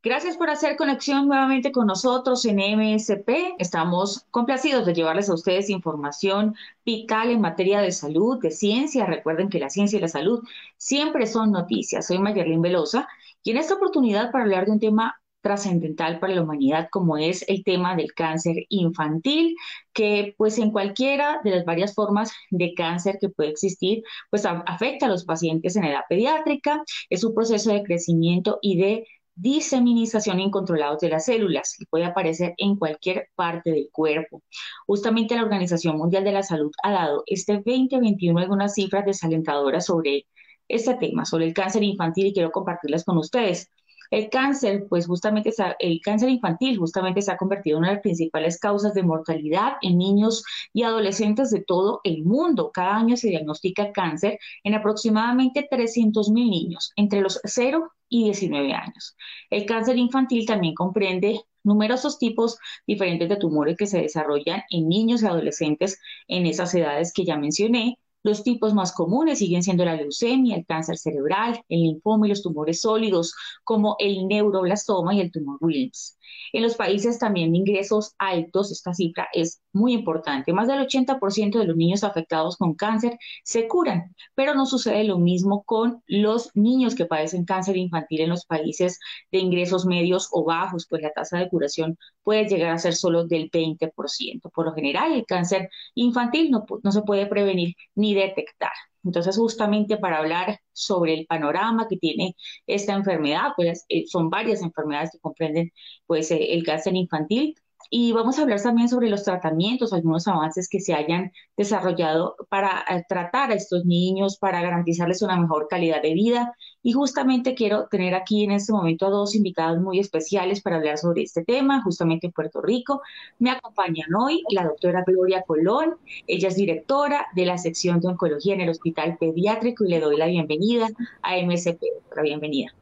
Gracias 0.00 0.36
por 0.36 0.48
hacer 0.48 0.76
conexión 0.76 1.26
nuevamente 1.26 1.72
con 1.72 1.86
nosotros 1.88 2.44
en 2.44 2.58
MSP. 2.58 3.56
Estamos 3.58 4.26
complacidos 4.30 4.86
de 4.86 4.94
llevarles 4.94 5.28
a 5.28 5.34
ustedes 5.34 5.70
información 5.70 6.54
vital 6.84 7.30
en 7.30 7.40
materia 7.40 7.80
de 7.80 7.90
salud, 7.90 8.40
de 8.40 8.52
ciencia. 8.52 9.06
Recuerden 9.06 9.48
que 9.48 9.58
la 9.58 9.70
ciencia 9.70 9.98
y 9.98 10.00
la 10.00 10.08
salud 10.08 10.44
siempre 10.76 11.26
son 11.26 11.50
noticias. 11.50 12.06
Soy 12.06 12.20
Mayerlin 12.20 12.62
Velosa 12.62 13.08
y 13.42 13.50
en 13.50 13.56
esta 13.56 13.74
oportunidad 13.74 14.30
para 14.30 14.44
hablar 14.44 14.66
de 14.66 14.72
un 14.72 14.80
tema 14.80 15.20
trascendental 15.40 16.18
para 16.18 16.34
la 16.34 16.42
humanidad 16.42 16.88
como 16.90 17.16
es 17.16 17.44
el 17.48 17.64
tema 17.64 17.96
del 17.96 18.12
cáncer 18.12 18.66
infantil, 18.68 19.56
que 19.92 20.34
pues 20.36 20.58
en 20.58 20.70
cualquiera 20.70 21.40
de 21.44 21.50
las 21.50 21.64
varias 21.64 21.94
formas 21.94 22.32
de 22.50 22.74
cáncer 22.74 23.18
que 23.20 23.28
puede 23.28 23.50
existir, 23.50 24.02
pues 24.30 24.44
afecta 24.46 25.06
a 25.06 25.08
los 25.08 25.24
pacientes 25.24 25.76
en 25.76 25.84
edad 25.84 26.02
pediátrica, 26.08 26.82
es 27.10 27.24
un 27.24 27.34
proceso 27.34 27.72
de 27.72 27.82
crecimiento 27.82 28.58
y 28.62 28.78
de 28.78 29.06
diseminización 29.38 30.40
incontrolados 30.40 31.00
de 31.00 31.10
las 31.10 31.26
células 31.26 31.76
y 31.80 31.86
puede 31.86 32.04
aparecer 32.04 32.54
en 32.58 32.76
cualquier 32.76 33.28
parte 33.34 33.70
del 33.70 33.88
cuerpo. 33.92 34.42
Justamente 34.86 35.36
la 35.36 35.42
Organización 35.42 35.96
Mundial 35.96 36.24
de 36.24 36.32
la 36.32 36.42
Salud 36.42 36.72
ha 36.82 36.92
dado 36.92 37.22
este 37.26 37.54
2021 37.54 38.38
algunas 38.38 38.74
cifras 38.74 39.04
desalentadoras 39.04 39.86
sobre 39.86 40.26
este 40.66 40.94
tema, 40.94 41.24
sobre 41.24 41.46
el 41.46 41.54
cáncer 41.54 41.82
infantil 41.82 42.26
y 42.26 42.32
quiero 42.32 42.50
compartirlas 42.50 43.04
con 43.04 43.18
ustedes. 43.18 43.70
El 44.10 44.30
cáncer, 44.30 44.86
pues 44.88 45.06
justamente 45.06 45.50
el 45.78 46.00
cáncer 46.00 46.30
infantil 46.30 46.78
justamente 46.78 47.22
se 47.22 47.32
ha 47.32 47.36
convertido 47.36 47.76
en 47.76 47.80
una 47.80 47.88
de 47.88 47.94
las 47.94 48.02
principales 48.02 48.58
causas 48.58 48.94
de 48.94 49.02
mortalidad 49.02 49.74
en 49.82 49.98
niños 49.98 50.42
y 50.72 50.82
adolescentes 50.82 51.50
de 51.50 51.62
todo 51.62 52.00
el 52.04 52.24
mundo. 52.24 52.70
Cada 52.72 52.96
año 52.96 53.16
se 53.16 53.28
diagnostica 53.28 53.92
cáncer 53.92 54.38
en 54.64 54.74
aproximadamente 54.74 55.66
300 55.70 56.30
mil 56.30 56.50
niños 56.50 56.92
entre 56.96 57.20
los 57.20 57.40
0 57.44 57.92
y 58.08 58.24
19 58.24 58.72
años. 58.72 59.16
El 59.50 59.66
cáncer 59.66 59.98
infantil 59.98 60.46
también 60.46 60.74
comprende 60.74 61.42
numerosos 61.62 62.18
tipos 62.18 62.58
diferentes 62.86 63.28
de 63.28 63.36
tumores 63.36 63.76
que 63.76 63.86
se 63.86 64.00
desarrollan 64.00 64.62
en 64.70 64.88
niños 64.88 65.22
y 65.22 65.26
adolescentes 65.26 66.00
en 66.26 66.46
esas 66.46 66.74
edades 66.74 67.12
que 67.12 67.24
ya 67.24 67.36
mencioné, 67.36 67.98
los 68.22 68.42
tipos 68.42 68.74
más 68.74 68.92
comunes 68.92 69.38
siguen 69.38 69.62
siendo 69.62 69.84
la 69.84 69.96
leucemia, 69.96 70.56
el 70.56 70.66
cáncer 70.66 70.98
cerebral, 70.98 71.62
el 71.68 71.80
linfoma 71.80 72.26
y 72.26 72.30
los 72.30 72.42
tumores 72.42 72.80
sólidos, 72.80 73.34
como 73.64 73.96
el 73.98 74.26
neuroblastoma 74.26 75.14
y 75.14 75.20
el 75.20 75.32
tumor 75.32 75.58
Wilms. 75.60 76.18
En 76.52 76.62
los 76.62 76.76
países 76.76 77.18
también 77.18 77.52
de 77.52 77.58
ingresos 77.58 78.14
altos, 78.18 78.72
esta 78.72 78.94
cifra 78.94 79.28
es 79.32 79.60
muy 79.78 79.94
importante. 79.94 80.52
Más 80.52 80.68
del 80.68 80.80
80% 80.80 81.58
de 81.58 81.64
los 81.66 81.76
niños 81.76 82.04
afectados 82.04 82.56
con 82.56 82.74
cáncer 82.74 83.18
se 83.44 83.68
curan, 83.68 84.14
pero 84.34 84.54
no 84.54 84.66
sucede 84.66 85.04
lo 85.04 85.18
mismo 85.18 85.62
con 85.64 86.02
los 86.06 86.50
niños 86.54 86.94
que 86.94 87.06
padecen 87.06 87.44
cáncer 87.44 87.76
infantil 87.76 88.22
en 88.22 88.30
los 88.30 88.44
países 88.44 88.98
de 89.32 89.38
ingresos 89.38 89.86
medios 89.86 90.28
o 90.32 90.44
bajos, 90.44 90.86
pues 90.88 91.02
la 91.02 91.12
tasa 91.12 91.38
de 91.38 91.48
curación 91.48 91.98
puede 92.22 92.46
llegar 92.46 92.72
a 92.72 92.78
ser 92.78 92.94
solo 92.94 93.24
del 93.26 93.50
20%. 93.50 94.50
Por 94.50 94.66
lo 94.66 94.74
general, 94.74 95.12
el 95.12 95.24
cáncer 95.26 95.70
infantil 95.94 96.50
no, 96.50 96.64
no 96.82 96.92
se 96.92 97.02
puede 97.02 97.26
prevenir 97.26 97.74
ni 97.94 98.14
detectar. 98.14 98.72
Entonces, 99.04 99.36
justamente 99.36 99.96
para 99.96 100.18
hablar 100.18 100.60
sobre 100.72 101.14
el 101.14 101.26
panorama 101.26 101.86
que 101.88 101.96
tiene 101.96 102.36
esta 102.66 102.94
enfermedad, 102.94 103.52
pues 103.56 103.84
eh, 103.88 104.06
son 104.06 104.28
varias 104.30 104.62
enfermedades 104.62 105.10
que 105.12 105.20
comprenden 105.20 105.72
pues 106.06 106.30
eh, 106.30 106.54
el 106.54 106.64
cáncer 106.64 106.94
infantil. 106.94 107.54
Y 107.90 108.12
vamos 108.12 108.38
a 108.38 108.42
hablar 108.42 108.60
también 108.60 108.88
sobre 108.88 109.08
los 109.08 109.24
tratamientos, 109.24 109.92
algunos 109.92 110.28
avances 110.28 110.68
que 110.68 110.80
se 110.80 110.94
hayan 110.94 111.32
desarrollado 111.56 112.36
para 112.50 112.84
eh, 112.90 113.02
tratar 113.08 113.50
a 113.50 113.54
estos 113.54 113.86
niños, 113.86 114.38
para 114.38 114.60
garantizarles 114.60 115.22
una 115.22 115.38
mejor 115.38 115.68
calidad 115.68 116.02
de 116.02 116.12
vida. 116.12 116.54
Y 116.82 116.92
justamente 116.92 117.54
quiero 117.54 117.88
tener 117.88 118.14
aquí 118.14 118.44
en 118.44 118.52
este 118.52 118.72
momento 118.72 119.06
a 119.06 119.10
dos 119.10 119.34
invitados 119.34 119.80
muy 119.80 119.98
especiales 120.00 120.60
para 120.60 120.76
hablar 120.76 120.98
sobre 120.98 121.22
este 121.22 121.44
tema, 121.44 121.82
justamente 121.82 122.26
en 122.26 122.32
Puerto 122.32 122.60
Rico. 122.60 123.00
Me 123.38 123.50
acompañan 123.50 124.14
hoy 124.14 124.42
la 124.50 124.64
doctora 124.64 125.02
Gloria 125.06 125.42
Colón. 125.46 125.96
Ella 126.26 126.48
es 126.48 126.56
directora 126.56 127.26
de 127.34 127.46
la 127.46 127.56
sección 127.56 128.00
de 128.00 128.08
oncología 128.08 128.54
en 128.54 128.60
el 128.60 128.68
Hospital 128.68 129.16
Pediátrico 129.18 129.84
y 129.84 129.88
le 129.88 130.00
doy 130.00 130.16
la 130.16 130.26
bienvenida 130.26 130.88
a 131.22 131.36
MSP. 131.36 131.82
La 132.14 132.22
bienvenida. 132.22 132.72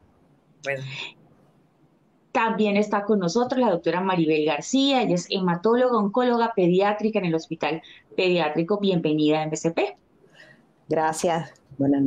Bueno. 0.63 0.83
También 2.31 2.77
está 2.77 3.03
con 3.03 3.19
nosotros 3.19 3.59
la 3.59 3.71
doctora 3.71 4.01
Maribel 4.01 4.45
García, 4.45 5.01
ella 5.01 5.15
es 5.15 5.27
hematóloga, 5.29 5.97
oncóloga 5.97 6.53
pediátrica 6.55 7.19
en 7.19 7.25
el 7.25 7.35
Hospital 7.35 7.81
Pediátrico. 8.15 8.79
Bienvenida 8.79 9.41
a 9.41 9.47
MSP. 9.47 9.79
Gracias. 10.87 11.53
Buenas 11.77 12.05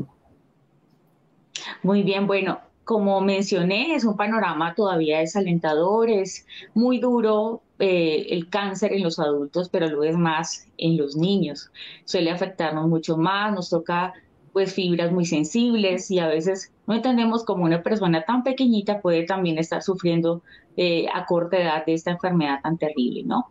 Muy 1.82 2.02
bien, 2.02 2.26
bueno, 2.26 2.60
como 2.84 3.20
mencioné, 3.20 3.94
es 3.94 4.04
un 4.04 4.16
panorama 4.16 4.74
todavía 4.74 5.20
desalentador, 5.20 6.10
es 6.10 6.44
muy 6.74 6.98
duro 6.98 7.62
eh, 7.78 8.26
el 8.30 8.48
cáncer 8.48 8.92
en 8.92 9.04
los 9.04 9.18
adultos, 9.20 9.68
pero 9.68 9.88
lo 9.88 10.02
es 10.02 10.16
más 10.16 10.66
en 10.76 10.96
los 10.96 11.16
niños. 11.16 11.70
Suele 12.04 12.30
afectarnos 12.30 12.88
mucho 12.88 13.16
más, 13.16 13.54
nos 13.54 13.70
toca 13.70 14.12
pues 14.52 14.74
fibras 14.74 15.12
muy 15.12 15.24
sensibles 15.24 16.10
y 16.10 16.18
a 16.18 16.26
veces 16.26 16.72
no 16.90 16.96
entendemos 16.96 17.44
cómo 17.44 17.66
una 17.66 17.84
persona 17.84 18.24
tan 18.24 18.42
pequeñita 18.42 19.00
puede 19.00 19.22
también 19.22 19.58
estar 19.58 19.80
sufriendo 19.80 20.42
eh, 20.76 21.06
a 21.14 21.24
corta 21.24 21.56
edad 21.56 21.86
de 21.86 21.94
esta 21.94 22.10
enfermedad 22.10 22.58
tan 22.64 22.78
terrible, 22.78 23.22
¿no? 23.22 23.46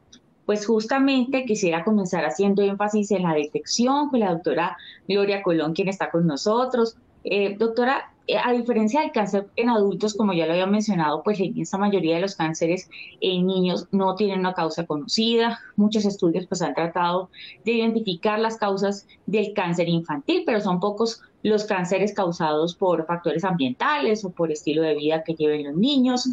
Pues 0.45 0.67
justamente 0.67 1.45
quisiera 1.45 1.85
comenzar 1.85 2.25
haciendo 2.25 2.63
énfasis 2.63 3.11
en 3.11 3.23
la 3.23 3.33
detección 3.33 4.09
con 4.09 4.19
la 4.19 4.33
doctora 4.33 4.75
Gloria 5.07 5.41
Colón, 5.41 5.71
quien 5.71 5.87
está 5.87 6.11
con 6.11 6.27
nosotros. 6.27 6.97
Eh, 7.23 7.55
doctora, 7.57 8.11
eh, 8.27 8.35
a 8.37 8.51
diferencia 8.51 8.99
del 8.99 9.13
cáncer 9.13 9.47
en 9.55 9.69
adultos, 9.69 10.15
como 10.15 10.33
ya 10.33 10.45
lo 10.45 10.51
había 10.51 10.67
mencionado, 10.67 11.23
pues 11.23 11.39
la 11.39 11.45
inmensa 11.45 11.77
mayoría 11.77 12.15
de 12.15 12.21
los 12.21 12.35
cánceres 12.35 12.89
en 13.21 13.47
niños 13.47 13.87
no 13.91 14.15
tienen 14.15 14.39
una 14.39 14.53
causa 14.53 14.85
conocida. 14.85 15.59
Muchos 15.77 16.03
estudios 16.03 16.45
pues 16.45 16.61
han 16.61 16.73
tratado 16.73 17.29
de 17.63 17.71
identificar 17.71 18.37
las 18.37 18.57
causas 18.57 19.07
del 19.27 19.53
cáncer 19.53 19.87
infantil, 19.87 20.43
pero 20.45 20.59
son 20.59 20.81
pocos 20.81 21.21
los 21.43 21.65
cánceres 21.65 22.13
causados 22.13 22.75
por 22.75 23.05
factores 23.05 23.43
ambientales 23.43 24.25
o 24.25 24.31
por 24.31 24.51
estilo 24.51 24.81
de 24.81 24.95
vida 24.95 25.23
que 25.23 25.35
lleven 25.35 25.65
los 25.65 25.75
niños. 25.75 26.29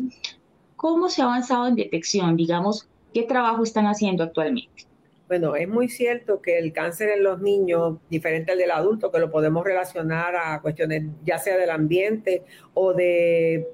¿Cómo 0.77 1.09
se 1.09 1.23
ha 1.23 1.27
avanzado 1.27 1.69
en 1.69 1.77
detección? 1.77 2.37
Digamos, 2.37 2.89
¿qué 3.15 3.23
trabajo 3.23 3.63
están 3.63 3.87
haciendo 3.87 4.25
actualmente? 4.25 4.87
Bueno, 5.29 5.57
es 5.57 5.69
muy 5.69 5.89
cierto 5.89 6.41
que 6.41 6.59
el 6.59 6.73
cáncer 6.73 7.09
en 7.09 7.25
los 7.25 7.41
niños, 7.41 7.99
diferente 8.09 8.53
al 8.53 8.59
del 8.59 8.71
adulto, 8.71 9.11
que 9.11 9.19
lo 9.19 9.31
podemos 9.31 9.65
relacionar 9.65 10.37
a 10.37 10.61
cuestiones 10.61 11.05
ya 11.25 11.39
sea 11.39 11.57
del 11.57 11.71
ambiente 11.71 12.45
o 12.75 12.93
de 12.93 13.67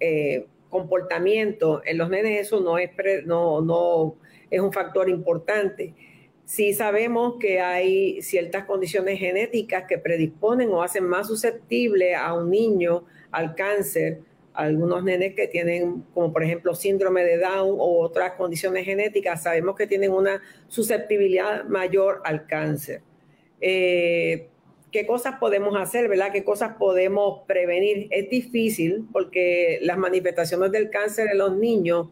eh, 0.00 0.46
comportamiento, 0.70 1.82
en 1.84 1.98
los 1.98 2.10
nenes 2.10 2.40
eso 2.40 2.60
no 2.60 2.78
es, 2.78 2.90
no, 3.26 3.60
no 3.60 4.16
es 4.50 4.60
un 4.60 4.72
factor 4.72 5.08
importante. 5.08 5.94
Sí 6.48 6.72
sabemos 6.72 7.34
que 7.38 7.60
hay 7.60 8.22
ciertas 8.22 8.64
condiciones 8.64 9.18
genéticas 9.18 9.84
que 9.86 9.98
predisponen 9.98 10.70
o 10.70 10.82
hacen 10.82 11.04
más 11.04 11.26
susceptible 11.26 12.14
a 12.14 12.32
un 12.32 12.48
niño 12.48 13.04
al 13.30 13.54
cáncer 13.54 14.20
algunos 14.54 15.04
nenes 15.04 15.34
que 15.34 15.46
tienen, 15.46 16.06
como 16.14 16.32
por 16.32 16.42
ejemplo 16.42 16.74
síndrome 16.74 17.22
de 17.22 17.36
Down 17.36 17.76
o 17.78 18.00
otras 18.00 18.32
condiciones 18.32 18.86
genéticas, 18.86 19.42
sabemos 19.42 19.76
que 19.76 19.86
tienen 19.86 20.10
una 20.10 20.40
susceptibilidad 20.68 21.66
mayor 21.66 22.22
al 22.24 22.46
cáncer. 22.46 23.02
Eh, 23.60 24.48
¿Qué 24.90 25.06
cosas 25.06 25.34
podemos 25.38 25.76
hacer, 25.76 26.08
verdad? 26.08 26.32
¿Qué 26.32 26.44
cosas 26.44 26.76
podemos 26.78 27.42
prevenir? 27.46 28.08
Es 28.10 28.30
difícil 28.30 29.06
porque 29.12 29.80
las 29.82 29.98
manifestaciones 29.98 30.72
del 30.72 30.88
cáncer 30.88 31.28
en 31.30 31.38
los 31.38 31.54
niños 31.58 32.08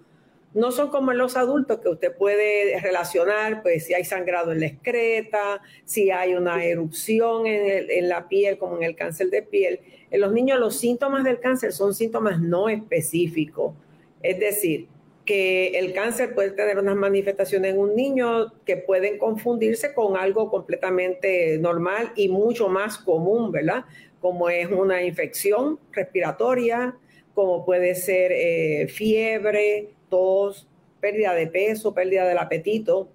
no 0.56 0.72
son 0.72 0.88
como 0.88 1.12
en 1.12 1.18
los 1.18 1.36
adultos 1.36 1.80
que 1.80 1.90
usted 1.90 2.16
puede 2.16 2.80
relacionar, 2.80 3.62
pues 3.62 3.84
si 3.84 3.92
hay 3.92 4.04
sangrado 4.04 4.52
en 4.52 4.60
la 4.60 4.66
excreta, 4.66 5.60
si 5.84 6.10
hay 6.10 6.34
una 6.34 6.64
erupción 6.64 7.46
en, 7.46 8.08
la 8.08 8.26
piel, 8.26 8.56
como 8.56 8.78
en 8.78 8.82
el 8.82 8.96
cáncer 8.96 9.28
de 9.28 9.42
piel. 9.42 9.80
En 10.10 10.22
los 10.22 10.32
niños 10.32 10.58
los 10.58 10.78
síntomas 10.78 11.24
del 11.24 11.40
cáncer 11.40 11.72
son 11.72 11.92
síntomas 11.92 12.40
no 12.40 12.70
específicos. 12.70 13.74
Es 14.22 14.40
decir, 14.40 14.88
que 15.26 15.78
el 15.78 15.92
cáncer 15.92 16.34
puede 16.34 16.52
tener 16.52 16.78
unas 16.78 16.96
manifestaciones 16.96 17.74
en 17.74 17.78
un 17.78 17.94
niño 17.94 18.54
que 18.64 18.78
pueden 18.78 19.18
confundirse 19.18 19.92
con 19.92 20.16
algo 20.16 20.50
completamente 20.50 21.58
normal 21.58 22.12
y 22.16 22.28
mucho 22.28 22.70
más 22.70 22.96
común, 22.96 23.52
¿verdad? 23.52 23.84
Como 24.22 24.48
es 24.48 24.70
una 24.70 25.02
infección 25.02 25.78
respiratoria, 25.92 26.96
como 27.34 27.66
puede 27.66 27.94
ser 27.94 28.32
eh, 28.32 28.88
fiebre, 28.88 29.90
tos, 30.08 30.68
pérdida 31.00 31.34
de 31.34 31.46
peso, 31.46 31.94
pérdida 31.94 32.26
del 32.26 32.38
apetito, 32.38 33.08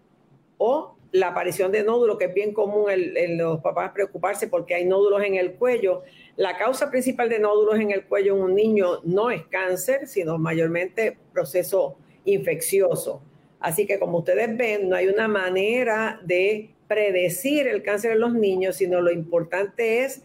o 0.58 0.96
la 1.12 1.30
aparición 1.30 1.72
de 1.72 1.84
nódulos, 1.84 2.18
que 2.18 2.26
es 2.26 2.34
bien 2.34 2.54
común 2.54 2.90
en, 2.90 3.38
los 3.38 3.60
papás 3.62 3.92
preocuparse 3.92 4.48
porque 4.48 4.76
hay 4.76 4.86
nódulos 4.86 5.24
en 5.24 5.36
el 5.36 5.54
cuello. 5.54 6.04
La 6.38 6.58
causa 6.58 6.90
principal 6.90 7.30
de 7.30 7.40
nódulos 7.40 7.80
en 7.80 7.92
el 7.92 8.06
cuello 8.06 8.36
en 8.36 8.44
un 8.44 8.56
niño 8.56 9.02
no 9.04 9.30
es 9.30 9.44
cáncer, 9.48 10.08
sino 10.08 10.38
mayormente 10.38 11.18
proceso 11.34 11.98
infeccioso. 12.24 13.22
Así 13.60 13.86
que 13.86 14.00
como 14.00 14.20
ustedes 14.20 14.56
ven, 14.56 14.90
no 14.90 14.96
hay 14.96 15.08
una 15.08 15.28
manera 15.28 16.20
de 16.24 16.70
predecir 16.88 17.68
el 17.68 17.84
cáncer 17.84 18.14
en 18.14 18.22
los 18.22 18.34
niños, 18.34 18.78
sino 18.78 19.02
lo 19.02 19.12
importante 19.12 20.04
es 20.04 20.24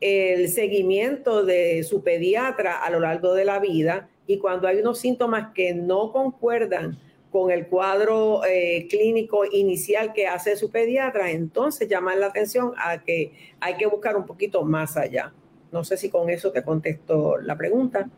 el 0.00 0.48
seguimiento 0.48 1.44
de 1.44 1.82
su 1.84 2.02
pediatra 2.02 2.82
a 2.82 2.90
lo 2.90 3.00
largo 3.00 3.34
de 3.34 3.44
la 3.44 3.58
vida 3.58 4.10
y 4.26 4.38
cuando 4.38 4.68
hay 4.68 4.78
unos 4.78 4.98
síntomas 4.98 5.52
que 5.54 5.74
no 5.74 6.12
concuerdan 6.12 6.98
con 7.30 7.50
el 7.50 7.66
cuadro 7.66 8.44
eh, 8.44 8.86
clínico 8.88 9.44
inicial 9.44 10.12
que 10.12 10.26
hace 10.26 10.56
su 10.56 10.70
pediatra, 10.70 11.30
entonces 11.30 11.88
llaman 11.88 12.20
la 12.20 12.26
atención 12.26 12.72
a 12.76 13.02
que 13.02 13.32
hay 13.60 13.76
que 13.76 13.86
buscar 13.86 14.16
un 14.16 14.24
poquito 14.24 14.62
más 14.62 14.96
allá. 14.96 15.32
No 15.74 15.82
sé 15.82 15.96
si 15.96 16.08
con 16.08 16.30
eso 16.30 16.52
te 16.52 16.62
contesto 16.62 17.36
la 17.38 17.56
pregunta. 17.56 18.08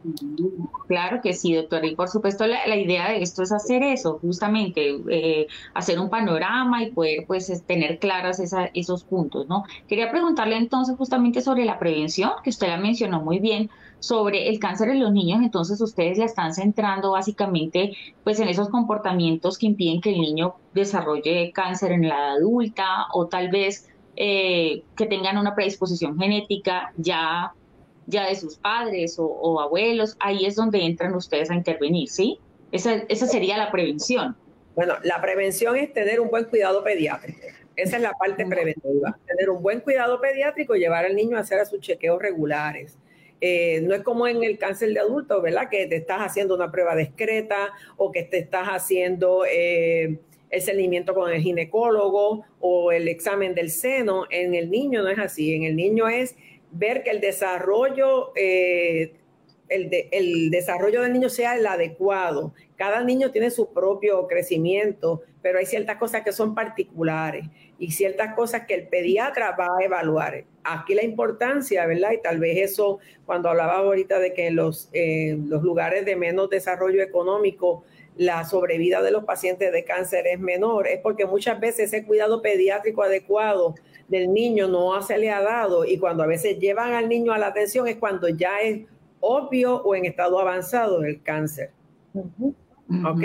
Claro 0.88 1.22
que 1.22 1.32
sí, 1.32 1.54
doctor. 1.54 1.86
Y 1.86 1.96
por 1.96 2.10
supuesto 2.10 2.46
la, 2.46 2.76
idea 2.76 3.08
de 3.08 3.22
esto 3.22 3.42
es 3.42 3.50
hacer 3.50 3.82
eso, 3.82 4.18
justamente, 4.20 4.94
eh, 5.08 5.46
hacer 5.72 5.98
un 5.98 6.10
panorama 6.10 6.82
y 6.82 6.90
poder 6.90 7.24
pues 7.26 7.50
tener 7.64 7.98
claras 7.98 8.42
esos 8.74 9.04
puntos, 9.04 9.48
¿no? 9.48 9.64
Quería 9.88 10.10
preguntarle 10.10 10.58
entonces 10.58 10.96
justamente 10.98 11.40
sobre 11.40 11.64
la 11.64 11.78
prevención, 11.78 12.32
que 12.44 12.50
usted 12.50 12.68
la 12.68 12.76
mencionó 12.76 13.22
muy 13.22 13.38
bien, 13.38 13.70
sobre 14.00 14.50
el 14.50 14.58
cáncer 14.58 14.90
en 14.90 15.00
los 15.00 15.10
niños, 15.10 15.40
entonces 15.42 15.80
ustedes 15.80 16.18
la 16.18 16.26
están 16.26 16.52
centrando 16.52 17.12
básicamente 17.12 17.96
pues 18.22 18.38
en 18.38 18.48
esos 18.48 18.68
comportamientos 18.68 19.56
que 19.56 19.64
impiden 19.64 20.02
que 20.02 20.10
el 20.10 20.20
niño 20.20 20.56
desarrolle 20.74 21.52
cáncer 21.52 21.92
en 21.92 22.06
la 22.06 22.16
edad 22.16 22.36
adulta 22.36 23.06
o 23.14 23.28
tal 23.28 23.48
vez 23.48 23.88
eh, 24.16 24.82
que 24.96 25.06
tengan 25.06 25.38
una 25.38 25.54
predisposición 25.54 26.18
genética 26.18 26.92
ya, 26.96 27.52
ya 28.06 28.26
de 28.26 28.34
sus 28.34 28.56
padres 28.56 29.16
o, 29.18 29.60
abuelos, 29.60 30.16
ahí 30.20 30.46
es 30.46 30.56
donde 30.56 30.84
entran 30.84 31.14
ustedes 31.14 31.50
a 31.50 31.54
intervenir, 31.54 32.08
¿sí? 32.08 32.38
Esa, 32.72 32.94
esa 33.08 33.26
sería 33.26 33.56
la 33.58 33.70
prevención. 33.70 34.36
Bueno, 34.74 34.94
la 35.04 35.20
prevención 35.20 35.76
es 35.76 35.92
tener 35.92 36.20
un 36.20 36.28
buen 36.28 36.44
cuidado 36.44 36.82
pediátrico. 36.82 37.40
Esa 37.76 37.96
es 37.96 38.02
la 38.02 38.12
parte 38.12 38.46
preventiva. 38.46 39.18
Tener 39.26 39.50
un 39.50 39.62
buen 39.62 39.80
cuidado 39.80 40.20
pediátrico 40.20 40.74
y 40.74 40.80
llevar 40.80 41.04
al 41.04 41.14
niño 41.14 41.36
a 41.36 41.40
hacer 41.40 41.64
sus 41.66 41.80
chequeos 41.80 42.20
regulares. 42.20 42.96
Eh, 43.40 43.82
no 43.82 43.94
es 43.94 44.02
como 44.02 44.26
en 44.26 44.42
el 44.42 44.56
cáncer 44.56 44.94
de 44.94 45.00
adultos, 45.00 45.42
¿verdad? 45.42 45.68
Que 45.68 45.86
te 45.86 45.96
estás 45.96 46.20
haciendo 46.20 46.54
una 46.54 46.72
prueba 46.72 46.96
discreta 46.96 47.72
o 47.98 48.10
que 48.10 48.22
te 48.22 48.38
estás 48.38 48.68
haciendo 48.68 49.44
eh, 49.44 50.18
el 50.50 50.62
seguimiento 50.62 51.14
con 51.14 51.32
el 51.32 51.40
ginecólogo 51.40 52.44
o 52.60 52.92
el 52.92 53.08
examen 53.08 53.54
del 53.54 53.70
seno. 53.70 54.24
En 54.30 54.54
el 54.54 54.70
niño 54.70 55.02
no 55.02 55.08
es 55.08 55.18
así. 55.18 55.54
En 55.54 55.64
el 55.64 55.76
niño 55.76 56.08
es 56.08 56.36
ver 56.70 57.02
que 57.02 57.10
el 57.10 57.20
desarrollo, 57.20 58.32
eh, 58.36 59.14
el, 59.68 59.90
el 60.10 60.50
desarrollo 60.50 61.02
del 61.02 61.12
niño 61.12 61.28
sea 61.28 61.56
el 61.56 61.66
adecuado. 61.66 62.54
Cada 62.76 63.02
niño 63.02 63.32
tiene 63.32 63.50
su 63.50 63.72
propio 63.72 64.26
crecimiento, 64.28 65.22
pero 65.42 65.58
hay 65.58 65.66
ciertas 65.66 65.96
cosas 65.96 66.22
que 66.22 66.32
son 66.32 66.54
particulares 66.54 67.46
y 67.78 67.90
ciertas 67.92 68.34
cosas 68.34 68.66
que 68.66 68.74
el 68.74 68.88
pediatra 68.88 69.54
va 69.58 69.78
a 69.78 69.84
evaluar. 69.84 70.44
Aquí 70.64 70.94
la 70.94 71.04
importancia, 71.04 71.86
¿verdad? 71.86 72.12
Y 72.12 72.22
tal 72.22 72.38
vez 72.38 72.58
eso, 72.58 72.98
cuando 73.24 73.48
hablaba 73.48 73.78
ahorita 73.78 74.18
de 74.18 74.32
que 74.32 74.50
los, 74.50 74.88
eh, 74.92 75.36
los 75.46 75.62
lugares 75.62 76.04
de 76.04 76.16
menos 76.16 76.50
desarrollo 76.50 77.02
económico, 77.02 77.84
la 78.16 78.44
sobrevida 78.44 79.02
de 79.02 79.10
los 79.10 79.24
pacientes 79.24 79.72
de 79.72 79.84
cáncer 79.84 80.26
es 80.26 80.40
menor, 80.40 80.86
es 80.86 81.00
porque 81.00 81.26
muchas 81.26 81.60
veces 81.60 81.92
ese 81.92 82.04
cuidado 82.06 82.42
pediátrico 82.42 83.02
adecuado 83.02 83.74
del 84.08 84.32
niño 84.32 84.68
no 84.68 85.00
se 85.02 85.18
le 85.18 85.30
ha 85.30 85.42
dado 85.42 85.84
y 85.84 85.98
cuando 85.98 86.22
a 86.22 86.26
veces 86.26 86.58
llevan 86.58 86.92
al 86.92 87.08
niño 87.08 87.32
a 87.32 87.38
la 87.38 87.48
atención 87.48 87.86
es 87.88 87.96
cuando 87.96 88.28
ya 88.28 88.60
es 88.60 88.86
obvio 89.20 89.82
o 89.82 89.94
en 89.94 90.06
estado 90.06 90.38
avanzado 90.38 91.04
el 91.04 91.22
cáncer. 91.22 91.70
¿Ok? 93.04 93.22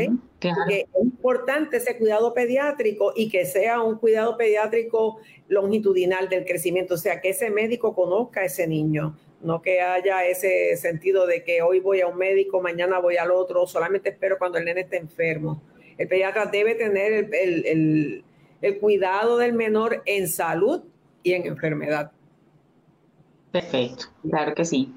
es 0.69 0.85
importante 1.01 1.77
ese 1.77 1.95
cuidado 1.97 2.33
pediátrico 2.33 3.13
y 3.15 3.29
que 3.29 3.45
sea 3.45 3.81
un 3.81 3.97
cuidado 3.97 4.35
pediátrico 4.35 5.19
longitudinal 5.47 6.29
del 6.29 6.45
crecimiento, 6.45 6.95
o 6.95 6.97
sea, 6.97 7.21
que 7.21 7.29
ese 7.29 7.51
médico 7.51 7.94
conozca 7.94 8.41
a 8.41 8.45
ese 8.45 8.67
niño, 8.67 9.15
no 9.43 9.61
que 9.61 9.81
haya 9.81 10.25
ese 10.25 10.75
sentido 10.77 11.27
de 11.27 11.43
que 11.43 11.61
hoy 11.61 11.79
voy 11.79 12.01
a 12.01 12.07
un 12.07 12.17
médico, 12.17 12.61
mañana 12.61 12.99
voy 12.99 13.17
al 13.17 13.31
otro, 13.31 13.65
solamente 13.67 14.09
espero 14.09 14.38
cuando 14.38 14.57
el 14.57 14.65
nene 14.65 14.81
esté 14.81 14.97
enfermo. 14.97 15.61
El 15.97 16.07
pediatra 16.07 16.45
debe 16.45 16.75
tener 16.75 17.29
el, 17.33 18.23
el 18.61 18.79
cuidado 18.79 19.38
del 19.38 19.53
menor 19.53 20.01
en 20.05 20.27
salud 20.27 20.81
y 21.23 21.33
en 21.33 21.45
enfermedad. 21.45 22.11
Perfecto, 23.51 24.05
claro 24.29 24.53
que 24.55 24.65
sí. 24.65 24.93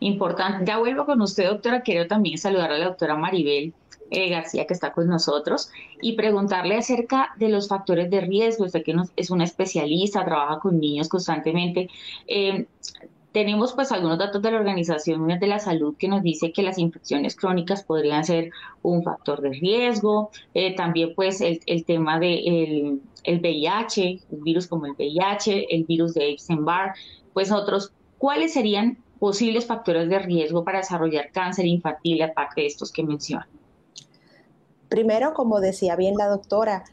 Importante. 0.00 0.64
Ya 0.66 0.78
vuelvo 0.78 1.06
con 1.06 1.22
usted, 1.22 1.46
doctora. 1.46 1.80
Quiero 1.80 2.06
también 2.06 2.36
saludar 2.36 2.70
a 2.70 2.78
la 2.78 2.84
doctora 2.84 3.16
Maribel 3.16 3.72
eh, 4.10 4.28
García, 4.28 4.66
que 4.66 4.74
está 4.74 4.92
con 4.92 5.08
nosotros, 5.08 5.70
y 6.02 6.12
preguntarle 6.16 6.76
acerca 6.76 7.30
de 7.38 7.48
los 7.48 7.68
factores 7.68 8.10
de 8.10 8.20
riesgo. 8.20 8.66
Usted 8.66 8.84
que 8.84 8.94
es 9.16 9.30
una 9.30 9.44
especialista, 9.44 10.24
trabaja 10.24 10.60
con 10.60 10.78
niños 10.78 11.08
constantemente. 11.08 11.88
Eh, 12.26 12.66
tenemos 13.36 13.74
pues 13.74 13.92
algunos 13.92 14.18
datos 14.18 14.40
de 14.40 14.50
la 14.50 14.56
Organización 14.56 15.18
Mundial 15.18 15.38
de 15.38 15.46
la 15.46 15.58
Salud 15.58 15.94
que 15.98 16.08
nos 16.08 16.22
dice 16.22 16.52
que 16.52 16.62
las 16.62 16.78
infecciones 16.78 17.36
crónicas 17.36 17.84
podrían 17.84 18.24
ser 18.24 18.48
un 18.80 19.02
factor 19.02 19.42
de 19.42 19.50
riesgo. 19.50 20.30
Eh, 20.54 20.74
también 20.74 21.12
pues 21.14 21.42
el, 21.42 21.84
tema 21.84 22.18
del 22.18 22.30
de 22.30 22.98
el 23.24 23.40
VIH, 23.40 24.20
un 24.30 24.42
virus 24.42 24.66
como 24.66 24.86
el 24.86 24.92
VIH, 24.92 25.66
el 25.68 25.84
virus 25.84 26.14
de 26.14 26.30
Epstein-Barr, 26.30 26.94
pues 27.34 27.52
otros. 27.52 27.92
¿Cuáles 28.16 28.54
serían 28.54 28.96
posibles 29.18 29.66
factores 29.66 30.08
de 30.08 30.18
riesgo 30.18 30.64
para 30.64 30.78
desarrollar 30.78 31.30
cáncer 31.30 31.66
infantil 31.66 32.22
aparte 32.22 32.62
de 32.62 32.68
estos 32.68 32.90
que 32.90 33.02
mencionan? 33.02 33.48
Primero, 34.88 35.34
como 35.34 35.60
decía 35.60 35.94
bien 35.94 36.14
la 36.16 36.28
doctora, 36.28 36.84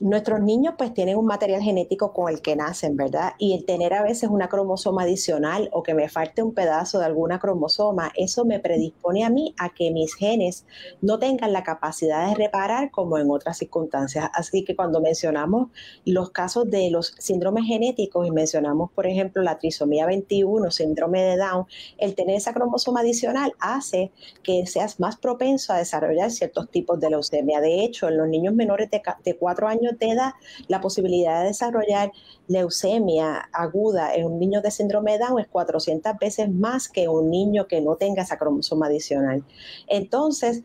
nuestros 0.00 0.40
niños 0.40 0.74
pues 0.78 0.94
tienen 0.94 1.16
un 1.16 1.26
material 1.26 1.60
genético 1.60 2.12
con 2.12 2.32
el 2.32 2.40
que 2.40 2.56
nacen, 2.56 2.96
¿verdad? 2.96 3.34
Y 3.38 3.54
el 3.54 3.66
tener 3.66 3.92
a 3.92 4.02
veces 4.02 4.30
una 4.30 4.48
cromosoma 4.48 5.02
adicional 5.02 5.68
o 5.72 5.82
que 5.82 5.94
me 5.94 6.08
falte 6.08 6.42
un 6.42 6.54
pedazo 6.54 6.98
de 6.98 7.04
alguna 7.04 7.38
cromosoma, 7.38 8.10
eso 8.16 8.44
me 8.46 8.60
predispone 8.60 9.24
a 9.24 9.30
mí 9.30 9.54
a 9.58 9.68
que 9.74 9.90
mis 9.90 10.14
genes 10.14 10.64
no 11.02 11.18
tengan 11.18 11.52
la 11.52 11.62
capacidad 11.62 12.28
de 12.28 12.34
reparar 12.34 12.90
como 12.90 13.18
en 13.18 13.30
otras 13.30 13.58
circunstancias. 13.58 14.30
Así 14.32 14.64
que 14.64 14.74
cuando 14.74 15.00
mencionamos 15.00 15.68
los 16.06 16.30
casos 16.30 16.70
de 16.70 16.90
los 16.90 17.14
síndromes 17.18 17.66
genéticos 17.66 18.26
y 18.26 18.30
mencionamos, 18.30 18.90
por 18.92 19.06
ejemplo, 19.06 19.42
la 19.42 19.58
trisomía 19.58 20.06
21, 20.06 20.70
síndrome 20.70 21.22
de 21.22 21.36
Down, 21.36 21.66
el 21.98 22.14
tener 22.14 22.36
esa 22.36 22.54
cromosoma 22.54 23.00
adicional 23.00 23.52
hace 23.60 24.12
que 24.42 24.66
seas 24.66 24.98
más 24.98 25.18
propenso 25.18 25.74
a 25.74 25.78
desarrollar 25.78 26.30
ciertos 26.30 26.70
tipos 26.70 26.98
de 27.00 27.10
leucemia. 27.10 27.60
De 27.60 27.84
hecho, 27.84 28.08
en 28.08 28.16
los 28.16 28.28
niños 28.28 28.54
menores 28.54 28.90
de, 28.90 29.02
de 29.24 29.36
4 29.36 29.68
años 29.68 29.89
te 29.96 30.14
da 30.14 30.36
la 30.68 30.80
posibilidad 30.80 31.40
de 31.40 31.48
desarrollar 31.48 32.12
leucemia 32.48 33.48
aguda 33.52 34.14
en 34.14 34.26
un 34.26 34.38
niño 34.38 34.60
de 34.60 34.70
síndrome 34.70 35.12
de 35.12 35.18
Down 35.18 35.40
es 35.40 35.48
400 35.48 36.12
veces 36.20 36.50
más 36.50 36.88
que 36.88 37.08
un 37.08 37.30
niño 37.30 37.66
que 37.66 37.80
no 37.80 37.96
tenga 37.96 38.22
esa 38.22 38.38
cromosoma 38.38 38.86
adicional. 38.86 39.44
Entonces, 39.86 40.62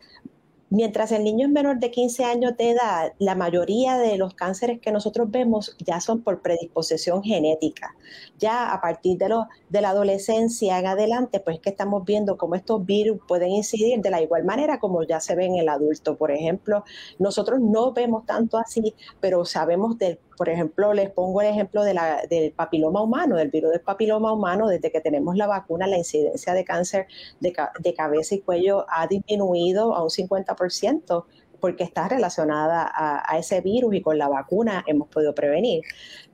Mientras 0.68 1.12
el 1.12 1.22
niño 1.22 1.46
es 1.46 1.52
menor 1.52 1.78
de 1.78 1.92
15 1.92 2.24
años 2.24 2.56
de 2.56 2.70
edad, 2.70 3.12
la 3.20 3.36
mayoría 3.36 3.98
de 3.98 4.18
los 4.18 4.34
cánceres 4.34 4.80
que 4.80 4.90
nosotros 4.90 5.30
vemos 5.30 5.76
ya 5.78 6.00
son 6.00 6.22
por 6.22 6.42
predisposición 6.42 7.22
genética. 7.22 7.94
Ya 8.40 8.72
a 8.72 8.80
partir 8.80 9.16
de, 9.16 9.28
lo, 9.28 9.46
de 9.68 9.80
la 9.80 9.90
adolescencia 9.90 10.80
en 10.80 10.86
adelante, 10.86 11.38
pues 11.38 11.60
que 11.60 11.70
estamos 11.70 12.04
viendo 12.04 12.36
cómo 12.36 12.56
estos 12.56 12.84
virus 12.84 13.20
pueden 13.28 13.52
incidir 13.52 14.00
de 14.00 14.10
la 14.10 14.20
igual 14.20 14.44
manera 14.44 14.80
como 14.80 15.04
ya 15.04 15.20
se 15.20 15.36
ve 15.36 15.44
en 15.44 15.54
el 15.54 15.68
adulto. 15.68 16.16
Por 16.16 16.32
ejemplo, 16.32 16.82
nosotros 17.20 17.60
no 17.60 17.92
vemos 17.92 18.26
tanto 18.26 18.58
así, 18.58 18.92
pero 19.20 19.44
sabemos 19.44 19.96
del 19.98 20.18
por 20.36 20.48
ejemplo, 20.48 20.92
les 20.92 21.10
pongo 21.10 21.40
el 21.40 21.48
ejemplo 21.48 21.82
de 21.82 21.94
la, 21.94 22.22
del 22.28 22.52
papiloma 22.52 23.02
humano, 23.02 23.36
del 23.36 23.50
virus 23.50 23.70
del 23.70 23.80
papiloma 23.80 24.32
humano. 24.32 24.68
Desde 24.68 24.90
que 24.90 25.00
tenemos 25.00 25.36
la 25.36 25.46
vacuna, 25.46 25.86
la 25.86 25.98
incidencia 25.98 26.52
de 26.52 26.64
cáncer 26.64 27.06
de, 27.40 27.52
cabeza 27.94 28.34
y 28.34 28.40
cuello 28.40 28.86
ha 28.88 29.06
disminuido 29.06 29.94
a 29.94 30.02
un 30.02 30.10
50% 30.10 31.24
porque 31.60 31.84
está 31.84 32.06
relacionada 32.06 32.90
a, 32.94 33.38
ese 33.38 33.62
virus 33.62 33.94
y 33.94 34.02
con 34.02 34.18
la 34.18 34.28
vacuna 34.28 34.84
hemos 34.86 35.08
podido 35.08 35.34
prevenir. 35.34 35.82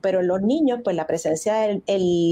Pero 0.01 0.19
en 0.19 0.27
los 0.27 0.41
niños, 0.41 0.81
pues 0.83 0.95
la 0.95 1.07
presencia 1.07 1.55
de 1.55 1.81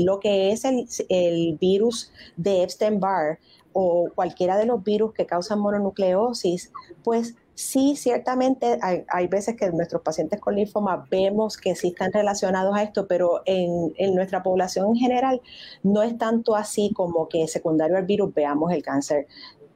lo 0.05 0.19
que 0.19 0.51
es 0.51 0.65
el, 0.65 0.87
el 1.07 1.57
virus 1.57 2.11
de 2.35 2.63
Epstein-Barr 2.63 3.39
o 3.73 4.09
cualquiera 4.13 4.57
de 4.57 4.65
los 4.65 4.83
virus 4.83 5.13
que 5.13 5.25
causan 5.25 5.59
mononucleosis, 5.59 6.73
pues 7.03 7.35
Sí, 7.61 7.95
ciertamente 7.95 8.79
hay, 8.81 9.27
veces 9.27 9.55
que 9.55 9.71
nuestros 9.71 10.01
pacientes 10.01 10.39
con 10.41 10.55
linfoma 10.55 11.05
vemos 11.11 11.57
que 11.57 11.75
sí 11.75 11.89
están 11.89 12.11
relacionados 12.11 12.75
a 12.75 12.81
esto, 12.81 13.07
pero 13.07 13.43
en, 13.45 13.93
nuestra 14.15 14.41
población 14.41 14.87
en 14.89 14.95
general 14.95 15.41
no 15.83 16.01
es 16.01 16.17
tanto 16.17 16.55
así 16.55 16.91
como 16.91 17.29
que 17.29 17.47
secundario 17.47 17.97
al 17.97 18.05
virus 18.07 18.33
veamos 18.33 18.71
el 18.71 18.81
cáncer. 18.81 19.27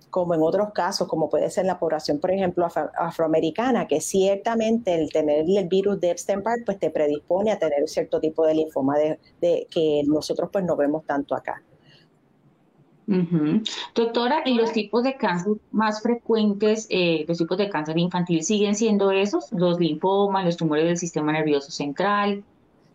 como 0.09 0.33
en 0.33 0.41
otros 0.41 0.71
casos, 0.73 1.07
como 1.07 1.29
puede 1.29 1.49
ser 1.51 1.65
la 1.65 1.77
población, 1.77 2.19
por 2.19 2.31
ejemplo, 2.31 2.67
afroamericana, 2.97 3.87
que 3.87 4.01
ciertamente 4.01 4.95
el 4.95 5.11
tener 5.11 5.45
el 5.47 5.67
virus 5.67 5.99
de 5.99 6.11
Epstein-Barr 6.11 6.63
pues 6.65 6.79
te 6.79 6.89
predispone 6.89 7.51
a 7.51 7.59
tener 7.59 7.87
cierto 7.87 8.19
tipo 8.19 8.45
de 8.47 8.55
linfoma 8.55 8.97
de, 8.97 9.67
que 9.69 10.01
nosotros 10.07 10.49
pues 10.51 10.65
no 10.65 10.75
vemos 10.75 11.05
tanto 11.05 11.35
acá. 11.35 11.61
Doctora, 13.93 14.41
¿y 14.45 14.55
los 14.55 14.71
tipos 14.71 15.03
de 15.03 15.15
cáncer 15.15 15.53
más 15.71 16.01
frecuentes, 16.01 16.87
eh, 16.89 17.25
los 17.27 17.37
tipos 17.37 17.57
de 17.57 17.69
cáncer 17.69 17.97
infantil 17.97 18.43
siguen 18.43 18.75
siendo 18.75 19.11
esos? 19.11 19.51
Los 19.51 19.79
linfomas, 19.79 20.45
los 20.45 20.57
tumores 20.57 20.85
del 20.85 20.97
sistema 20.97 21.31
nervioso 21.31 21.71
central, 21.71 22.43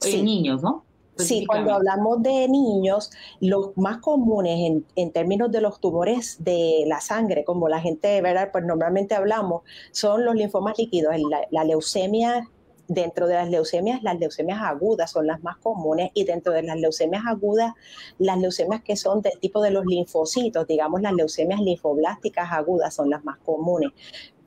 en 0.05 0.25
niños, 0.25 0.63
¿no? 0.63 0.85
Sí, 1.17 1.45
cuando 1.47 1.75
hablamos 1.75 2.23
de 2.23 2.49
niños, 2.49 3.11
los 3.41 3.77
más 3.77 3.99
comunes 3.99 4.85
en, 4.97 5.13
términos 5.13 5.51
de 5.53 5.61
los 5.61 5.81
tumores 5.81 6.43
de 6.43 6.85
la 6.87 7.01
sangre, 7.01 7.45
como 7.45 7.69
la 7.69 7.81
gente, 7.81 8.21
¿verdad? 8.23 8.51
Pues 8.53 8.65
normalmente 8.65 9.15
hablamos, 9.15 9.63
son 9.93 10.25
los 10.25 10.35
linfomas 10.35 10.79
líquidos, 10.79 11.15
la, 11.51 11.65
leucemia 11.65 12.49
dentro 12.91 13.29
de 13.29 13.35
las 13.35 13.49
leucemias, 13.49 14.03
las 14.03 14.19
leucemias 14.19 14.61
agudas 14.61 15.13
son 15.13 15.29
las 15.29 15.41
más 15.45 15.57
comunes 15.59 16.11
y 16.13 16.25
dentro 16.25 16.53
de 16.53 16.65
las 16.65 16.77
leucemias 16.77 17.23
agudas, 17.25 17.73
las 18.19 18.37
leucemias 18.37 18.83
que 18.83 18.97
son 18.97 19.23
del 19.23 19.39
tipo 19.39 19.63
de 19.63 19.71
los 19.71 19.87
linfocitos, 19.87 20.67
digamos 20.67 21.01
las 21.01 21.13
leucemias 21.13 21.61
linfoblásticas 21.61 22.51
agudas 22.51 22.93
son 22.93 23.09
las 23.09 23.25
más 23.25 23.39
comunes. 23.39 23.93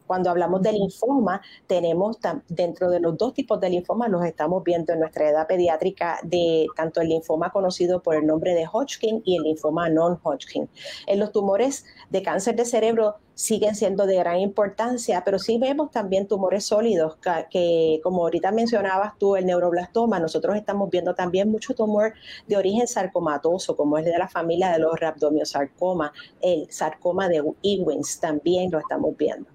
Cuando 0.08 0.30
hablamos 0.30 0.62
de 0.62 0.74
linfoma, 0.74 1.42
tenemos 1.68 2.18
dentro 2.48 2.90
de 2.90 3.00
los 3.00 3.18
dos 3.18 3.34
tipos 3.34 3.60
de 3.60 3.70
linfoma, 3.70 4.08
los 4.08 4.26
estamos 4.26 4.64
viendo 4.64 4.94
en 4.94 5.00
nuestra 5.00 5.30
edad 5.30 5.48
pediátrica, 5.48 6.20
de 6.24 6.68
tanto 6.76 7.02
el 7.02 7.10
linfoma 7.10 7.52
conocido 7.52 8.02
por 8.02 8.16
el 8.16 8.26
nombre 8.26 8.54
de 8.54 8.68
Hodgkin 8.72 9.22
y 9.26 9.38
el 9.38 9.44
linfoma 9.44 9.90
non-Hodgkin. 9.90 10.70
En 11.08 11.20
los 11.20 11.32
tumores 11.32 11.86
de 12.10 12.22
cáncer 12.22 12.56
de 12.56 12.66
cerebro 12.66 13.16
siguen 13.36 13.76
siendo 13.76 14.06
de 14.06 14.16
gran 14.18 14.40
importancia, 14.40 15.24
pero 15.26 15.40
sí 15.40 15.58
vemos 15.58 15.92
también 15.92 16.28
tumores 16.28 16.66
sólidos, 16.66 17.18
que, 17.50 18.00
como 18.04 18.24
ahorita 18.24 18.52
mencionabas 18.52 19.18
tú, 19.18 19.36
el 19.36 19.46
neuroblastoma, 19.46 20.20
nosotros 20.20 20.56
estamos 20.56 20.90
viendo 20.90 21.16
también 21.16 21.50
mucho 21.50 21.74
tumor 21.74 22.14
de 22.48 22.58
origen 22.58 22.88
sarcomatoso, 22.88 23.76
como 23.76 23.98
es 23.98 24.06
de 24.06 24.18
la 24.18 24.28
familia 24.28 24.72
de 24.72 24.80
los 24.80 25.00
rhabdomiosarcoma, 25.00 26.14
el 26.42 26.72
sarcoma 26.72 27.28
de 27.28 27.44
Ewins 27.64 28.20
también 28.20 28.72
lo 28.72 28.80
estamos 28.80 29.18
viendo. 29.18 29.53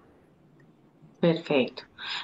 Perfecto. 1.21 1.83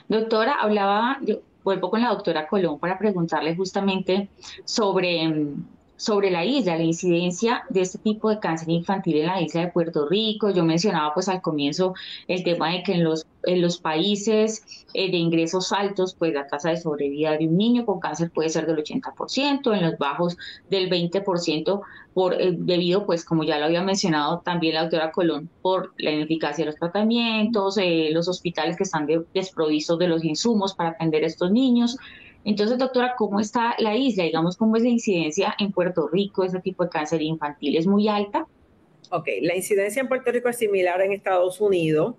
Doctora, 0.09 0.55
hablaba, 0.61 1.19
yo 1.23 1.41
vuelvo 1.65 1.91
con 1.91 2.01
la 2.01 2.11
doctora 2.11 2.47
Colón 2.47 2.79
para 2.79 2.99
preguntarle 2.99 3.57
justamente 3.57 4.31
sobre, 4.65 5.27
mm, 5.29 5.67
sobre 5.97 6.31
la 6.31 6.45
isla, 6.45 6.77
la 6.77 6.83
incidencia 6.83 7.65
de 7.71 7.83
este 7.83 7.99
tipo 7.99 8.29
de 8.29 8.41
cáncer 8.41 8.69
infantil 8.71 9.19
en 9.19 9.27
la 9.27 9.41
isla 9.41 9.63
de 9.63 9.69
Puerto 9.69 10.09
Rico. 10.09 10.51
Yo 10.51 10.65
mencionaba 10.65 11.15
pues 11.15 11.29
al 11.29 11.41
comienzo 11.41 11.95
el 12.27 12.43
tema 12.43 12.71
de 12.71 12.83
que 12.83 12.95
en 12.95 13.05
los, 13.05 13.27
en 13.45 13.63
los 13.63 13.79
países 13.79 14.87
eh, 14.93 15.11
de 15.11 15.17
ingresos 15.17 15.73
altos, 15.73 16.15
pues 16.15 16.35
la 16.35 16.47
tasa 16.47 16.71
de 16.71 16.77
sobrevida 16.79 17.37
de 17.37 17.47
un 17.47 17.57
niño 17.57 17.87
con 17.87 18.01
cáncer 18.01 18.31
puede 18.31 18.49
ser 18.49 18.67
del 18.67 18.77
80%, 18.77 19.77
en 19.77 19.83
los 19.83 19.99
bajos 19.99 20.37
del 20.69 20.91
20%, 20.91 21.83
por, 22.13 22.41
eh, 22.41 22.55
debido, 22.57 23.07
pues 23.07 23.25
como 23.25 23.45
ya 23.45 23.59
lo 23.59 23.67
había 23.67 23.83
mencionado 23.83 24.41
también 24.45 24.75
la 24.75 24.83
doctora 24.83 25.13
Colón, 25.13 25.49
por 25.63 25.93
la 25.99 26.11
ineficacia 26.11 26.65
de 26.65 26.71
los 26.71 26.79
tratamientos, 26.79 27.77
eh, 27.79 28.11
los 28.13 28.29
hospitales 28.29 28.77
que 28.77 28.85
están 28.85 29.09
desprovistos 29.33 29.99
de 29.99 30.09
los 30.09 30.25
insumos 30.25 30.75
para 30.75 30.91
atender 30.91 31.25
a 31.25 31.27
estos 31.27 31.51
niños. 31.51 31.97
Entonces, 32.45 32.79
doctora, 32.79 33.15
¿cómo 33.17 33.41
está 33.41 33.75
la 33.79 33.97
isla? 33.97 34.25
Digamos, 34.25 34.57
¿cómo 34.57 34.77
es 34.77 34.83
la 34.83 34.91
incidencia 34.91 35.55
en 35.59 35.73
Puerto 35.73 36.09
Rico? 36.09 36.45
¿Ese 36.45 36.61
tipo 36.61 36.85
de 36.85 36.91
cáncer 36.91 37.23
infantil 37.23 37.77
es 37.77 37.87
muy 37.87 38.09
alta? 38.09 38.47
Ok, 39.11 39.29
la 39.43 39.57
incidencia 39.57 40.01
en 40.01 40.09
Puerto 40.09 40.31
Rico 40.31 40.49
es 40.49 40.57
similar 40.57 41.01
en 41.01 41.13
Estados 41.13 41.61
Unidos. 41.61 42.17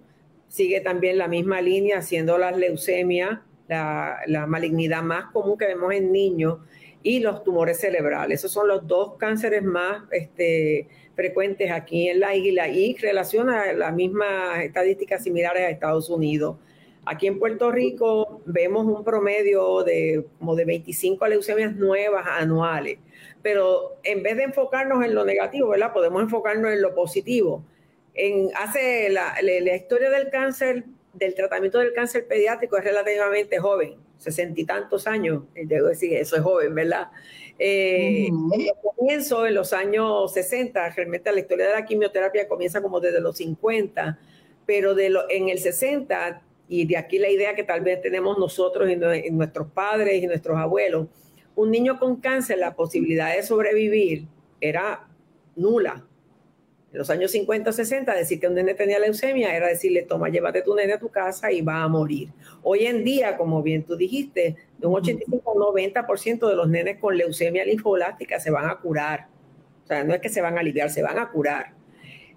Sigue 0.47 0.81
también 0.81 1.17
la 1.17 1.27
misma 1.27 1.61
línea, 1.61 2.01
siendo 2.01 2.37
la 2.37 2.51
leucemia 2.51 3.43
la, 3.67 4.45
malignidad 4.47 5.01
más 5.03 5.31
común 5.31 5.57
que 5.57 5.65
vemos 5.65 5.93
en 5.93 6.11
niños 6.11 6.59
y 7.03 7.19
los 7.19 7.43
tumores 7.43 7.79
cerebrales. 7.79 8.39
Esos 8.39 8.51
son 8.51 8.67
los 8.67 8.87
dos 8.87 9.15
cánceres 9.17 9.63
más 9.63 10.03
este, 10.11 10.87
frecuentes 11.15 11.71
aquí 11.71 12.09
en 12.09 12.19
la 12.19 12.35
isla 12.35 12.67
y 12.67 12.95
relaciona 12.95 13.73
las 13.73 13.93
mismas 13.93 14.59
estadísticas 14.59 15.23
similares 15.23 15.63
a 15.63 15.69
Estados 15.69 16.09
Unidos. 16.09 16.57
Aquí 17.05 17.27
en 17.27 17.39
Puerto 17.39 17.71
Rico 17.71 18.41
vemos 18.45 18.85
un 18.85 19.03
promedio 19.03 19.83
de 19.83 20.25
como 20.39 20.55
de 20.55 20.65
25 20.65 21.27
leucemias 21.27 21.75
nuevas 21.75 22.25
anuales, 22.27 22.97
pero 23.41 23.97
en 24.03 24.23
vez 24.23 24.37
de 24.37 24.43
enfocarnos 24.43 25.03
en 25.03 25.13
lo 25.13 25.23
negativo, 25.23 25.69
¿verdad? 25.69 25.93
Podemos 25.93 26.21
enfocarnos 26.23 26.71
en 26.71 26.81
lo 26.81 26.95
positivo. 26.95 27.63
En, 28.13 28.49
hace 28.55 29.09
la, 29.09 29.35
la 29.41 29.75
historia 29.75 30.09
del 30.09 30.29
cáncer, 30.29 30.85
del 31.13 31.35
tratamiento 31.35 31.79
del 31.79 31.93
cáncer 31.93 32.27
pediátrico 32.27 32.77
es 32.77 32.83
relativamente 32.83 33.59
joven 33.59 34.05
sesenta 34.17 34.59
y 34.59 34.65
tantos 34.65 35.07
años, 35.07 35.43
debo 35.53 35.87
decir, 35.87 36.13
eso 36.13 36.35
es 36.35 36.41
joven, 36.41 36.73
¿verdad? 36.73 37.09
Eh, 37.57 38.29
comienzo 38.95 39.45
en 39.45 39.55
los 39.55 39.73
años 39.73 40.33
60, 40.33 40.89
realmente 40.89 41.31
la 41.31 41.39
historia 41.39 41.67
de 41.67 41.73
la 41.73 41.85
quimioterapia 41.85 42.47
comienza 42.47 42.81
como 42.81 42.99
desde 42.99 43.21
los 43.21 43.37
50, 43.37 44.19
pero 44.65 44.95
de 44.95 45.09
lo, 45.09 45.29
en 45.29 45.49
el 45.49 45.59
60, 45.59 46.41
y 46.67 46.85
de 46.85 46.97
aquí 46.97 47.19
la 47.19 47.29
idea 47.29 47.55
que 47.55 47.63
tal 47.63 47.81
vez 47.81 48.01
tenemos 48.01 48.37
nosotros 48.37 48.89
y 48.89 49.31
nuestros 49.31 49.71
padres 49.71 50.21
y 50.21 50.27
nuestros 50.27 50.57
abuelos, 50.57 51.07
un 51.55 51.71
niño 51.71 51.99
con 51.99 52.17
cáncer, 52.17 52.57
la 52.57 52.75
posibilidad 52.75 53.35
de 53.35 53.43
sobrevivir 53.43 54.27
era 54.59 55.07
nula 55.55 56.05
en 56.95 56.99
los 56.99 57.09
años 57.09 57.31
50 57.31 57.71
o 57.71 57.73
60, 57.73 58.15
decir 58.15 58.39
que 58.39 58.47
un 58.47 58.53
nene 58.53 58.73
tenía 58.73 58.99
leucemia 58.99 59.53
era 59.53 59.67
decirle, 59.67 60.03
toma, 60.03 60.29
llévate 60.29 60.61
tu 60.61 60.73
nene 60.73 60.93
a 60.93 60.97
tu 60.97 61.09
casa 61.09 61.51
y 61.51 61.59
va 61.59 61.83
a 61.83 61.89
morir. 61.89 62.29
Hoy 62.63 62.85
en 62.85 63.03
día, 63.03 63.35
como 63.35 63.61
bien 63.61 63.83
tú 63.83 63.97
dijiste, 63.97 64.55
de 64.77 64.87
un 64.87 64.95
85 64.95 65.51
o 65.51 65.73
90% 65.73 66.47
de 66.47 66.55
los 66.55 66.69
nenes 66.69 66.97
con 66.97 67.17
leucemia 67.17 67.65
linfoblástica 67.65 68.39
se 68.39 68.49
van 68.49 68.69
a 68.69 68.79
curar. 68.79 69.27
O 69.83 69.87
sea, 69.87 70.05
no 70.05 70.13
es 70.13 70.21
que 70.21 70.29
se 70.29 70.39
van 70.39 70.57
a 70.57 70.61
aliviar, 70.61 70.89
se 70.89 71.03
van 71.03 71.19
a 71.19 71.29
curar. 71.31 71.73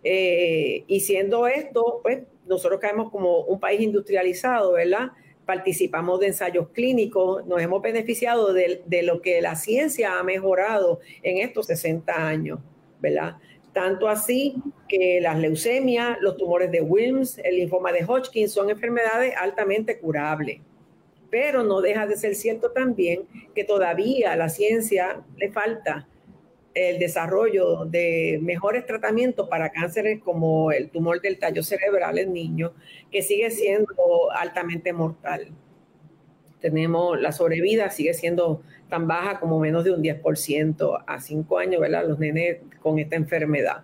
Eh, 0.03 0.83
y 0.89 1.01
siendo 1.01 1.47
esto, 1.47 2.01
pues 2.03 2.25
nosotros 2.49 2.81
caemos 2.81 3.11
como 3.11 3.41
un 3.43 3.61
país 3.61 3.81
industrializado, 3.81 4.73
¿verdad? 4.73 5.13
Participamos 5.47 6.21
de 6.21 6.29
ensayos 6.29 6.69
clínicos, 6.71 7.47
nos 7.47 7.61
hemos 7.61 7.81
beneficiado 7.83 8.53
de, 8.53 9.03
lo 9.03 9.23
que 9.23 9.41
la 9.41 9.57
ciencia 9.57 10.19
ha 10.19 10.23
mejorado 10.23 11.01
en 11.23 11.39
estos 11.39 11.67
60 11.67 12.13
años, 12.13 12.61
¿verdad? 13.01 13.37
Tanto 13.73 14.09
así 14.09 14.57
que 14.89 15.21
las 15.21 15.39
leucemias, 15.39 16.19
los 16.21 16.37
tumores 16.37 16.71
de 16.71 16.81
Wilms, 16.81 17.39
el 17.39 17.57
linfoma 17.57 17.93
de 17.93 18.05
Hodgkin 18.05 18.49
son 18.49 18.71
enfermedades 18.71 19.35
altamente 19.37 19.99
curables. 19.99 20.61
Pero 21.31 21.63
no 21.63 21.81
deja 21.83 22.07
de 22.07 22.17
ser 22.17 22.35
cierto 22.35 22.71
también 22.71 23.29
que 23.55 23.65
todavía 23.65 24.35
la 24.37 24.49
ciencia 24.49 25.23
le 25.37 25.53
falta 25.53 26.09
el 26.79 26.99
desarrollo 26.99 27.85
de 27.87 28.39
mejores 28.41 28.87
tratamientos 28.87 29.49
para 29.49 29.71
cánceres 29.71 30.21
como 30.21 30.71
el 30.71 30.91
tumor 30.91 31.21
del 31.21 31.39
tallo 31.39 31.63
cerebral 31.63 32.19
en 32.19 32.33
niños, 32.33 32.73
que 33.11 33.23
sigue 33.23 33.51
siendo 33.51 34.31
altamente 34.33 34.93
mortal. 34.93 35.49
Tenemos 36.61 37.21
la 37.21 37.33
sobrevida, 37.33 37.91
sigue 37.91 38.15
siendo 38.15 38.63
tan 38.89 39.09
baja 39.09 39.41
como 39.41 39.59
menos 39.59 39.85
de 39.85 39.91
un 39.91 40.03
10% 40.03 41.05
a 41.07 41.21
5 41.21 41.59
años, 41.59 41.81
¿verdad? 41.81 42.07
Los 42.07 42.19
nenes 42.19 42.59
con 42.81 42.99
esta 42.99 43.17
enfermedad. 43.17 43.83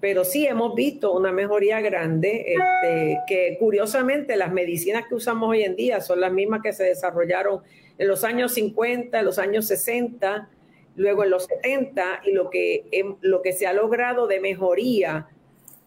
Pero 0.00 0.24
sí 0.24 0.46
hemos 0.46 0.74
visto 0.74 1.14
una 1.14 1.32
mejoría 1.32 1.80
grande, 1.80 2.54
este, 2.54 3.18
que 3.26 3.56
curiosamente 3.58 4.36
las 4.36 4.52
medicinas 4.52 5.06
que 5.08 5.14
usamos 5.14 5.48
hoy 5.48 5.62
en 5.62 5.74
día 5.74 6.00
son 6.02 6.20
las 6.20 6.32
mismas 6.32 6.60
que 6.62 6.74
se 6.74 6.84
desarrollaron 6.84 7.62
en 7.96 8.08
los 8.08 8.24
años 8.24 8.52
50, 8.52 9.18
en 9.18 9.24
los 9.24 9.38
años 9.38 9.66
60, 9.66 10.50
luego 10.96 11.24
en 11.24 11.30
los 11.30 11.44
70, 11.44 12.22
y 12.24 12.32
lo 12.32 12.50
que, 12.50 12.86
lo 13.20 13.42
que 13.42 13.52
se 13.52 13.66
ha 13.66 13.72
logrado 13.72 14.26
de 14.26 14.40
mejoría, 14.40 15.28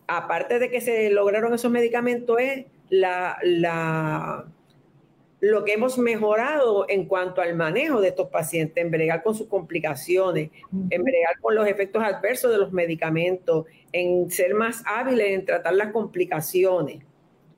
aparte 0.07 0.59
de 0.59 0.69
que 0.69 0.81
se 0.81 1.09
lograron 1.09 1.53
esos 1.53 1.71
medicamentos, 1.71 2.39
es 2.39 2.65
la, 2.89 3.37
la 3.43 4.45
lo 5.41 5.63
que 5.63 5.73
hemos 5.73 5.97
mejorado 5.97 6.85
en 6.89 7.05
cuanto 7.05 7.41
al 7.41 7.55
manejo 7.55 8.01
de 8.01 8.09
estos 8.09 8.29
pacientes, 8.29 8.83
en 8.83 8.91
bregar 8.91 9.23
con 9.23 9.35
sus 9.35 9.47
complicaciones, 9.47 10.51
en 10.89 11.03
bregar 11.03 11.39
con 11.39 11.55
los 11.55 11.65
efectos 11.67 12.03
adversos 12.03 12.51
de 12.51 12.57
los 12.57 12.73
medicamentos, 12.73 13.65
en 13.91 14.29
ser 14.29 14.53
más 14.53 14.83
hábiles 14.85 15.29
en 15.29 15.45
tratar 15.45 15.75
las 15.75 15.91
complicaciones. 15.91 17.03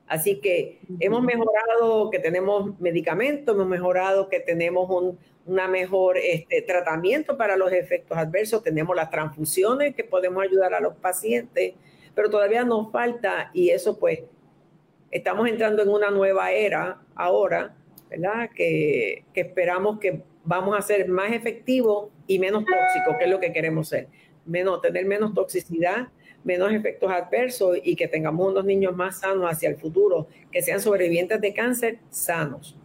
Así 0.06 0.40
que 0.40 0.78
hemos 1.00 1.22
mejorado 1.22 2.10
que 2.10 2.18
tenemos 2.18 2.78
medicamentos, 2.78 3.54
hemos 3.54 3.66
mejorado 3.66 4.28
que 4.28 4.40
tenemos 4.40 4.88
un 4.88 5.18
una 5.46 5.68
mejor 5.68 6.18
este, 6.18 6.62
tratamiento 6.62 7.36
para 7.36 7.56
los 7.56 7.72
efectos 7.72 8.16
adversos, 8.16 8.62
tenemos 8.62 8.94
las 8.94 9.10
transfusiones 9.10 9.94
que 9.94 10.04
podemos 10.04 10.42
ayudar 10.42 10.74
a 10.74 10.80
los 10.80 10.94
pacientes, 10.96 11.74
pero 12.14 12.30
todavía 12.30 12.64
nos 12.64 12.90
falta 12.92 13.50
y 13.52 13.70
eso 13.70 13.98
pues 13.98 14.20
estamos 15.10 15.48
entrando 15.48 15.82
en 15.82 15.88
una 15.88 16.10
nueva 16.10 16.52
era 16.52 17.02
ahora, 17.14 17.74
¿verdad? 18.08 18.50
Que, 18.54 19.24
esperamos 19.34 19.98
que 19.98 20.22
vamos 20.44 20.76
a 20.76 20.82
ser 20.82 21.08
más 21.08 21.32
efectivos 21.32 22.10
y 22.26 22.38
menos 22.38 22.64
tóxicos, 22.64 23.16
que 23.18 23.24
es 23.24 23.30
lo 23.30 23.40
que 23.40 23.52
queremos 23.52 23.88
ser. 23.88 24.08
Menos, 24.44 24.80
tener 24.80 25.04
menos 25.06 25.34
toxicidad 25.34 26.08
menos 26.44 26.72
efectos 26.72 27.10
adversos 27.10 27.78
y 27.82 27.96
que 27.96 28.08
tengamos 28.08 28.50
unos 28.50 28.64
niños 28.64 28.96
más 28.96 29.20
sanos 29.20 29.50
hacia 29.50 29.68
el 29.68 29.76
futuro, 29.76 30.26
que 30.50 30.62
sean 30.62 30.80
sobrevivientes 30.80 31.40
de 31.40 31.54
cáncer 31.54 31.98
sanos. 32.10 32.76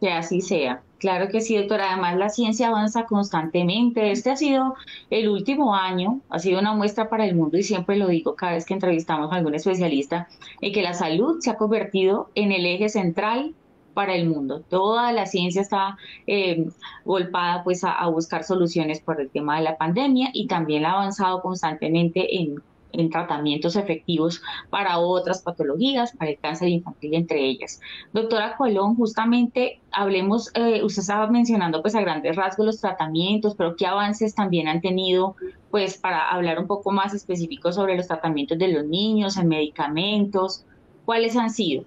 Que 0.00 0.10
así 0.10 0.40
sea. 0.40 0.82
Claro 1.02 1.28
que 1.30 1.40
sí, 1.40 1.56
doctora. 1.56 1.90
Además, 1.90 2.16
la 2.16 2.28
ciencia 2.28 2.68
avanza 2.68 3.06
constantemente. 3.06 4.12
Este 4.12 4.30
ha 4.30 4.36
sido 4.36 4.76
el 5.10 5.28
último 5.28 5.74
año, 5.74 6.20
ha 6.30 6.38
sido 6.38 6.60
una 6.60 6.74
muestra 6.74 7.08
para 7.08 7.24
el 7.24 7.34
mundo 7.34 7.58
y 7.58 7.64
siempre 7.64 7.96
lo 7.96 8.06
digo 8.06 8.36
cada 8.36 8.52
vez 8.52 8.64
que 8.64 8.74
entrevistamos 8.74 9.32
a 9.32 9.34
algún 9.34 9.56
especialista, 9.56 10.28
en 10.60 10.72
que 10.72 10.80
la 10.80 10.94
salud 10.94 11.40
se 11.40 11.50
ha 11.50 11.56
convertido 11.56 12.30
en 12.36 12.52
el 12.52 12.64
eje 12.66 12.88
central 12.88 13.52
para 13.94 14.14
el 14.14 14.28
mundo. 14.28 14.60
Toda 14.60 15.12
la 15.12 15.26
ciencia 15.26 15.62
está 15.62 15.98
eh, 16.28 16.68
golpada 17.04 17.64
pues 17.64 17.82
a, 17.82 18.06
buscar 18.06 18.44
soluciones 18.44 19.00
por 19.00 19.20
el 19.20 19.28
tema 19.28 19.56
de 19.56 19.64
la 19.64 19.76
pandemia 19.76 20.30
y 20.32 20.46
también 20.46 20.84
ha 20.84 20.92
avanzado 20.92 21.42
constantemente 21.42 22.36
en, 22.36 22.62
tratamientos 23.10 23.76
efectivos 23.76 24.42
para 24.70 24.98
otras 24.98 25.42
patologías, 25.42 26.16
para 26.16 26.30
el 26.30 26.38
cáncer 26.38 26.68
infantil 26.68 27.14
entre 27.14 27.40
ellas. 27.40 27.80
Doctora 28.12 28.56
Colón, 28.56 28.96
justamente 28.96 29.80
hablemos, 29.90 30.50
eh, 30.54 30.82
usted 30.82 31.00
estaba 31.00 31.26
mencionando 31.28 31.82
pues 31.82 31.94
a 31.94 32.00
grandes 32.00 32.36
rasgos 32.36 32.66
los 32.66 32.80
tratamientos, 32.80 33.54
pero 33.56 33.76
qué 33.76 33.86
avances 33.86 34.34
también 34.34 34.68
han 34.68 34.80
tenido 34.80 35.36
pues 35.70 35.96
para 35.96 36.28
hablar 36.30 36.58
un 36.58 36.66
poco 36.66 36.90
más 36.90 37.14
específico 37.14 37.72
sobre 37.72 37.96
los 37.96 38.06
tratamientos 38.06 38.58
de 38.58 38.68
los 38.68 38.84
niños, 38.84 39.36
en 39.36 39.48
medicamentos, 39.48 40.64
¿cuáles 41.04 41.36
han 41.36 41.50
sido? 41.50 41.84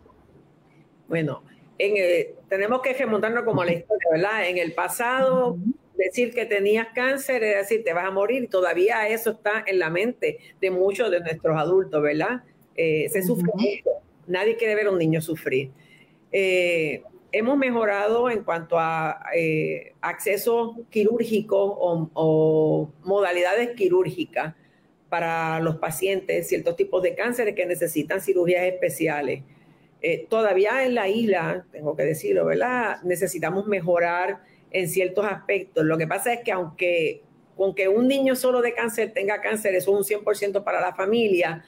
Bueno, 1.08 1.42
tenemos 2.50 2.82
que 2.82 2.94
remontarnos 2.94 3.44
como 3.44 3.62
a 3.62 3.66
la 3.66 3.74
historia, 3.74 4.08
¿verdad? 4.12 4.50
En 4.50 4.58
el 4.58 4.74
pasado, 4.74 5.58
decir 5.98 6.34
que 6.34 6.46
tenías 6.46 6.88
cáncer 6.94 7.44
es 7.44 7.58
decir, 7.58 7.84
te 7.84 7.94
vas 7.94 8.06
a 8.06 8.12
morir, 8.12 8.44
y 8.44 8.48
todavía 8.48 9.08
eso 9.08 9.32
está 9.32 9.64
en 9.66 9.80
la 9.80 9.90
mente 9.90 10.40
de 10.62 10.72
muchos 10.72 11.12
de 11.12 11.20
nuestros 11.20 11.58
adultos, 11.58 12.02
¿verdad? 12.02 12.44
Eh, 12.76 13.08
se 13.10 13.24
sufre 13.24 13.52
mucho. 13.54 13.90
Nadie 14.28 14.56
quiere 14.56 14.76
ver 14.76 14.88
a 14.88 14.92
un 14.92 14.98
niño 14.98 15.22
sufrir. 15.22 15.72
Eh, 16.32 17.04
hemos 17.32 17.58
mejorado 17.58 18.30
en 18.30 18.44
cuanto 18.44 18.80
a 18.80 19.20
eh, 19.36 19.94
acceso 20.02 20.76
quirúrgico 20.90 21.58
o, 21.58 22.10
o, 22.14 22.90
modalidades 23.04 23.72
quirúrgicas 23.72 24.56
para 25.10 25.60
los 25.60 25.78
pacientes, 25.78 26.48
ciertos 26.48 26.76
tipos 26.76 27.04
de 27.04 27.16
cánceres 27.16 27.56
que 27.56 27.66
necesitan 27.66 28.22
cirugías 28.22 28.64
especiales. 28.64 29.44
Eh, 30.02 30.28
todavía 30.30 30.86
en 30.86 30.94
la 30.94 31.08
isla, 31.08 31.66
tengo 31.72 31.96
que 31.96 32.04
decirlo, 32.04 32.46
¿verdad? 32.46 33.02
Necesitamos 33.04 33.66
mejorar 33.66 34.42
en 34.76 34.90
ciertos 34.90 35.26
aspectos. 35.26 35.86
Lo 35.86 35.98
que 35.98 36.06
pasa 36.06 36.34
es 36.34 36.44
que 36.44 36.52
aunque, 36.52 37.22
aunque 37.58 37.88
un 37.88 38.10
niño 38.10 38.36
solo 38.36 38.62
de 38.62 38.74
cáncer 38.74 39.14
tenga 39.14 39.40
cáncer, 39.40 39.74
eso 39.74 39.98
es 39.98 40.12
un 40.12 40.24
100% 40.24 40.66
para 40.66 40.82
la 40.82 40.94
familia, 40.94 41.64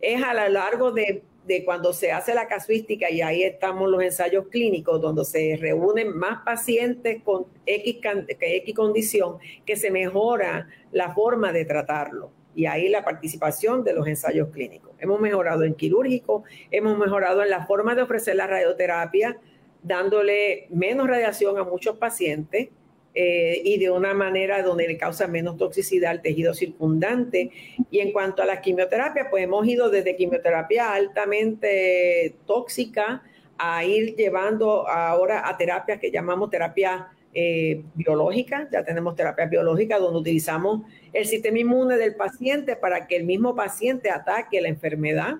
es 0.00 0.22
a 0.22 0.32
lo 0.32 0.48
largo 0.48 0.92
de, 0.92 1.24
cuando 1.64 1.92
se 1.92 2.12
hace 2.12 2.32
la 2.32 2.46
casuística 2.46 3.10
y 3.10 3.22
ahí 3.22 3.42
estamos 3.42 3.90
los 3.90 4.00
ensayos 4.00 4.46
clínicos, 4.46 5.00
donde 5.00 5.24
se 5.24 5.58
reúnen 5.60 6.16
más 6.16 6.44
pacientes 6.44 7.20
con 7.24 7.46
X, 7.66 7.96
X 8.28 8.74
condición, 8.74 9.38
que 9.66 9.74
se 9.74 9.90
mejora 9.90 10.68
la 10.92 11.12
forma 11.12 11.50
de 11.50 11.64
tratarlo 11.64 12.30
y 12.54 12.66
ahí 12.66 12.88
la 12.88 13.04
participación 13.04 13.82
de 13.82 13.94
los 13.94 14.06
ensayos 14.06 14.50
clínicos. 14.50 14.92
Hemos 15.00 15.20
mejorado 15.20 15.64
en 15.64 15.74
quirúrgico, 15.74 16.44
hemos 16.70 16.96
mejorado 16.96 17.42
en 17.42 17.50
la 17.50 17.66
forma 17.66 17.96
de 17.96 18.02
ofrecer 18.02 18.36
la 18.36 18.46
radioterapia, 18.46 19.40
dándole 19.84 20.66
menos 20.70 21.06
radiación 21.06 21.56
a 21.58 21.62
muchos 21.62 21.96
pacientes 21.98 22.70
eh, 23.14 23.62
y 23.64 23.78
de 23.78 23.92
una 23.92 24.12
manera 24.12 24.62
donde 24.62 24.88
le 24.88 24.96
causa 24.98 25.28
menos 25.28 25.56
toxicidad 25.56 26.10
al 26.10 26.22
tejido 26.22 26.52
circundante. 26.52 27.52
Y 27.90 28.00
en 28.00 28.10
cuanto 28.10 28.42
a 28.42 28.46
la 28.46 28.60
quimioterapia, 28.60 29.28
pues 29.30 29.44
hemos 29.44 29.64
ido 29.68 29.88
desde 29.90 30.16
quimioterapia 30.16 30.92
altamente 30.92 32.34
tóxica 32.46 33.22
a 33.56 33.84
ir 33.84 34.16
llevando 34.16 34.88
ahora 34.88 35.48
a 35.48 35.56
terapias 35.56 36.00
que 36.00 36.10
llamamos 36.10 36.50
terapia 36.50 37.08
eh, 37.36 37.82
biológica, 37.94 38.68
ya 38.70 38.84
tenemos 38.84 39.16
terapia 39.16 39.46
biológica 39.46 39.98
donde 39.98 40.20
utilizamos 40.20 40.82
el 41.12 41.26
sistema 41.26 41.58
inmune 41.58 41.96
del 41.96 42.14
paciente 42.14 42.76
para 42.76 43.06
que 43.06 43.16
el 43.16 43.24
mismo 43.24 43.54
paciente 43.54 44.10
ataque 44.10 44.60
la 44.60 44.68
enfermedad, 44.68 45.34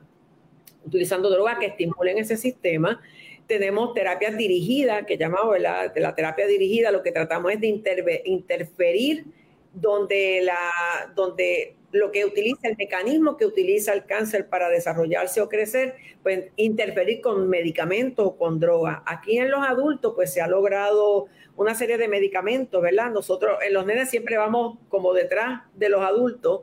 utilizando 0.84 1.30
drogas 1.30 1.58
que 1.58 1.66
estimulen 1.66 2.18
ese 2.18 2.36
sistema. 2.36 3.00
Tenemos 3.46 3.94
terapias 3.94 4.36
dirigidas, 4.36 5.04
que 5.06 5.18
llamamos 5.18 5.58
la, 5.60 5.92
la 5.94 6.14
terapia 6.14 6.46
dirigida, 6.46 6.90
lo 6.90 7.02
que 7.02 7.12
tratamos 7.12 7.52
es 7.52 7.60
de 7.60 8.22
interferir 8.24 9.26
donde, 9.74 10.40
la, 10.42 11.12
donde 11.14 11.74
lo 11.92 12.10
que 12.10 12.24
utiliza, 12.24 12.68
el 12.68 12.76
mecanismo 12.76 13.36
que 13.36 13.46
utiliza 13.46 13.92
el 13.92 14.04
cáncer 14.04 14.48
para 14.48 14.68
desarrollarse 14.68 15.40
o 15.40 15.48
crecer, 15.48 15.96
pues 16.22 16.46
interferir 16.56 17.20
con 17.20 17.48
medicamentos 17.48 18.26
o 18.26 18.36
con 18.36 18.58
drogas. 18.58 19.02
Aquí 19.06 19.38
en 19.38 19.50
los 19.50 19.66
adultos, 19.66 20.12
pues 20.14 20.32
se 20.32 20.40
ha 20.40 20.46
logrado 20.46 21.26
una 21.56 21.74
serie 21.74 21.98
de 21.98 22.08
medicamentos, 22.08 22.82
¿verdad? 22.82 23.10
Nosotros 23.10 23.58
en 23.64 23.74
los 23.74 23.86
nenes 23.86 24.10
siempre 24.10 24.36
vamos 24.36 24.78
como 24.88 25.12
detrás 25.12 25.62
de 25.74 25.88
los 25.88 26.02
adultos 26.02 26.62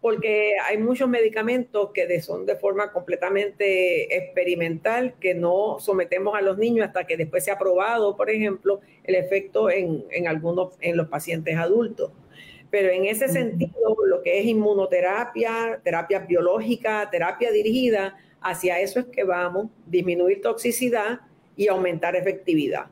porque 0.00 0.54
hay 0.66 0.78
muchos 0.78 1.08
medicamentos 1.08 1.90
que 1.92 2.20
son 2.22 2.46
de 2.46 2.56
forma 2.56 2.90
completamente 2.90 4.16
experimental, 4.16 5.14
que 5.20 5.34
no 5.34 5.76
sometemos 5.78 6.34
a 6.34 6.40
los 6.40 6.56
niños 6.56 6.86
hasta 6.86 7.04
que 7.04 7.18
después 7.18 7.44
se 7.44 7.50
ha 7.50 7.58
probado, 7.58 8.16
por 8.16 8.30
ejemplo, 8.30 8.80
el 9.04 9.14
efecto 9.14 9.70
en, 9.70 10.04
en 10.10 10.26
algunos, 10.26 10.74
en 10.80 10.96
los 10.96 11.08
pacientes 11.08 11.56
adultos. 11.56 12.12
Pero 12.70 12.88
en 12.88 13.04
ese 13.04 13.28
sentido, 13.28 13.96
lo 14.06 14.22
que 14.22 14.38
es 14.38 14.46
inmunoterapia, 14.46 15.80
terapia 15.82 16.20
biológica, 16.20 17.08
terapia 17.10 17.50
dirigida, 17.50 18.16
hacia 18.40 18.80
eso 18.80 19.00
es 19.00 19.06
que 19.06 19.24
vamos, 19.24 19.66
disminuir 19.86 20.40
toxicidad 20.40 21.20
y 21.56 21.68
aumentar 21.68 22.16
efectividad. 22.16 22.86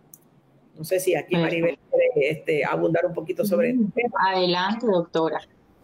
No 0.77 0.85
sé 0.85 1.01
si 1.01 1.15
aquí 1.15 1.37
Maribel 1.37 1.79
quiere 1.91 2.31
este, 2.31 2.65
abundar 2.65 3.07
un 3.07 3.15
poquito 3.15 3.45
sobre 3.45 3.73
mm, 3.73 3.93
Adelante, 4.29 4.87
doctora. 4.87 5.41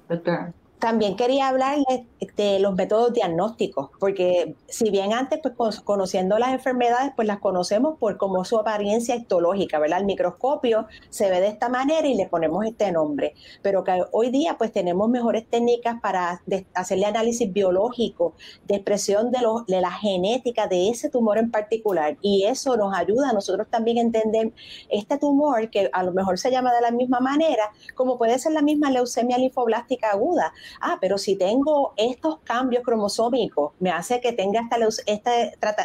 doctora. 0.08 0.52
También 0.84 1.16
quería 1.16 1.48
hablarles 1.48 2.02
de 2.36 2.58
los 2.58 2.74
métodos 2.74 3.14
diagnósticos, 3.14 3.88
porque 3.98 4.54
si 4.68 4.90
bien 4.90 5.14
antes, 5.14 5.40
pues 5.56 5.80
conociendo 5.80 6.38
las 6.38 6.52
enfermedades, 6.52 7.10
pues 7.16 7.26
las 7.26 7.38
conocemos 7.38 7.96
por 7.98 8.18
como 8.18 8.44
su 8.44 8.58
apariencia 8.58 9.16
histológica, 9.16 9.78
¿verdad? 9.78 10.00
El 10.00 10.04
microscopio 10.04 10.86
se 11.08 11.30
ve 11.30 11.40
de 11.40 11.46
esta 11.46 11.70
manera 11.70 12.06
y 12.06 12.14
le 12.14 12.26
ponemos 12.26 12.66
este 12.66 12.92
nombre, 12.92 13.32
pero 13.62 13.82
que 13.82 14.04
hoy 14.12 14.28
día 14.28 14.58
pues 14.58 14.72
tenemos 14.72 15.08
mejores 15.08 15.48
técnicas 15.48 15.98
para 16.02 16.42
hacerle 16.74 17.06
análisis 17.06 17.50
biológico 17.50 18.34
de 18.66 18.74
expresión 18.74 19.30
de, 19.30 19.38
de 19.66 19.80
la 19.80 19.90
genética 19.90 20.66
de 20.66 20.90
ese 20.90 21.08
tumor 21.08 21.38
en 21.38 21.50
particular 21.50 22.18
y 22.20 22.44
eso 22.44 22.76
nos 22.76 22.94
ayuda 22.94 23.30
a 23.30 23.32
nosotros 23.32 23.68
también 23.70 23.96
a 23.96 24.00
entender 24.02 24.52
este 24.90 25.16
tumor 25.16 25.70
que 25.70 25.88
a 25.90 26.02
lo 26.02 26.12
mejor 26.12 26.38
se 26.38 26.50
llama 26.50 26.74
de 26.74 26.82
la 26.82 26.90
misma 26.90 27.20
manera, 27.20 27.70
como 27.94 28.18
puede 28.18 28.38
ser 28.38 28.52
la 28.52 28.60
misma 28.60 28.90
leucemia 28.90 29.38
linfoblástica 29.38 30.10
aguda 30.10 30.52
ah, 30.80 30.98
pero 31.00 31.18
si 31.18 31.36
tengo 31.36 31.92
estos 31.96 32.38
cambios 32.40 32.82
cromosómicos, 32.82 33.72
me 33.80 33.90
hace 33.90 34.20
que 34.20 34.32
tenga 34.32 34.68
esta, 35.06 35.36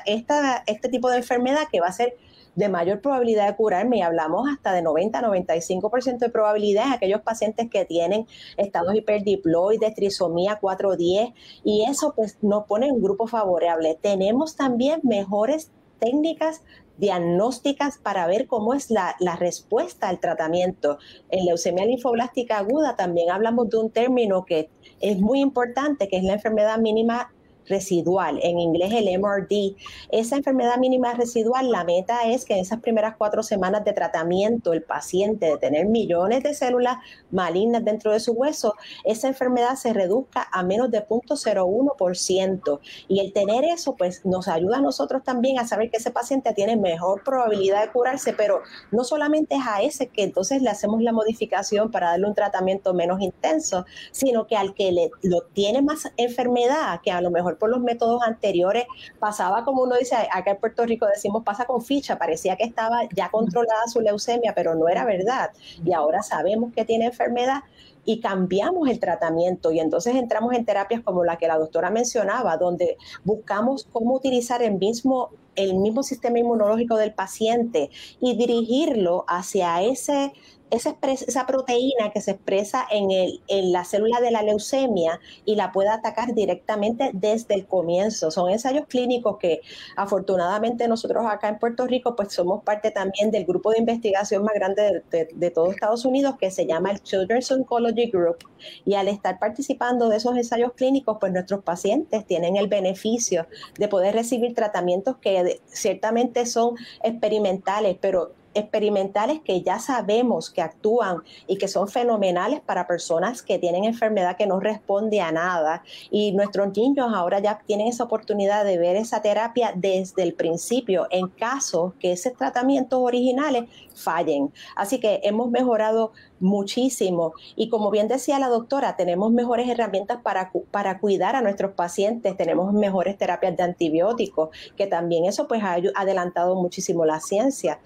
esta, 0.06 0.63
este 0.65 0.89
tipo 0.89 1.10
de 1.10 1.17
enfermedad 1.17 1.67
que 1.71 1.82
va 1.82 1.88
a 1.88 1.93
ser 1.93 2.17
de 2.56 2.67
mayor 2.67 2.99
probabilidad 2.99 3.47
de 3.47 3.56
curarme 3.56 3.97
y 3.97 4.02
hablamos 4.02 4.49
hasta 4.49 4.73
de 4.73 4.84
90-95% 4.84 6.17
de 6.17 6.30
probabilidad 6.30 6.88
en 6.88 6.93
aquellos 6.93 7.21
pacientes 7.21 7.69
que 7.69 7.86
tienen 7.86 8.28
estados 8.58 8.95
hiperdiploides, 8.95 9.93
trisomía 9.93 10.58
410 10.58 11.30
y 11.63 11.86
eso 11.89 12.13
pues 12.15 12.38
nos 12.41 12.65
pone 12.65 12.88
en 12.88 12.95
un 12.95 13.02
grupo 13.02 13.28
favorable. 13.28 13.97
Tenemos 14.02 14.56
también 14.56 14.99
mejores 15.04 15.71
técnicas 15.99 16.62
diagnósticas 16.99 17.97
para 17.97 18.27
ver 18.27 18.47
cómo 18.47 18.73
es 18.73 18.91
la, 18.91 19.15
respuesta 19.39 20.09
al 20.09 20.19
tratamiento. 20.19 20.97
En 21.29 21.45
leucemia 21.45 21.85
linfoblástica 21.85 22.57
aguda 22.57 22.95
también 22.95 23.31
hablamos 23.31 23.69
de 23.69 23.77
un 23.77 23.89
término 23.89 24.45
que 24.45 24.69
es 24.99 25.19
muy 25.19 25.39
importante, 25.39 26.07
que 26.07 26.17
es 26.17 26.23
la 26.23 26.33
enfermedad 26.33 26.77
mínima 26.77 27.31
residual, 27.69 28.39
en 28.43 28.60
inglés 28.60 28.91
el 28.93 29.19
MRD. 29.19 29.75
Esa 30.12 30.36
enfermedad 30.36 30.77
mínima 30.77 31.13
residual, 31.13 31.71
la 31.71 31.84
meta 31.84 32.23
es 32.25 32.43
que 32.43 32.55
en 32.55 32.60
esas 32.60 32.79
primeras 32.82 33.15
cuatro 33.17 33.43
semanas 33.43 33.86
de 33.86 33.93
tratamiento, 33.93 34.73
el 34.73 34.84
paciente 34.84 35.45
de 35.45 35.58
tener 35.58 35.86
millones 35.86 36.43
de 36.43 36.53
células 36.53 36.97
malignas 37.32 37.86
dentro 37.86 38.12
de 38.12 38.19
su 38.19 38.34
hueso, 38.34 38.75
esa 39.05 39.27
enfermedad 39.27 39.75
se 39.75 39.93
reduzca 39.93 40.47
a 40.51 40.63
menos 40.63 40.91
de 40.91 41.05
0.01%. 41.08 42.79
Y 43.08 43.19
el 43.19 43.34
tener 43.34 43.63
eso, 43.63 43.95
pues 43.95 44.25
nos 44.25 44.47
ayuda 44.47 44.77
a 44.77 44.82
nosotros 44.82 45.23
también 45.23 45.60
a 45.60 45.67
saber 45.67 45.89
que 45.89 45.97
ese 45.97 46.12
paciente 46.12 46.53
tiene 46.53 46.75
mejor 46.75 47.23
probabilidad 47.23 47.82
de 47.82 47.91
curarse, 47.91 48.34
pero 48.34 48.62
no 48.91 49.03
solamente 49.03 49.55
es 49.55 49.62
a 49.67 49.82
ese 49.82 50.08
que 50.08 50.23
entonces 50.23 50.62
le 50.62 50.69
hacemos 50.69 51.01
la 51.01 51.12
modificación 51.12 51.91
para 51.91 52.12
darle 52.12 52.27
un 52.27 52.34
tratamiento 52.34 52.93
menos 52.93 53.21
intenso, 53.21 53.86
sino 54.12 54.47
que 54.47 54.55
al 54.55 54.73
que 54.73 54.91
le, 54.91 55.12
lo 55.21 55.41
tiene 55.53 55.82
más 55.82 56.12
enfermedad, 56.17 57.01
que 57.03 57.12
a 57.12 57.21
lo 57.21 57.32
mejor 57.32 57.58
por 57.60 57.69
los 57.69 57.82
métodos 57.82 58.24
anteriores, 58.24 58.86
pasaba 59.19 59.63
como 59.63 59.84
uno 59.84 59.95
dice, 59.98 60.15
acá 60.32 60.52
en 60.52 60.58
Puerto 60.58 60.86
Rico 60.86 61.06
decimos 61.06 61.43
pasa 61.43 61.65
con 61.65 61.82
ficha, 61.82 62.17
parecía 62.17 62.56
que 62.56 62.63
estaba 62.63 63.02
ya 63.13 63.30
controlada 63.30 63.88
su 63.88 64.02
leucemia, 64.02 64.54
pero 64.56 64.76
no 64.76 64.88
era 64.88 65.06
verdad. 65.06 65.52
Y 65.84 65.93
ahora 65.93 66.24
sabemos 66.24 66.74
que 66.74 66.86
tiene 66.86 67.06
enfermedad 67.06 67.63
y 68.06 68.22
cambiamos 68.22 68.89
el 68.89 69.00
tratamiento. 69.00 69.72
Y 69.72 69.80
entonces 69.80 70.15
entramos 70.15 70.54
en 70.54 70.65
terapias 70.65 71.04
como 71.04 71.24
la 71.24 71.38
que 71.38 71.48
la 71.48 71.58
doctora 71.58 71.91
mencionaba, 71.91 72.58
donde 72.58 72.98
buscamos 73.24 73.88
cómo 73.91 74.15
utilizar 74.15 74.63
el 74.63 74.76
mismo 74.76 75.30
el 75.56 75.76
mismo 75.76 76.04
sistema 76.04 76.39
inmunológico 76.39 76.95
del 76.95 77.13
paciente 77.13 77.89
y 78.22 78.38
dirigirlo 78.38 79.26
hacia 79.28 79.82
ese 79.82 80.32
esa, 80.71 80.97
esa, 81.01 81.45
proteína 81.45 82.12
que 82.13 82.21
se 82.21 82.32
expresa 82.32 82.86
en, 82.89 83.12
el, 83.12 83.41
la 83.71 83.84
célula 83.86 84.21
de 84.21 84.32
la 84.32 84.41
leucemia 84.43 85.19
y 85.45 85.55
la 85.55 85.71
pueda 85.71 85.93
atacar 85.93 86.34
directamente 86.34 87.12
desde 87.13 87.55
el 87.55 87.65
comienzo. 87.65 88.32
Son 88.32 88.49
ensayos 88.49 88.86
clínicos 88.88 89.38
que 89.39 89.62
afortunadamente 89.95 90.88
nosotros 90.88 91.25
acá 91.27 91.49
en 91.49 91.60
Puerto 91.60 91.88
Rico 91.88 92.15
pues 92.15 92.34
somos 92.34 92.63
parte 92.63 92.91
también 92.91 93.32
del 93.32 93.45
grupo 93.45 93.71
de 93.71 93.79
investigación 93.79 94.43
más 94.43 94.53
grande 94.53 95.03
de, 95.12 95.27
de, 95.34 95.51
todo 95.51 95.71
Estados 95.71 96.05
Unidos 96.05 96.36
que 96.39 96.51
se 96.51 96.65
llama 96.65 96.91
el 96.91 97.01
Children's 97.01 97.51
Oncology 97.51 98.10
Group 98.12 98.38
y 98.86 98.93
al 98.93 99.08
estar 99.08 99.39
participando 99.39 100.10
de 100.10 100.17
esos 100.17 100.36
ensayos 100.36 100.73
clínicos 100.73 101.17
pues 101.19 101.32
nuestros 101.32 101.63
pacientes 101.63 102.25
tienen 102.25 102.58
el 102.58 102.67
beneficio 102.67 103.47
de 103.77 103.88
poder 103.88 104.15
recibir 104.15 104.53
tratamientos 104.53 105.17
que 105.17 105.62
ciertamente 105.67 106.45
son 106.45 106.75
experimentales 107.03 107.97
pero 107.99 108.34
experimentales 108.60 109.41
que 109.41 109.62
ya 109.62 109.80
sabemos 109.80 110.50
que 110.50 110.62
actúan 110.62 111.24
y 111.48 111.58
que 111.58 111.67
son 111.67 111.88
fenomenales 111.88 112.62
para 112.62 112.88
personas 112.88 113.41
que 113.41 113.60
tienen 113.60 113.86
enfermedad 113.86 114.38
que 114.38 114.48
no 114.48 114.60
responde 114.60 115.22
a 115.22 115.32
nada. 115.32 115.84
Y 116.12 116.32
nuestros 116.34 116.76
niños 116.76 117.12
ahora 117.13 117.39
ya 117.39 117.60
tienen 117.65 117.88
esa 117.88 118.04
oportunidad 118.04 118.65
de 118.65 118.78
ver 118.78 118.95
esa 118.95 119.22
terapia 119.22 119.74
desde 119.76 120.24
el 120.24 120.34
principio 120.34 121.08
en 121.10 121.28
caso 121.28 121.93
que 122.00 122.12
esos 122.12 122.34
tratamientos 122.34 123.00
originales 123.02 123.65
fallen. 123.95 124.52
Así 124.76 125.00
que 125.00 125.22
hemos 125.24 125.50
mejorado 125.50 126.12
muchísimo 126.39 127.34
y 127.56 127.69
como 127.69 127.91
bien 127.91 128.08
decía 128.08 128.39
la 128.39 128.48
doctora, 128.48 128.95
tenemos 128.95 129.32
mejores 129.32 129.69
herramientas 129.69 130.19
para, 130.24 130.52
para 130.72 131.00
cuidar 131.00 131.36
a 131.36 131.41
nuestros 131.41 131.74
pacientes, 131.74 132.38
tenemos 132.38 132.74
mejores 132.74 133.17
terapias 133.17 133.58
de 133.58 133.63
antibióticos, 133.63 134.50
que 134.78 134.88
también 134.88 135.26
eso 135.26 135.48
pues 135.48 135.63
ha 135.63 135.78
adelantado 135.95 136.56
muchísimo 136.56 137.06
la 137.06 137.19
ciencia 137.19 137.80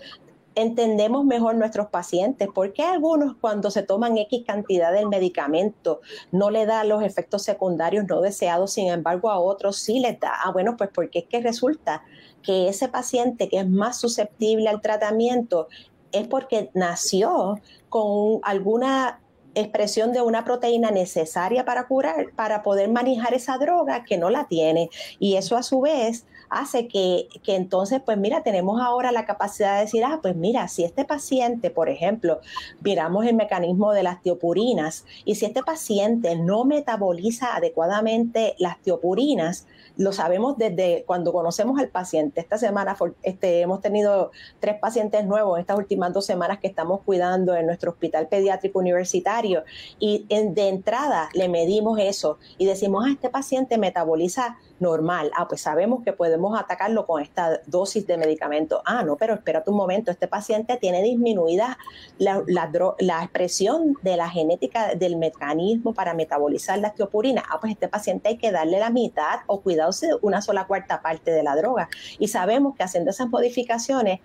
entendemos 0.56 1.26
mejor 1.26 1.56
nuestros 1.56 1.88
pacientes. 1.88 2.48
¿Por 2.54 2.74
qué 2.74 2.84
algunos 2.84 3.36
cuando 3.40 3.72
se 3.72 3.84
toman 3.84 4.18
X 4.18 4.44
cantidad 4.46 4.94
del 4.94 5.08
medicamento 5.08 6.02
no 6.32 6.50
le 6.50 6.66
da 6.66 6.84
los 6.84 7.04
efectos 7.04 7.44
secundarios 7.44 8.06
no 8.08 8.22
deseados, 8.22 8.74
sin 8.74 8.88
embargo 8.88 9.30
a 9.30 9.40
otros 9.40 9.78
sí 9.78 10.00
les 10.00 10.20
da? 10.20 10.32
Ah, 10.44 10.52
bueno, 10.52 10.76
pues 10.78 10.90
porque 10.94 11.20
es 11.20 11.26
que 11.26 11.42
resulta 11.42 12.04
que 12.42 12.68
ese 12.68 12.88
paciente 12.88 13.50
que 13.50 13.60
es 13.60 13.70
más 13.70 14.00
susceptible 14.00 14.70
al 14.70 14.82
tratamiento 14.82 15.68
es 16.12 16.28
porque 16.28 16.70
nació 16.74 17.60
con 17.90 18.40
alguna 18.44 19.20
expresión 19.56 20.14
de 20.14 20.22
una 20.22 20.44
proteína 20.44 20.92
necesaria 20.92 21.66
para 21.66 21.88
curar, 21.88 22.32
para 22.36 22.64
poder 22.64 22.90
manejar 22.90 23.34
esa 23.34 23.58
droga 23.58 24.04
que 24.04 24.18
no 24.18 24.30
la 24.30 24.48
tiene. 24.48 24.90
Y 25.20 25.36
eso 25.36 25.56
a 25.56 25.64
su 25.64 25.82
vez 25.82 26.26
hace 26.54 26.88
que, 26.88 27.28
que, 27.44 27.56
entonces, 27.56 28.02
pues 28.04 28.18
mira, 28.18 28.44
tenemos 28.44 28.82
ahora 28.82 29.12
la 29.12 29.26
capacidad 29.26 29.76
de 29.76 29.82
decir, 29.82 30.04
ah, 30.06 30.20
pues 30.22 30.36
mira, 30.36 30.68
si 30.68 30.84
este 30.84 31.06
paciente, 31.06 31.70
por 31.70 31.90
ejemplo, 31.90 32.40
miramos 32.82 33.26
el 33.26 33.36
mecanismo 33.36 33.92
de 33.92 34.04
las 34.04 34.22
tiopurinas, 34.22 35.06
y 35.26 35.36
si 35.36 35.46
este 35.46 35.64
paciente 35.64 36.36
no 36.36 36.66
metaboliza 36.66 37.56
adecuadamente 37.56 38.56
las 38.60 38.80
tiopurinas, 38.82 39.68
lo 39.96 40.12
sabemos 40.12 40.58
desde 40.58 41.04
cuando 41.06 41.32
conocemos 41.32 41.80
al 41.80 41.90
paciente. 41.90 42.42
Esta 42.42 42.58
semana 42.58 42.98
este, 43.22 43.62
hemos 43.62 43.82
tenido 43.82 44.32
tres 44.60 44.80
pacientes 44.80 45.26
nuevos, 45.26 45.60
estas 45.60 45.78
últimas 45.78 46.14
dos 46.14 46.26
semanas 46.26 46.60
que 46.60 46.68
estamos 46.68 47.02
cuidando 47.02 47.56
en 47.56 47.68
nuestro 47.68 47.92
hospital 47.92 48.28
pediátrico 48.28 48.80
universitario, 48.80 49.64
y 50.00 50.26
de 50.30 50.70
entrada 50.70 51.30
le 51.34 51.50
medimos 51.50 52.00
eso 52.00 52.38
y 52.58 52.66
decimos, 52.66 53.06
ah, 53.08 53.12
este 53.12 53.30
paciente 53.30 53.78
metaboliza 53.78 54.58
normal. 54.80 55.32
Ah, 55.36 55.48
pues 55.48 55.62
sabemos 55.62 56.04
que 56.04 56.14
podemos 56.14 56.60
atacarlo 56.60 57.06
con 57.06 57.22
esta 57.22 57.62
dosis 57.68 58.06
de 58.08 58.18
medicamento. 58.18 58.82
Ah, 58.86 59.04
no, 59.04 59.16
pero 59.16 59.34
espérate 59.34 59.70
un 59.70 59.78
momento, 59.78 60.12
este 60.12 60.28
paciente 60.28 60.78
tiene 60.78 61.02
disminuida 61.02 61.78
la, 62.18 62.44
la, 62.48 63.24
expresión 63.24 63.96
de 64.02 64.18
la 64.18 64.30
genética 64.30 64.96
del 64.96 65.16
mecanismo 65.18 65.94
para 65.94 66.14
metabolizar 66.14 66.80
la 66.80 66.90
osteopurina. 66.90 67.44
Ah, 67.50 67.60
pues 67.60 67.74
este 67.74 67.88
paciente 67.88 68.30
hay 68.30 68.38
que 68.38 68.52
darle 68.52 68.80
la 68.80 68.90
mitad 68.90 69.40
o 69.48 69.62
cuidarse 69.62 70.10
una 70.22 70.42
sola 70.42 70.68
cuarta 70.68 71.02
parte 71.02 71.32
de 71.32 71.44
la 71.44 71.56
droga. 71.56 71.90
Y 72.20 72.28
sabemos 72.28 72.76
que 72.76 72.84
haciendo 72.84 73.12
esas 73.12 73.30
modificaciones, 73.30 74.20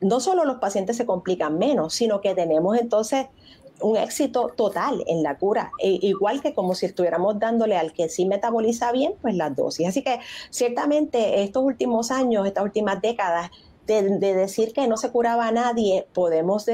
no 0.00 0.20
solo 0.20 0.44
los 0.44 0.56
pacientes 0.56 0.96
se 0.96 1.06
complican 1.06 1.58
menos, 1.58 1.94
sino 1.94 2.20
que 2.20 2.34
tenemos 2.34 2.78
entonces 2.78 3.26
un 3.80 3.96
éxito 3.96 4.52
total 4.56 5.04
en 5.06 5.22
la 5.22 5.36
cura, 5.38 5.72
e, 5.82 5.98
igual 6.02 6.40
que 6.40 6.54
como 6.54 6.74
si 6.74 6.86
estuviéramos 6.86 7.38
dándole 7.38 7.76
al 7.76 7.92
que 7.92 8.08
sí 8.08 8.26
metaboliza 8.26 8.92
bien, 8.92 9.14
pues 9.20 9.34
las 9.34 9.54
dosis. 9.54 9.88
Así 9.88 10.02
que 10.02 10.20
ciertamente 10.50 11.42
estos 11.42 11.62
últimos 11.64 12.10
años, 12.10 12.46
estas 12.46 12.64
últimas 12.64 13.00
décadas, 13.02 13.50
de, 13.86 14.34
decir 14.34 14.72
que 14.72 14.88
no 14.88 14.96
se 14.96 15.10
curaba 15.10 15.46
a 15.46 15.52
nadie, 15.52 16.06
podemos 16.14 16.66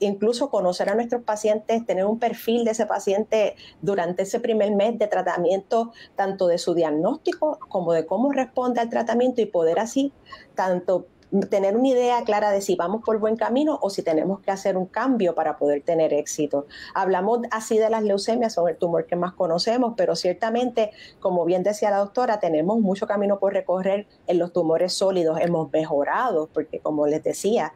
incluso 0.00 0.50
conocer 0.50 0.88
a 0.88 0.94
nuestros 0.94 1.22
pacientes, 1.22 1.86
tener 1.86 2.06
un 2.06 2.18
perfil 2.18 2.64
de 2.64 2.72
ese 2.72 2.86
paciente 2.86 3.54
durante 3.82 4.22
ese 4.24 4.40
primer 4.40 4.74
mes 4.74 4.98
de 4.98 5.06
tratamiento, 5.06 5.92
tanto 6.16 6.48
de 6.48 6.58
su 6.58 6.74
diagnóstico 6.74 7.58
como 7.68 7.92
de 7.92 8.06
cómo 8.06 8.32
responde 8.32 8.80
al 8.80 8.88
tratamiento 8.88 9.42
y 9.42 9.46
poder 9.46 9.78
así 9.78 10.12
tanto 10.54 11.06
tener 11.42 11.76
una 11.76 11.88
idea 11.88 12.22
clara 12.24 12.50
de 12.50 12.60
si 12.60 12.76
vamos 12.76 13.02
por 13.04 13.18
buen 13.18 13.36
camino 13.36 13.78
o 13.82 13.90
si 13.90 14.02
tenemos 14.02 14.40
que 14.40 14.50
hacer 14.50 14.76
un 14.76 14.86
cambio 14.86 15.34
para 15.34 15.56
poder 15.56 15.82
tener 15.82 16.12
éxito. 16.12 16.66
Hablamos 16.94 17.40
así 17.50 17.78
de 17.78 17.90
las 17.90 18.02
leucemias, 18.02 18.54
son 18.54 18.68
el 18.68 18.76
tumor 18.76 19.06
que 19.06 19.16
más 19.16 19.32
conocemos, 19.32 19.94
pero 19.96 20.16
ciertamente, 20.16 20.92
como 21.20 21.44
bien 21.44 21.62
decía 21.62 21.90
la 21.90 21.98
doctora, 21.98 22.38
tenemos 22.38 22.78
mucho 22.80 23.06
camino 23.06 23.38
por 23.38 23.52
recorrer 23.52 24.06
en 24.26 24.38
los 24.38 24.52
tumores 24.52 24.92
sólidos. 24.94 25.38
Hemos 25.40 25.72
mejorado, 25.72 26.48
porque 26.52 26.78
como 26.80 27.06
les 27.06 27.22
decía, 27.22 27.72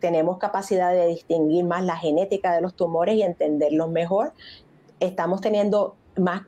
tenemos 0.00 0.38
capacidad 0.38 0.92
de 0.92 1.06
distinguir 1.06 1.64
más 1.64 1.84
la 1.84 1.96
genética 1.96 2.54
de 2.54 2.60
los 2.60 2.74
tumores 2.74 3.16
y 3.16 3.22
entenderlos 3.22 3.90
mejor. 3.90 4.32
Estamos 5.00 5.40
teniendo 5.40 5.96
más, 6.18 6.42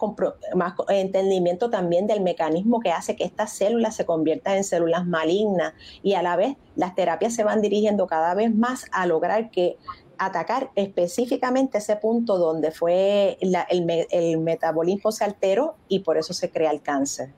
más 0.55 0.75
entendimiento 0.89 1.71
también 1.71 2.07
del 2.07 2.21
mecanismo 2.21 2.81
que 2.81 2.91
hace 2.91 3.17
que 3.17 3.25
estas 3.25 3.53
células 3.53 3.97
se 3.97 4.07
conviertan 4.07 4.57
en 4.57 4.65
células 4.65 5.07
malignas 5.07 5.75
y 6.03 6.15
a 6.15 6.23
la 6.23 6.37
vez 6.37 6.57
las 6.77 6.95
terapias 6.95 7.35
se 7.35 7.45
van 7.45 7.61
dirigiendo 7.61 8.07
cada 8.07 8.35
vez 8.35 8.55
más 8.55 8.87
a 8.93 9.07
lograr 9.07 9.51
que 9.51 9.77
atacar 10.19 10.71
específicamente 10.75 11.79
ese 11.79 11.97
punto 11.97 12.37
donde 12.37 12.71
fue 12.71 13.39
el, 13.41 13.57
el 14.11 14.39
metabolismo 14.39 15.13
se 15.13 15.25
alteró 15.25 15.77
y 15.89 16.01
por 16.01 16.19
eso 16.19 16.35
se 16.35 16.51
crea 16.51 16.71
el 16.71 16.83
cáncer. 16.83 17.33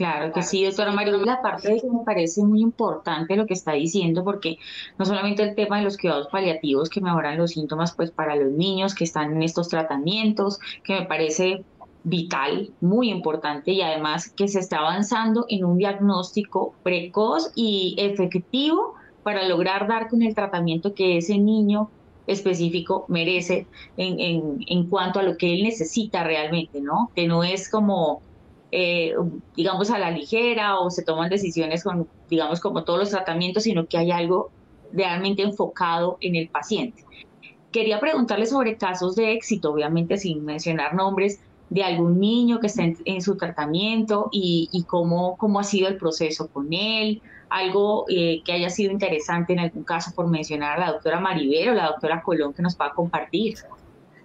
Claro 0.00 0.32
que 0.32 0.42
sí, 0.42 0.64
doctora 0.64 0.92
María. 0.92 1.12
La 1.18 1.42
parte 1.42 1.74
de 1.74 1.80
que 1.82 1.90
me 1.90 2.02
parece 2.06 2.42
muy 2.42 2.62
importante 2.62 3.36
lo 3.36 3.44
que 3.44 3.52
está 3.52 3.72
diciendo, 3.72 4.24
porque 4.24 4.56
no 4.96 5.04
solamente 5.04 5.42
el 5.42 5.54
tema 5.54 5.76
de 5.76 5.84
los 5.84 5.98
cuidados 5.98 6.28
paliativos 6.28 6.88
que 6.88 7.02
mejoran 7.02 7.36
los 7.36 7.50
síntomas, 7.50 7.94
pues 7.94 8.10
para 8.10 8.34
los 8.34 8.50
niños 8.50 8.94
que 8.94 9.04
están 9.04 9.34
en 9.34 9.42
estos 9.42 9.68
tratamientos, 9.68 10.58
que 10.84 10.94
me 10.94 11.02
parece 11.04 11.66
vital, 12.02 12.72
muy 12.80 13.10
importante 13.10 13.72
y 13.72 13.82
además 13.82 14.30
que 14.30 14.48
se 14.48 14.60
está 14.60 14.78
avanzando 14.78 15.44
en 15.50 15.66
un 15.66 15.76
diagnóstico 15.76 16.78
precoz 16.82 17.52
y 17.54 17.94
efectivo 17.98 18.94
para 19.22 19.46
lograr 19.46 19.86
dar 19.86 20.08
con 20.08 20.22
el 20.22 20.34
tratamiento 20.34 20.94
que 20.94 21.18
ese 21.18 21.36
niño 21.36 21.92
específico 22.26 23.04
merece 23.08 23.68
en, 23.98 24.18
en, 24.18 24.60
en 24.66 24.88
cuanto 24.88 25.20
a 25.20 25.22
lo 25.24 25.36
que 25.36 25.52
él 25.52 25.62
necesita 25.62 26.24
realmente, 26.24 26.80
¿no? 26.80 27.12
Que 27.14 27.26
no 27.28 27.44
es 27.44 27.68
como 27.68 28.22
eh, 28.72 29.14
digamos, 29.56 29.90
a 29.90 29.98
la 29.98 30.10
ligera 30.10 30.78
o 30.78 30.90
se 30.90 31.02
toman 31.02 31.28
decisiones 31.28 31.82
con, 31.82 32.08
digamos, 32.28 32.60
como 32.60 32.84
todos 32.84 32.98
los 32.98 33.10
tratamientos, 33.10 33.64
sino 33.64 33.86
que 33.86 33.98
hay 33.98 34.10
algo 34.10 34.50
realmente 34.92 35.42
enfocado 35.42 36.18
en 36.20 36.36
el 36.36 36.48
paciente. 36.48 37.04
Quería 37.72 38.00
preguntarle 38.00 38.46
sobre 38.46 38.76
casos 38.76 39.14
de 39.16 39.32
éxito, 39.32 39.72
obviamente 39.72 40.16
sin 40.16 40.44
mencionar 40.44 40.94
nombres, 40.94 41.40
de 41.68 41.84
algún 41.84 42.18
niño 42.18 42.58
que 42.58 42.66
está 42.66 42.82
en, 42.82 43.22
su 43.22 43.36
tratamiento 43.36 44.28
y, 44.32 44.84
cómo, 44.88 45.36
cómo 45.36 45.60
ha 45.60 45.64
sido 45.64 45.86
el 45.86 45.96
proceso 45.96 46.48
con 46.48 46.72
él, 46.72 47.22
algo 47.48 48.06
eh, 48.08 48.42
que 48.44 48.52
haya 48.52 48.70
sido 48.70 48.92
interesante 48.92 49.52
en 49.52 49.60
algún 49.60 49.84
caso 49.84 50.12
por 50.14 50.26
mencionar 50.26 50.78
a 50.78 50.86
la 50.86 50.92
doctora 50.92 51.20
Maribel 51.20 51.70
o 51.70 51.74
la 51.74 51.86
doctora 51.86 52.22
Colón 52.22 52.52
que 52.54 52.62
nos 52.62 52.76
va 52.76 52.86
a 52.86 52.92
compartir. 52.92 53.54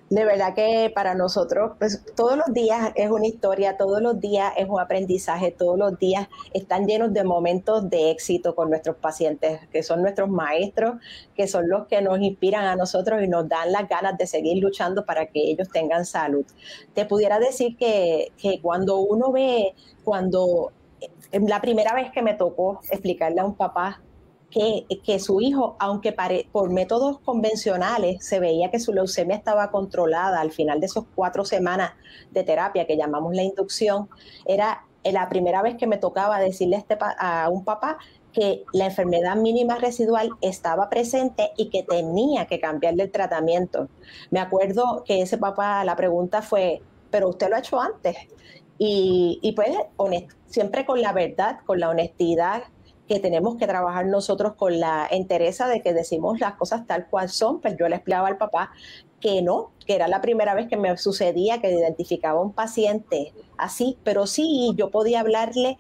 De 0.10 0.24
verdad 0.24 0.54
que 0.54 0.92
para 0.94 1.16
nosotros, 1.16 1.72
pues 1.80 2.04
todos 2.16 2.38
los 2.38 2.54
días 2.54 2.92
es 2.96 3.10
una 3.10 3.26
historia, 3.26 3.76
todos 3.76 4.02
los 4.02 4.20
días 4.20 4.54
es 4.56 4.70
un 4.70 4.80
aprendizaje, 4.80 5.52
todos 5.52 5.80
los 5.80 5.98
días 5.98 6.28
están 6.54 6.86
llenos 6.86 7.12
de 7.12 7.24
momentos 7.24 7.90
de 7.90 8.12
éxito 8.12 8.54
con 8.54 8.70
nuestros 8.70 8.98
pacientes, 8.98 9.62
que 9.72 9.82
son 9.82 10.04
nuestros 10.04 10.30
maestros, 10.30 10.96
que 11.36 11.48
son 11.48 11.68
los 11.68 11.88
que 11.88 12.02
nos 12.02 12.20
inspiran 12.20 12.66
a 12.66 12.76
nosotros 12.76 13.24
y 13.24 13.28
nos 13.28 13.50
dan 13.50 13.72
las 13.72 13.90
ganas 13.90 14.16
de 14.18 14.28
seguir 14.28 14.62
luchando 14.62 15.06
para 15.06 15.26
que 15.26 15.42
ellos 15.42 15.70
tengan 15.70 16.06
salud. 16.06 16.46
Te 16.94 17.06
pudiera 17.06 17.40
decir 17.40 17.76
que, 17.76 18.32
que 18.38 18.62
cuando 18.62 19.00
uno 19.00 19.32
ve, 19.32 19.74
cuando 20.04 20.72
eh, 21.02 21.40
la 21.40 21.62
primera 21.62 21.96
vez 21.96 22.12
que 22.12 22.22
me 22.22 22.36
tocó 22.36 22.80
explicarle 22.92 23.42
a 23.42 23.46
un 23.46 23.56
papá 23.56 24.02
que, 24.56 25.20
su 25.20 25.42
hijo, 25.42 25.76
aunque 25.80 26.16
por 26.52 26.72
métodos 26.72 27.20
convencionales 27.20 28.26
se 28.26 28.40
veía 28.40 28.72
que 28.72 28.80
su 28.80 28.94
leucemia 28.94 29.36
estaba 29.36 29.70
controlada 29.70 30.40
al 30.40 30.52
final 30.52 30.80
de 30.80 30.86
esos 30.86 31.06
cuatro 31.14 31.44
semanas 31.44 31.92
de 32.32 32.44
terapia 32.44 32.88
que 32.88 32.96
llamamos 32.96 33.36
la 33.36 33.44
inducción, 33.44 34.08
era 34.46 34.86
la 35.04 35.28
primera 35.28 35.62
vez 35.62 35.76
que 35.76 35.88
me 35.88 35.98
tocaba 35.98 36.40
decirle 36.40 36.78
a, 36.78 36.80
este 36.80 36.98
a 37.20 37.50
un 37.50 37.66
papá 37.66 37.98
que 38.32 38.64
la 38.72 38.86
enfermedad 38.86 39.36
mínima 39.36 39.76
residual 39.76 40.30
estaba 40.42 40.90
presente 40.90 41.52
y 41.58 41.70
que 41.70 41.84
tenía 41.84 42.46
que 42.46 42.60
cambiarle 42.60 43.04
el 43.04 43.12
tratamiento. 43.12 43.90
Me 44.32 44.40
acuerdo 44.40 45.04
que 45.06 45.22
ese 45.22 45.38
papá, 45.38 45.84
la 45.84 45.98
pregunta 45.98 46.42
fue, 46.42 46.82
pero 47.12 47.30
usted 47.30 47.50
lo 47.50 47.58
ha 47.58 47.60
hecho 47.60 47.80
antes. 47.80 48.16
Y, 48.78 49.40
y 49.42 49.52
pues 49.54 49.70
siempre 50.48 50.86
con 50.86 51.02
la 51.02 51.14
verdad, 51.14 51.60
con 51.66 51.80
la 51.80 51.90
honestidad, 51.90 52.64
que 53.08 53.20
tenemos 53.20 53.58
que 53.58 53.68
trabajar 53.68 54.06
nosotros 54.08 54.54
con 54.56 54.80
la 54.80 55.08
entereza 55.10 55.68
de 55.68 55.82
que 55.82 55.94
decimos 55.94 56.40
las 56.40 56.56
cosas 56.56 56.88
tal 56.88 57.08
cual 57.08 57.30
son, 57.30 57.62
pues 57.62 57.76
yo 57.78 57.88
le 57.88 57.98
explicaba 57.98 58.28
al 58.28 58.38
papá 58.38 58.72
que 59.20 59.42
no, 59.42 59.72
que 59.86 59.96
era 59.96 60.08
la 60.08 60.22
primera 60.22 60.54
vez 60.54 60.68
que 60.68 60.78
me 60.78 60.96
sucedía 60.98 61.62
que 61.62 61.72
identificaba 61.72 62.42
un 62.42 62.54
paciente 62.54 63.34
así, 63.58 63.98
pero 64.04 64.28
sí 64.28 64.74
yo 64.76 64.92
podía 64.92 65.20
hablarle 65.22 65.78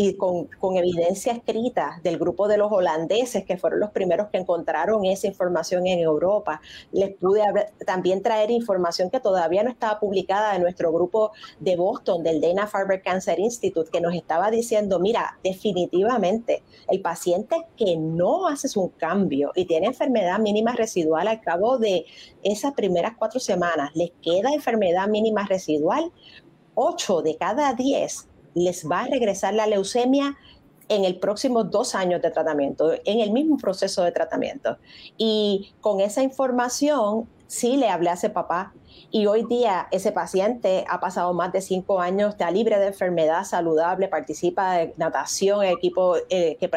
y 0.00 0.14
con, 0.14 0.44
con, 0.60 0.76
evidencia 0.76 1.32
escrita 1.32 2.00
del 2.04 2.18
grupo 2.18 2.46
de 2.46 2.56
los 2.56 2.70
holandeses, 2.70 3.44
que 3.44 3.58
fueron 3.58 3.80
los 3.80 3.90
primeros 3.90 4.28
que 4.28 4.38
encontraron 4.38 5.04
esa 5.04 5.26
información 5.26 5.88
en 5.88 5.98
Europa. 5.98 6.60
Les 6.92 7.16
pude 7.16 7.42
también 7.84 8.22
traer 8.22 8.52
información 8.52 9.10
que 9.10 9.18
todavía 9.18 9.64
no 9.64 9.70
estaba 9.70 9.98
publicada 9.98 10.52
de 10.52 10.60
nuestro 10.60 10.92
grupo 10.92 11.32
de 11.58 11.74
Boston, 11.74 12.22
del 12.22 12.40
Dana-Farber 12.40 13.02
Cancer 13.02 13.40
Institute, 13.40 13.90
que 13.90 14.00
nos 14.00 14.14
estaba 14.14 14.52
diciendo, 14.52 15.00
mira, 15.00 15.36
definitivamente 15.42 16.62
el 16.88 17.00
paciente 17.00 17.66
que 17.76 17.96
no 17.96 18.46
hace 18.46 18.68
un 18.78 18.90
cambio 18.90 19.50
y 19.56 19.64
tiene 19.64 19.88
enfermedad 19.88 20.38
mínima 20.38 20.74
residual 20.74 21.26
al 21.26 21.40
cabo 21.40 21.76
de 21.76 22.06
esas 22.44 22.72
primeras 22.74 23.14
cuatro 23.18 23.40
semanas, 23.40 23.90
les 23.94 24.12
queda 24.22 24.54
enfermedad 24.54 25.08
mínima 25.08 25.44
residual, 25.44 26.12
8 26.76 27.22
de 27.22 27.36
cada 27.36 27.74
10 27.74 28.28
les 28.54 28.88
va 28.88 29.02
a 29.02 29.06
regresar 29.06 29.54
la 29.54 29.66
leucemia 29.66 30.36
en 30.88 31.04
el 31.04 31.18
próximo 31.18 31.64
dos 31.64 31.94
años 31.94 32.22
de 32.22 32.30
tratamiento, 32.30 32.92
en 33.04 33.20
el 33.20 33.30
mismo 33.30 33.56
proceso 33.58 34.02
de 34.02 34.12
tratamiento. 34.12 34.78
Y 35.16 35.72
con 35.80 36.00
esa 36.00 36.22
información, 36.22 37.28
sí 37.46 37.76
le 37.76 37.88
hablé 37.88 38.10
a 38.10 38.14
ese 38.14 38.30
papá. 38.30 38.72
Y 39.10 39.26
hoy 39.26 39.44
día 39.44 39.88
ese 39.90 40.12
paciente 40.12 40.84
ha 40.88 41.00
pasado 41.00 41.32
más 41.32 41.50
de 41.52 41.62
cinco 41.62 42.00
años, 42.00 42.30
está 42.30 42.50
libre 42.50 42.78
de 42.78 42.88
enfermedad, 42.88 43.44
saludable, 43.44 44.06
participa 44.08 44.74
de 44.74 44.94
natación, 44.98 45.64
equipo 45.64 46.16
eh, 46.28 46.58
que 46.60 46.68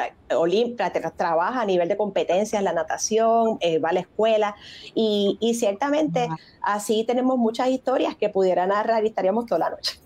trabaja 1.17 1.62
a 1.62 1.65
nivel 1.65 1.89
de 1.89 1.97
competencias 1.97 2.60
en 2.60 2.63
la 2.63 2.73
natación, 2.73 3.57
eh, 3.60 3.79
va 3.79 3.89
a 3.89 3.93
la 3.93 3.99
escuela. 4.01 4.55
Y, 4.95 5.38
ciertamente 5.60 6.29
así 6.62 7.03
tenemos 7.03 7.38
muchas 7.38 7.67
historias 7.67 8.15
que 8.15 8.29
pudiera 8.29 8.65
narrar 8.65 9.03
y 9.03 9.07
estaríamos 9.07 9.45
toda 9.45 9.60
la 9.60 9.69
noche. 9.71 9.99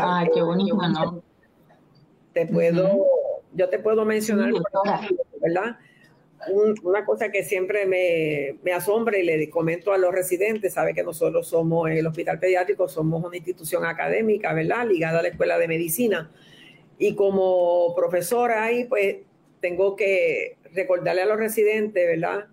Ay, 0.00 0.28
qué 0.34 0.42
bonito, 0.42 0.76
¿no? 0.76 1.22
Te 2.32 2.46
puedo, 2.46 3.06
yo 3.52 3.68
te 3.68 3.78
puedo 3.78 4.04
mencionar, 4.04 4.52
¿verdad? 5.40 5.76
una 6.82 7.04
cosa 7.04 7.30
que 7.30 7.44
siempre 7.44 7.86
me, 7.86 8.58
me, 8.64 8.72
asombra 8.72 9.16
y 9.16 9.24
le 9.24 9.48
comento 9.48 9.92
a 9.92 9.98
los 9.98 10.12
residentes, 10.12 10.74
sabe 10.74 10.92
que 10.92 11.04
nosotros 11.04 11.46
somos 11.46 11.88
el 11.90 12.04
hospital 12.06 12.40
pediátrico, 12.40 12.88
somos 12.88 13.24
una 13.24 13.36
institución 13.36 13.84
académica, 13.84 14.52
¿verdad? 14.52 14.86
Ligada 14.86 15.20
a 15.20 15.22
la 15.22 15.28
escuela 15.28 15.58
de 15.58 15.68
medicina. 15.68 16.32
Y 16.98 17.14
como 17.14 17.94
profesora 17.94 18.64
ahí, 18.64 18.84
pues 18.84 19.18
tengo 19.60 19.94
que 19.94 20.56
recordarle 20.74 21.22
a 21.22 21.26
los 21.26 21.36
residentes, 21.36 22.06
¿verdad? 22.06 22.46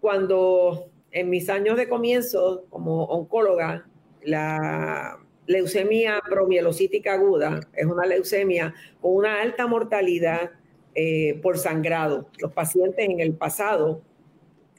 Cuando 0.00 0.90
en 1.10 1.30
mis 1.30 1.48
años 1.48 1.76
de 1.76 1.88
comienzo 1.88 2.66
como 2.70 3.04
oncóloga, 3.04 3.86
la 4.22 5.18
leucemia 5.50 6.22
promielocítica 6.28 7.14
aguda 7.14 7.60
es 7.74 7.84
una 7.84 8.06
leucemia 8.06 8.72
con 9.00 9.16
una 9.16 9.40
alta 9.40 9.66
mortalidad 9.66 10.52
eh, 10.94 11.40
por 11.42 11.58
sangrado. 11.58 12.28
Los 12.38 12.52
pacientes 12.52 13.08
en 13.08 13.18
el 13.18 13.34
pasado, 13.34 14.00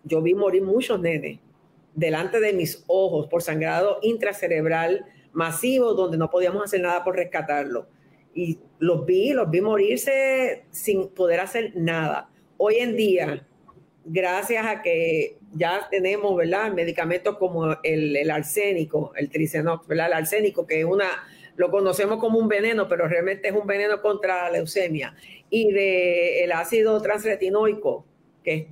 yo 0.05 0.21
vi 0.21 0.33
morir 0.33 0.63
muchos 0.63 1.01
nenes 1.01 1.39
delante 1.93 2.39
de 2.39 2.53
mis 2.53 2.85
ojos 2.87 3.27
por 3.27 3.41
sangrado 3.41 3.99
intracerebral 4.01 5.05
masivo 5.33 5.93
donde 5.93 6.17
no 6.17 6.29
podíamos 6.29 6.63
hacer 6.63 6.79
nada 6.79 7.03
por 7.03 7.17
rescatarlo. 7.17 7.87
Y 8.33 8.59
los 8.79 9.05
vi, 9.05 9.33
los 9.33 9.49
vi 9.49 9.59
morirse 9.59 10.63
sin 10.71 11.09
poder 11.09 11.41
hacer 11.41 11.73
nada. 11.75 12.29
Hoy 12.55 12.75
en 12.77 12.95
día, 12.95 13.45
gracias 14.05 14.65
a 14.65 14.81
que 14.81 15.37
ya 15.53 15.87
tenemos, 15.89 16.35
¿verdad? 16.35 16.71
Medicamentos 16.71 17.37
como 17.37 17.77
el, 17.83 18.29
arsénico, 18.31 19.13
el 19.15 19.29
tricenox, 19.29 19.87
¿verdad? 19.87 20.07
El 20.07 20.13
arsénico, 20.13 20.65
que 20.65 20.79
es 20.79 20.85
una, 20.85 21.07
lo 21.55 21.69
conocemos 21.69 22.19
como 22.19 22.39
un 22.39 22.47
veneno, 22.47 22.87
pero 22.87 23.07
realmente 23.07 23.49
es 23.49 23.53
un 23.53 23.67
veneno 23.67 24.01
contra 24.01 24.43
la 24.43 24.51
leucemia. 24.51 25.15
Y 25.49 25.71
del 25.71 26.43
el 26.43 26.51
ácido 26.51 27.01
transretinoico, 27.01 28.05
que 28.43 28.53
es 28.53 28.65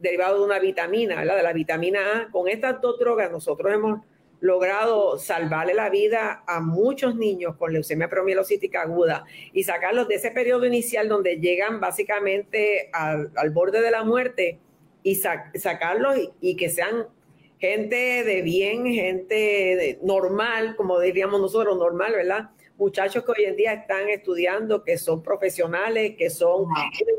derivado 0.00 0.38
de 0.38 0.44
una 0.44 0.58
vitamina, 0.58 1.16
¿verdad? 1.16 1.36
De 1.36 1.42
la 1.42 1.52
vitamina 1.52 2.00
A. 2.00 2.30
Con 2.30 2.48
estas 2.48 2.80
dos 2.80 2.98
drogas 2.98 3.32
nosotros 3.32 3.72
hemos 3.72 4.00
logrado 4.40 5.18
salvarle 5.18 5.74
la 5.74 5.90
vida 5.90 6.44
a 6.46 6.60
muchos 6.60 7.16
niños 7.16 7.56
con 7.56 7.72
leucemia 7.72 8.08
promielocítica 8.08 8.82
aguda 8.82 9.24
y 9.52 9.64
sacarlos 9.64 10.06
de 10.06 10.14
ese 10.14 10.30
periodo 10.30 10.64
inicial 10.64 11.08
donde 11.08 11.40
llegan 11.40 11.80
básicamente 11.80 12.88
al 12.92 13.50
borde 13.50 13.80
de 13.80 13.90
la 13.90 14.04
muerte 14.04 14.60
y 15.10 15.58
sacarlos 15.58 16.16
y, 16.40 16.56
que 16.56 16.68
sean 16.68 17.06
gente 17.58 18.24
de 18.24 18.42
bien, 18.42 18.86
gente 18.86 19.98
normal, 20.02 20.76
como 20.76 21.00
diríamos 21.00 21.40
nosotros, 21.40 21.76
normal, 21.76 22.12
¿verdad? 22.12 22.50
Muchachos 22.76 23.24
que 23.24 23.32
hoy 23.32 23.44
en 23.46 23.56
día 23.56 23.72
están 23.72 24.08
estudiando, 24.08 24.84
que 24.84 24.98
son 24.98 25.22
profesionales, 25.22 26.14
que 26.16 26.30
son 26.30 26.66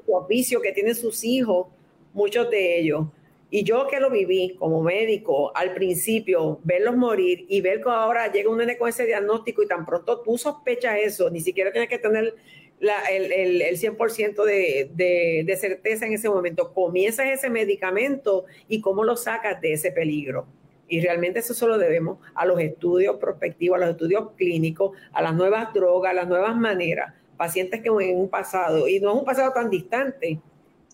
su 0.06 0.13
oficio, 0.13 0.62
que 0.62 0.71
tienen 0.71 0.95
sus 0.95 1.23
hijos, 1.23 1.67
muchos 2.13 2.49
de 2.49 2.80
ellos. 2.80 3.08
Y 3.52 3.63
yo 3.63 3.88
que 3.88 3.99
lo 3.99 4.12
viví 4.12 4.56
como 4.60 4.84
médico 4.84 5.52
al 5.56 5.73
principio, 5.73 6.60
verlos 6.63 6.95
morir 6.95 7.45
y 7.49 7.62
ver 7.62 7.82
que 7.82 7.89
ahora 7.89 8.32
llega 8.32 8.49
un 8.49 8.60
nene 8.60 8.78
con 8.78 8.88
ese 8.88 9.08
diagnóstico 9.08 9.63
y 9.63 9.67
tan 9.67 9.88
pronto 9.88 10.21
tú 10.21 10.38
sospechas 10.38 10.97
eso, 10.99 11.32
ni 11.32 11.41
siquiera 11.41 11.71
tienes 11.71 11.89
que 11.89 11.97
tener 11.97 12.36
el, 12.79 13.31
el, 13.31 13.61
el, 13.61 13.77
100% 13.77 14.43
de, 14.45 15.57
certeza 15.59 16.05
en 16.05 16.13
ese 16.13 16.29
momento. 16.29 16.73
Comienzas 16.73 17.27
ese 17.27 17.49
medicamento 17.49 18.45
y 18.67 18.81
cómo 18.81 19.03
lo 19.03 19.17
sacas 19.17 19.59
de 19.61 19.73
ese 19.73 19.91
peligro. 19.91 20.47
Y 20.87 21.01
realmente 21.01 21.39
eso 21.39 21.53
solo 21.53 21.77
debemos 21.77 22.17
a 22.33 22.45
los 22.45 22.59
estudios 22.59 23.17
prospectivos, 23.17 23.77
a 23.77 23.81
los 23.81 23.89
estudios 23.91 24.31
clínicos, 24.35 24.97
a 25.11 25.21
las 25.21 25.35
nuevas 25.35 25.73
drogas, 25.73 26.11
a 26.11 26.15
las 26.15 26.27
nuevas 26.27 26.55
maneras. 26.55 27.13
Pacientes 27.37 27.81
que 27.81 27.89
en 27.89 28.17
un 28.17 28.29
pasado, 28.29 28.87
y 28.87 28.99
no 28.99 29.11
es 29.11 29.19
un 29.19 29.25
pasado 29.25 29.53
tan 29.53 29.69
distante, 29.69 30.41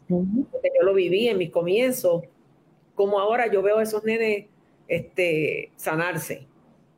porque 0.07 0.71
yo 0.77 0.85
lo 0.85 0.93
viví 0.93 1.27
en 1.27 1.37
mis 1.37 1.49
comienzos, 1.49 2.23
como 2.93 3.19
ahora 3.19 3.51
yo 3.51 3.61
veo 3.61 3.79
a 3.79 3.83
esos 3.83 4.03
nenes 4.03 4.45
este, 4.87 5.71
sanarse, 5.75 6.45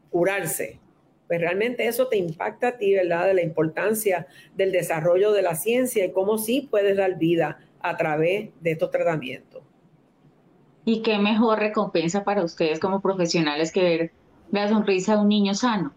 curarse, 0.09 0.79
pues 1.27 1.41
realmente 1.41 1.87
eso 1.87 2.07
te 2.07 2.17
impacta 2.17 2.69
a 2.69 2.77
ti, 2.77 2.93
¿verdad? 2.93 3.25
De 3.27 3.33
la 3.33 3.41
importancia 3.41 4.27
del 4.55 4.71
desarrollo 4.71 5.33
de 5.33 5.41
la 5.41 5.55
ciencia 5.55 6.05
y 6.05 6.11
cómo 6.11 6.37
sí 6.37 6.67
puedes 6.69 6.95
dar 6.95 7.17
vida 7.17 7.59
a 7.81 7.97
través 7.97 8.49
de 8.61 8.71
estos 8.71 8.91
tratamientos. 8.91 9.61
Y 10.85 11.01
qué 11.01 11.19
mejor 11.19 11.59
recompensa 11.59 12.23
para 12.23 12.43
ustedes 12.43 12.79
como 12.79 13.01
profesionales 13.01 13.73
que 13.73 13.83
ver 13.83 14.11
la 14.51 14.69
sonrisa 14.69 15.15
de 15.15 15.21
un 15.21 15.27
niño 15.27 15.53
sano, 15.53 15.91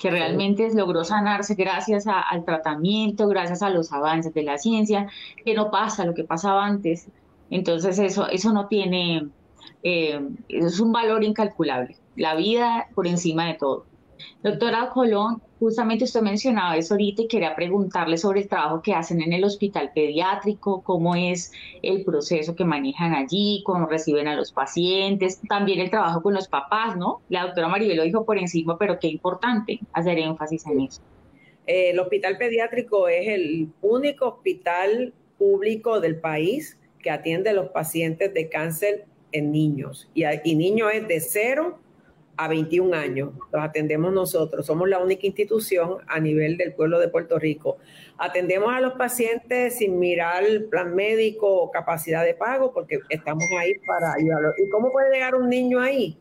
que 0.00 0.10
realmente 0.10 0.72
logró 0.72 1.02
sanarse 1.02 1.56
gracias 1.56 2.06
al 2.06 2.44
tratamiento, 2.44 3.26
gracias 3.26 3.62
a 3.62 3.70
los 3.70 3.92
avances 3.92 4.32
de 4.32 4.44
la 4.44 4.56
ciencia, 4.56 5.08
que 5.44 5.54
no 5.54 5.72
pasa 5.72 6.04
lo 6.04 6.14
que 6.14 6.22
pasaba 6.22 6.64
antes. 6.64 7.08
Entonces 7.50 7.98
eso, 7.98 8.28
eso 8.28 8.52
no 8.52 8.68
tiene, 8.68 9.28
eh, 9.82 10.20
es 10.48 10.78
un 10.78 10.92
valor 10.92 11.24
incalculable, 11.24 11.96
la 12.14 12.36
vida 12.36 12.86
por 12.94 13.08
encima 13.08 13.46
de 13.46 13.54
todo. 13.54 13.89
Doctora 14.42 14.90
Colón, 14.90 15.42
justamente 15.58 16.04
usted 16.04 16.22
mencionaba 16.22 16.76
eso 16.76 16.94
ahorita 16.94 17.22
y 17.22 17.28
quería 17.28 17.54
preguntarle 17.54 18.16
sobre 18.16 18.40
el 18.40 18.48
trabajo 18.48 18.80
que 18.82 18.94
hacen 18.94 19.20
en 19.20 19.32
el 19.32 19.44
hospital 19.44 19.92
pediátrico, 19.94 20.82
cómo 20.82 21.14
es 21.14 21.52
el 21.82 22.04
proceso 22.04 22.54
que 22.54 22.64
manejan 22.64 23.14
allí, 23.14 23.62
cómo 23.64 23.86
reciben 23.86 24.28
a 24.28 24.34
los 24.34 24.52
pacientes, 24.52 25.40
también 25.48 25.80
el 25.80 25.90
trabajo 25.90 26.22
con 26.22 26.34
los 26.34 26.48
papás, 26.48 26.96
¿no? 26.96 27.20
La 27.28 27.44
doctora 27.44 27.68
Maribel 27.68 27.96
lo 27.96 28.04
dijo 28.04 28.24
por 28.24 28.38
encima, 28.38 28.78
pero 28.78 28.98
qué 28.98 29.08
importante 29.08 29.80
hacer 29.92 30.18
énfasis 30.18 30.66
en 30.66 30.80
eso. 30.80 31.02
Eh, 31.66 31.90
el 31.90 32.00
hospital 32.00 32.38
pediátrico 32.38 33.08
es 33.08 33.28
el 33.28 33.68
único 33.82 34.28
hospital 34.28 35.12
público 35.38 36.00
del 36.00 36.16
país 36.16 36.78
que 37.02 37.10
atiende 37.10 37.50
a 37.50 37.52
los 37.52 37.68
pacientes 37.68 38.32
de 38.34 38.48
cáncer 38.48 39.06
en 39.32 39.52
niños. 39.52 40.08
Y, 40.14 40.24
y 40.44 40.54
niños 40.54 40.90
es 40.92 41.06
de 41.06 41.20
0 41.20 41.78
a 42.40 42.48
21 42.48 42.96
años. 42.96 43.32
Los 43.52 43.62
atendemos 43.62 44.14
nosotros. 44.14 44.64
Somos 44.64 44.88
la 44.88 44.98
única 44.98 45.26
institución 45.26 45.98
a 46.06 46.18
nivel 46.20 46.56
del 46.56 46.72
pueblo 46.72 46.98
de 46.98 47.08
Puerto 47.08 47.38
Rico. 47.38 47.76
Atendemos 48.16 48.72
a 48.72 48.80
los 48.80 48.94
pacientes 48.94 49.76
sin 49.76 49.98
mirar 49.98 50.42
plan 50.70 50.94
médico 50.94 51.46
o 51.46 51.70
capacidad 51.70 52.24
de 52.24 52.32
pago 52.32 52.72
porque 52.72 53.00
estamos 53.10 53.44
ahí 53.58 53.74
para 53.86 54.14
ayudarlos. 54.14 54.54
¿Y 54.58 54.70
cómo 54.70 54.90
puede 54.90 55.12
llegar 55.12 55.34
un 55.34 55.50
niño 55.50 55.80
ahí? 55.80 56.16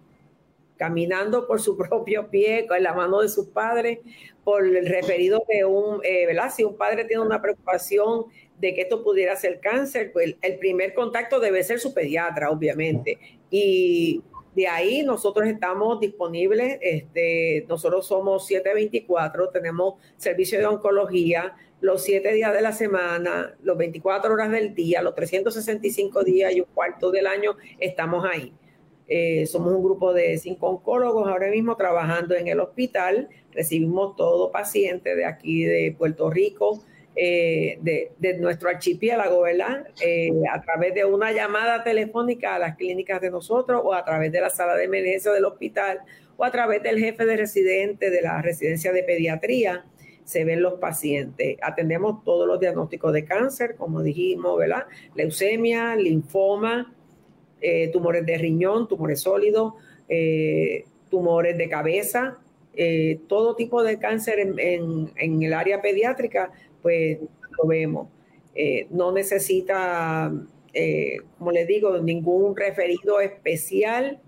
Caminando 0.75 1.47
por 1.47 1.61
su 1.61 1.77
propio 1.89 2.29
pie, 2.29 2.67
con 2.67 2.83
la 2.83 2.93
mano 2.93 3.21
de 3.21 3.29
sus 3.29 3.47
padres, 3.47 3.99
por 4.43 4.65
el 4.65 4.87
referido 4.87 5.45
de 5.47 5.63
un, 5.63 6.01
eh, 6.03 6.25
¿verdad? 6.25 6.51
Si 6.53 6.65
un 6.65 6.75
padre 6.75 7.05
tiene 7.05 7.23
una 7.23 7.41
preocupación 7.41 8.25
de 8.57 8.73
que 8.73 8.81
esto 8.81 9.05
pudiera 9.05 9.37
ser 9.37 9.61
cáncer, 9.61 10.11
pues 10.11 10.35
el 10.41 10.59
primer 10.59 10.93
contacto 10.93 11.39
debe 11.39 11.63
ser 11.63 11.79
su 11.79 11.93
pediatra, 11.93 12.49
obviamente. 12.49 13.17
Y 13.49 14.21
de 14.59 14.67
ahí 14.67 15.03
nosotros 15.03 15.47
estamos 15.47 16.01
disponibles, 16.01 16.79
este, 16.81 17.65
nosotros 17.69 18.05
somos 18.05 18.45
724, 18.45 19.51
tenemos 19.51 19.93
servicio 20.17 20.59
de 20.59 20.65
oncología 20.65 21.55
los 21.79 22.03
7 22.03 22.33
días 22.33 22.53
de 22.53 22.61
la 22.61 22.73
semana, 22.73 23.55
los 23.63 23.77
24 23.77 24.33
horas 24.33 24.51
del 24.51 24.75
día, 24.75 25.01
los 25.01 25.15
365 25.15 26.25
días 26.25 26.53
y 26.53 26.59
un 26.59 26.67
cuarto 26.73 27.09
del 27.09 27.27
año, 27.27 27.55
estamos 27.79 28.25
ahí. 28.25 28.51
Eh, 29.07 29.45
somos 29.45 29.71
un 29.73 29.81
grupo 29.81 30.11
de 30.11 30.37
cinco 30.37 30.67
oncólogos 30.67 31.29
ahora 31.29 31.49
mismo 31.49 31.77
trabajando 31.77 32.35
en 32.35 32.49
el 32.49 32.59
hospital, 32.59 33.29
recibimos 33.53 34.17
todo 34.17 34.51
paciente 34.51 35.15
de 35.15 35.23
aquí 35.23 35.63
de 35.63 35.95
Puerto 35.97 36.29
Rico, 36.29 36.83
eh, 37.21 37.77
de, 37.81 38.33
nuestro 38.35 38.69
archipiélago, 38.69 39.41
¿verdad? 39.41 39.87
Eh, 40.01 40.31
a 40.49 40.61
través 40.61 40.93
de 40.93 41.03
una 41.03 41.33
llamada 41.33 41.83
telefónica 41.83 42.55
a 42.55 42.59
las 42.59 42.77
clínicas 42.77 43.19
de 43.19 43.29
nosotros 43.29 43.81
o 43.83 43.93
a 43.93 44.05
través 44.05 44.31
de 44.31 44.39
la 44.39 44.49
sala 44.49 44.73
de 44.75 44.85
emergencia 44.85 45.33
del 45.33 45.43
hospital 45.43 45.99
o 46.37 46.45
a 46.45 46.51
través 46.51 46.81
del 46.81 46.97
jefe 46.97 47.25
de 47.25 47.35
residente 47.35 48.09
de 48.09 48.21
la 48.21 48.41
residencia 48.41 48.93
de 48.93 49.03
pediatría 49.03 49.83
se 50.23 50.45
ven 50.45 50.61
los 50.61 50.75
pacientes. 50.75 51.57
Atendemos 51.61 52.23
todos 52.23 52.47
los 52.47 52.57
diagnósticos 52.57 53.11
de 53.11 53.25
cáncer, 53.25 53.75
como 53.75 54.01
dijimos, 54.01 54.57
¿verdad? 54.57 54.85
Leucemia, 55.13 55.97
linfoma, 55.97 56.95
eh, 57.59 57.89
tumores 57.91 58.25
de 58.25 58.37
riñón, 58.37 58.87
tumores 58.87 59.19
sólidos, 59.19 59.73
tumores 61.09 61.57
de 61.57 61.67
cabeza, 61.67 62.37
todo 63.27 63.55
tipo 63.55 63.83
de 63.83 63.99
cáncer 63.99 64.39
en, 64.39 65.11
en, 65.17 65.43
el 65.43 65.53
área 65.53 65.81
pediátrica 65.81 66.51
pues 66.81 67.19
lo 67.57 67.67
vemos. 67.67 68.07
Eh, 68.55 68.87
no 68.89 69.11
necesita, 69.11 70.31
eh, 70.73 71.17
como 71.37 71.51
les 71.51 71.67
digo, 71.67 71.97
ningún 71.99 72.55
referido 72.55 73.19
especial, 73.19 74.19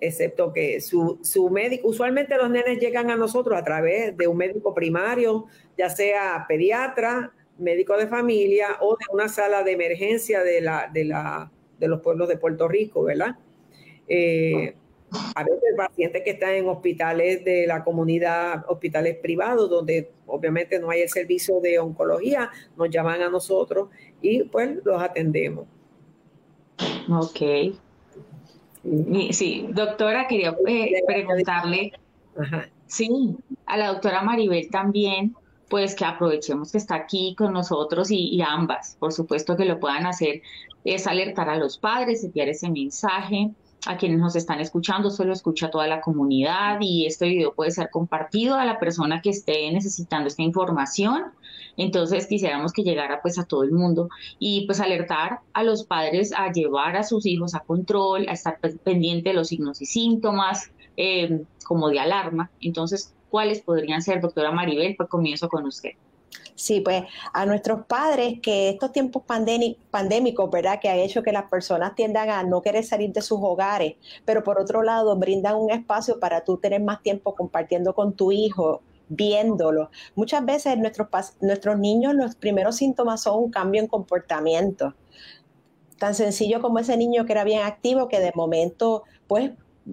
excepto 0.00 0.52
que 0.52 0.80
su, 0.80 1.18
su 1.22 1.50
médico, 1.50 1.88
usualmente 1.88 2.36
los 2.36 2.50
nenes 2.50 2.78
llegan 2.78 3.10
a 3.10 3.16
nosotros 3.16 3.58
a 3.58 3.64
través 3.64 4.16
de 4.16 4.26
un 4.26 4.36
médico 4.36 4.74
primario, 4.74 5.46
ya 5.78 5.88
sea 5.88 6.44
pediatra, 6.48 7.32
médico 7.58 7.96
de 7.96 8.06
familia 8.06 8.76
o 8.80 8.96
de 8.96 9.04
una 9.12 9.28
sala 9.28 9.62
de 9.62 9.72
emergencia 9.72 10.42
de, 10.42 10.60
la, 10.60 10.90
de, 10.92 11.04
la, 11.04 11.50
de 11.78 11.88
los 11.88 12.00
pueblos 12.00 12.28
de 12.28 12.36
Puerto 12.36 12.68
Rico, 12.68 13.04
¿verdad? 13.04 13.36
Eh, 14.08 14.74
a 15.34 15.44
veces 15.44 15.74
pacientes 15.76 16.22
que 16.24 16.30
están 16.30 16.50
en 16.50 16.68
hospitales 16.68 17.44
de 17.44 17.66
la 17.66 17.84
comunidad, 17.84 18.64
hospitales 18.68 19.16
privados, 19.18 19.70
donde 19.70 20.10
obviamente 20.26 20.78
no 20.78 20.90
hay 20.90 21.02
el 21.02 21.08
servicio 21.08 21.60
de 21.60 21.78
oncología, 21.78 22.50
nos 22.76 22.90
llaman 22.90 23.22
a 23.22 23.28
nosotros 23.28 23.88
y 24.20 24.44
pues 24.44 24.78
los 24.84 25.02
atendemos. 25.02 25.66
Ok. 27.08 27.74
Sí, 29.30 29.66
doctora, 29.70 30.26
quería 30.26 30.54
eh, 30.66 31.02
preguntarle, 31.06 31.92
sí, 32.86 33.36
a 33.66 33.76
la 33.78 33.88
doctora 33.88 34.22
Maribel 34.22 34.68
también, 34.70 35.34
pues 35.70 35.94
que 35.94 36.04
aprovechemos 36.04 36.70
que 36.70 36.78
está 36.78 36.96
aquí 36.96 37.34
con 37.36 37.54
nosotros 37.54 38.10
y, 38.10 38.28
y, 38.28 38.42
ambas, 38.42 38.96
por 39.00 39.12
supuesto 39.12 39.56
que 39.56 39.64
lo 39.64 39.80
puedan 39.80 40.06
hacer, 40.06 40.42
es 40.84 41.06
alertar 41.06 41.48
a 41.48 41.56
los 41.56 41.78
padres, 41.78 42.22
enviar 42.24 42.48
ese 42.48 42.70
mensaje, 42.70 43.50
a 43.86 43.96
quienes 43.96 44.18
nos 44.18 44.36
están 44.36 44.60
escuchando, 44.60 45.10
solo 45.10 45.32
escucha 45.32 45.70
toda 45.70 45.86
la 45.86 46.00
comunidad 46.00 46.78
y 46.80 47.06
este 47.06 47.26
video 47.26 47.54
puede 47.54 47.70
ser 47.70 47.90
compartido 47.90 48.56
a 48.56 48.64
la 48.64 48.78
persona 48.78 49.20
que 49.20 49.30
esté 49.30 49.70
necesitando 49.72 50.28
esta 50.28 50.42
información. 50.42 51.24
Entonces 51.76 52.26
quisiéramos 52.26 52.72
que 52.72 52.82
llegara 52.82 53.20
pues 53.20 53.38
a 53.38 53.44
todo 53.44 53.64
el 53.64 53.72
mundo 53.72 54.08
y 54.38 54.66
pues 54.66 54.80
alertar 54.80 55.40
a 55.52 55.62
los 55.62 55.84
padres 55.84 56.32
a 56.36 56.52
llevar 56.52 56.96
a 56.96 57.02
sus 57.02 57.26
hijos 57.26 57.54
a 57.54 57.60
control, 57.60 58.28
a 58.28 58.32
estar 58.32 58.58
pendiente 58.84 59.30
de 59.30 59.34
los 59.34 59.48
signos 59.48 59.82
y 59.82 59.86
síntomas 59.86 60.70
eh, 60.96 61.42
como 61.66 61.88
de 61.88 62.00
alarma. 62.00 62.50
Entonces, 62.60 63.14
¿cuáles 63.28 63.60
podrían 63.60 64.02
ser, 64.02 64.20
doctora 64.20 64.52
Maribel? 64.52 64.94
Pues 64.96 65.08
comienzo 65.08 65.48
con 65.48 65.66
usted. 65.66 65.90
Sí, 66.54 66.80
pues 66.80 67.02
a 67.32 67.46
nuestros 67.46 67.84
padres 67.86 68.40
que 68.40 68.68
estos 68.70 68.92
tiempos 68.92 69.24
pandémicos, 69.26 70.50
¿verdad? 70.50 70.78
Que 70.80 70.88
ha 70.88 70.96
hecho 70.96 71.22
que 71.22 71.32
las 71.32 71.44
personas 71.44 71.94
tiendan 71.94 72.30
a 72.30 72.42
no 72.44 72.62
querer 72.62 72.84
salir 72.84 73.12
de 73.12 73.22
sus 73.22 73.38
hogares, 73.42 73.96
pero 74.24 74.44
por 74.44 74.60
otro 74.60 74.82
lado 74.82 75.16
brindan 75.16 75.56
un 75.56 75.70
espacio 75.70 76.20
para 76.20 76.44
tú 76.44 76.56
tener 76.58 76.80
más 76.80 77.02
tiempo 77.02 77.34
compartiendo 77.34 77.94
con 77.94 78.14
tu 78.14 78.30
hijo, 78.30 78.82
viéndolo. 79.08 79.90
Muchas 80.14 80.44
veces 80.44 80.78
nuestros, 80.78 81.08
nuestros 81.40 81.78
niños 81.78 82.14
los 82.14 82.36
primeros 82.36 82.76
síntomas 82.76 83.22
son 83.22 83.44
un 83.44 83.50
cambio 83.50 83.80
en 83.80 83.88
comportamiento. 83.88 84.94
Tan 85.98 86.14
sencillo 86.14 86.60
como 86.60 86.78
ese 86.78 86.96
niño 86.96 87.24
que 87.24 87.32
era 87.32 87.44
bien 87.44 87.62
activo 87.62 88.08
que 88.08 88.20
de 88.20 88.32
momento 88.34 89.04
pues 89.26 89.52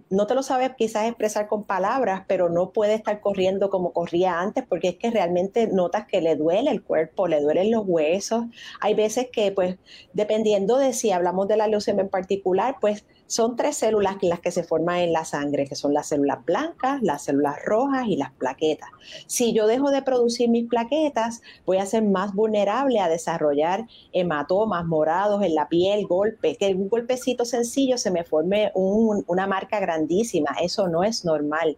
no 0.09 0.27
te 0.27 0.35
lo 0.35 0.43
sabes 0.43 0.71
quizás 0.77 1.07
expresar 1.07 1.47
con 1.47 1.63
palabras, 1.65 2.23
pero 2.27 2.49
no 2.49 2.71
puede 2.71 2.93
estar 2.93 3.19
corriendo 3.19 3.69
como 3.69 3.91
corría 3.93 4.39
antes 4.39 4.63
porque 4.67 4.89
es 4.89 4.95
que 4.97 5.11
realmente 5.11 5.67
notas 5.67 6.05
que 6.07 6.21
le 6.21 6.35
duele 6.35 6.71
el 6.71 6.83
cuerpo, 6.83 7.27
le 7.27 7.41
duelen 7.41 7.71
los 7.71 7.83
huesos. 7.85 8.45
Hay 8.79 8.93
veces 8.93 9.27
que, 9.31 9.51
pues, 9.51 9.77
dependiendo 10.13 10.77
de 10.77 10.93
si 10.93 11.11
hablamos 11.11 11.47
de 11.47 11.57
la 11.57 11.67
leucemia 11.67 12.03
en 12.03 12.09
particular, 12.09 12.77
pues 12.79 13.05
son 13.31 13.55
tres 13.55 13.77
células 13.77 14.17
las 14.23 14.41
que 14.41 14.51
se 14.51 14.65
forman 14.65 14.99
en 14.99 15.13
la 15.13 15.23
sangre, 15.23 15.65
que 15.65 15.75
son 15.75 15.93
las 15.93 16.07
células 16.07 16.43
blancas, 16.43 17.01
las 17.01 17.23
células 17.23 17.55
rojas 17.63 18.05
y 18.05 18.17
las 18.17 18.33
plaquetas. 18.33 18.89
Si 19.25 19.53
yo 19.53 19.67
dejo 19.67 19.89
de 19.89 20.01
producir 20.01 20.49
mis 20.49 20.67
plaquetas, 20.67 21.41
voy 21.65 21.77
a 21.77 21.85
ser 21.85 22.03
más 22.03 22.33
vulnerable 22.33 22.99
a 22.99 23.07
desarrollar 23.07 23.87
hematomas 24.11 24.85
morados 24.85 25.43
en 25.43 25.55
la 25.55 25.69
piel, 25.69 26.07
golpes, 26.07 26.57
que 26.57 26.75
un 26.75 26.89
golpecito 26.89 27.45
sencillo 27.45 27.97
se 27.97 28.11
me 28.11 28.25
forme 28.25 28.73
una 28.75 29.47
marca 29.47 29.79
grandísima. 29.79 30.49
Eso 30.61 30.89
no 30.89 31.05
es 31.05 31.23
normal 31.23 31.77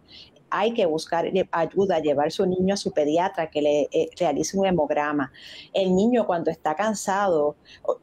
hay 0.58 0.72
que 0.72 0.86
buscar 0.86 1.30
ayuda, 1.50 1.98
llevar 2.00 2.30
su 2.30 2.46
niño 2.46 2.74
a 2.74 2.76
su 2.76 2.92
pediatra 2.92 3.50
que 3.50 3.62
le 3.62 3.88
eh, 3.92 4.10
realice 4.18 4.58
un 4.58 4.66
hemograma. 4.66 5.32
El 5.72 5.94
niño 5.94 6.26
cuando 6.26 6.50
está 6.50 6.74
cansado, 6.74 7.56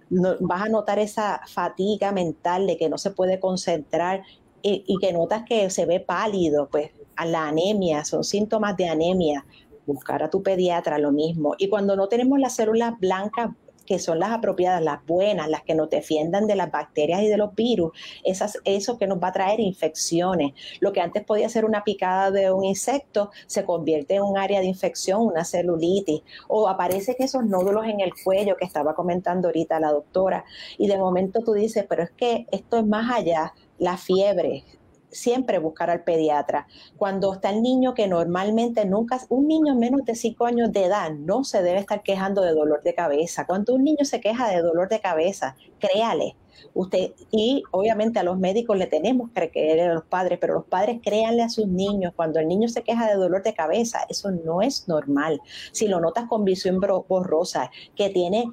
vas 0.09 0.61
a 0.61 0.69
notar 0.69 0.99
esa 0.99 1.41
fatiga 1.47 2.11
mental 2.11 2.67
de 2.67 2.77
que 2.77 2.89
no 2.89 2.97
se 2.97 3.11
puede 3.11 3.39
concentrar 3.39 4.23
y, 4.61 4.83
y 4.85 4.97
que 4.99 5.13
notas 5.13 5.43
que 5.43 5.69
se 5.69 5.85
ve 5.85 5.99
pálido, 5.99 6.67
pues 6.71 6.91
la 7.25 7.47
anemia, 7.47 8.03
son 8.03 8.23
síntomas 8.23 8.75
de 8.77 8.87
anemia 8.87 9.45
buscar 9.85 10.23
a 10.23 10.29
tu 10.29 10.43
pediatra 10.43 10.97
lo 10.97 11.11
mismo. 11.11 11.55
Y 11.57 11.69
cuando 11.69 11.95
no 11.95 12.07
tenemos 12.07 12.39
las 12.39 12.55
células 12.55 12.97
blancas 12.99 13.49
que 13.91 13.99
son 13.99 14.19
las 14.19 14.31
apropiadas, 14.31 14.81
las 14.81 15.05
buenas, 15.05 15.49
las 15.49 15.63
que 15.63 15.75
nos 15.75 15.89
defiendan 15.89 16.47
de 16.47 16.55
las 16.55 16.71
bacterias 16.71 17.23
y 17.23 17.27
de 17.27 17.35
los 17.35 17.53
virus, 17.55 17.91
esas, 18.23 18.57
eso 18.63 18.97
que 18.97 19.05
nos 19.05 19.21
va 19.21 19.27
a 19.27 19.31
traer 19.33 19.59
infecciones. 19.59 20.53
Lo 20.79 20.93
que 20.93 21.01
antes 21.01 21.25
podía 21.25 21.49
ser 21.49 21.65
una 21.65 21.83
picada 21.83 22.31
de 22.31 22.53
un 22.53 22.63
insecto 22.63 23.31
se 23.47 23.65
convierte 23.65 24.15
en 24.15 24.21
un 24.21 24.37
área 24.37 24.61
de 24.61 24.67
infección, 24.67 25.19
una 25.23 25.43
celulitis, 25.43 26.21
o 26.47 26.69
aparece 26.69 27.17
que 27.17 27.25
esos 27.25 27.43
nódulos 27.43 27.85
en 27.85 27.99
el 27.99 28.13
cuello 28.23 28.55
que 28.55 28.63
estaba 28.63 28.95
comentando 28.95 29.49
ahorita 29.49 29.81
la 29.81 29.91
doctora, 29.91 30.45
y 30.77 30.87
de 30.87 30.97
momento 30.97 31.41
tú 31.41 31.51
dices, 31.51 31.85
pero 31.89 32.03
es 32.03 32.11
que 32.11 32.47
esto 32.49 32.77
es 32.77 32.85
más 32.85 33.13
allá, 33.13 33.53
la 33.77 33.97
fiebre, 33.97 34.63
siempre 35.11 35.59
buscar 35.59 35.89
al 35.89 36.03
pediatra. 36.03 36.67
Cuando 36.97 37.33
está 37.33 37.49
el 37.49 37.61
niño 37.61 37.93
que 37.93 38.07
normalmente 38.07 38.85
nunca, 38.85 39.19
un 39.29 39.47
niño 39.47 39.75
menos 39.75 40.05
de 40.05 40.15
5 40.15 40.45
años 40.45 40.71
de 40.71 40.85
edad 40.85 41.11
no 41.11 41.43
se 41.43 41.61
debe 41.61 41.79
estar 41.79 42.03
quejando 42.03 42.41
de 42.41 42.53
dolor 42.53 42.81
de 42.83 42.95
cabeza. 42.95 43.45
Cuando 43.45 43.75
un 43.75 43.83
niño 43.83 44.05
se 44.05 44.21
queja 44.21 44.49
de 44.49 44.61
dolor 44.61 44.89
de 44.89 44.99
cabeza, 44.99 45.55
créale, 45.79 46.35
Usted, 46.73 47.11
y 47.31 47.63
obviamente 47.71 48.19
a 48.19 48.23
los 48.23 48.37
médicos 48.37 48.77
le 48.77 48.87
tenemos 48.87 49.29
que 49.31 49.49
creer 49.49 49.89
a 49.89 49.93
los 49.93 50.05
padres, 50.05 50.37
pero 50.39 50.53
los 50.53 50.65
padres 50.65 50.99
créanle 51.03 51.43
a 51.43 51.49
sus 51.49 51.67
niños. 51.67 52.13
Cuando 52.15 52.39
el 52.39 52.47
niño 52.47 52.67
se 52.69 52.83
queja 52.83 53.07
de 53.07 53.15
dolor 53.15 53.43
de 53.43 53.53
cabeza, 53.53 54.05
eso 54.09 54.31
no 54.31 54.61
es 54.61 54.87
normal. 54.87 55.41
Si 55.71 55.87
lo 55.87 55.99
notas 55.99 56.27
con 56.27 56.45
visión 56.45 56.79
borrosa, 56.79 57.71
que 57.95 58.09
tiene 58.09 58.51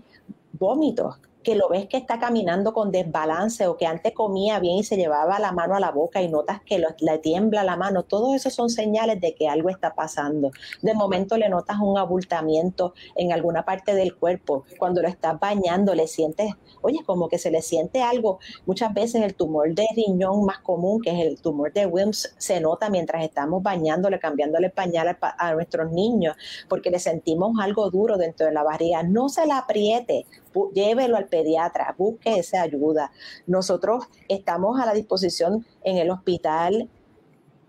vómitos, 0.53 1.21
que 1.43 1.55
lo 1.55 1.69
ves 1.69 1.87
que 1.87 1.97
está 1.97 2.19
caminando 2.19 2.73
con 2.73 2.91
desbalance 2.91 3.67
o 3.67 3.77
que 3.77 3.87
antes 3.87 4.13
comía 4.13 4.59
bien 4.59 4.79
y 4.79 4.85
se 4.85 4.97
llevaba 4.97 5.39
la 5.39 5.53
mano 5.53 5.75
a 5.75 5.81
la 5.81 5.91
boca 5.91 6.21
y 6.21 6.29
notas 6.29 6.61
que 6.63 6.79
le 6.79 7.19
tiembla 7.19 7.65
la 7.65 7.77
mano, 7.77 8.03
todos 8.03 8.35
esos 8.35 8.55
son 8.55 8.71
señales 8.71 9.21
de 9.21 9.35
que 9.35 9.49
algo 9.49 9.69
está 9.69 9.95
pasando. 9.95 10.51
De 10.83 10.95
momento 10.95 11.37
le 11.37 11.49
notas 11.49 11.79
un 11.81 11.99
abultamiento 11.99 12.95
en 13.15 13.33
alguna 13.33 13.65
parte 13.65 13.95
del 13.95 14.17
cuerpo. 14.17 14.65
Cuando 14.79 15.03
lo 15.03 15.09
estás 15.09 15.39
bañando 15.39 15.95
le 15.95 16.07
sientes, 16.07 16.55
oye, 16.83 17.01
como 17.05 17.29
que 17.29 17.39
se 17.39 17.51
le 17.51 17.63
siente 17.63 18.03
algo. 18.03 18.39
Muchas 18.67 18.93
veces 18.93 19.23
el 19.23 19.35
tumor 19.35 19.75
de 19.75 19.87
riñón 19.95 20.45
más 20.45 20.59
común, 20.59 21.01
que 21.01 21.11
es 21.11 21.27
el 21.27 21.41
tumor 21.41 21.73
de 21.73 21.87
Wilms, 21.87 22.35
se 22.39 22.61
nota 22.61 22.91
mientras 22.91 23.23
estamos 23.23 23.63
bañándole, 23.63 24.19
cambiándole 24.19 24.71
pañal 24.71 25.09
a, 25.09 25.37
a 25.39 25.55
nuestros 25.55 25.91
niños, 25.93 26.37
porque 26.69 26.91
le 26.91 26.99
sentimos 26.99 27.53
algo 27.61 27.91
duro 27.91 28.17
dentro 28.17 28.47
de 28.47 28.53
la 28.53 28.63
barriga. 28.63 29.03
No 29.03 29.29
se 29.29 29.47
la 29.47 29.59
apriete, 29.59 30.27
llévelo 30.75 31.17
al 31.17 31.27
pediatra, 31.27 31.95
busque 31.97 32.39
esa 32.39 32.63
ayuda. 32.63 33.11
Nosotros 33.47 34.05
estamos 34.29 34.81
a 34.81 34.87
la 34.87 34.95
disposición 34.95 35.67
en 35.83 35.99
el 35.99 36.11
hospital 36.11 36.89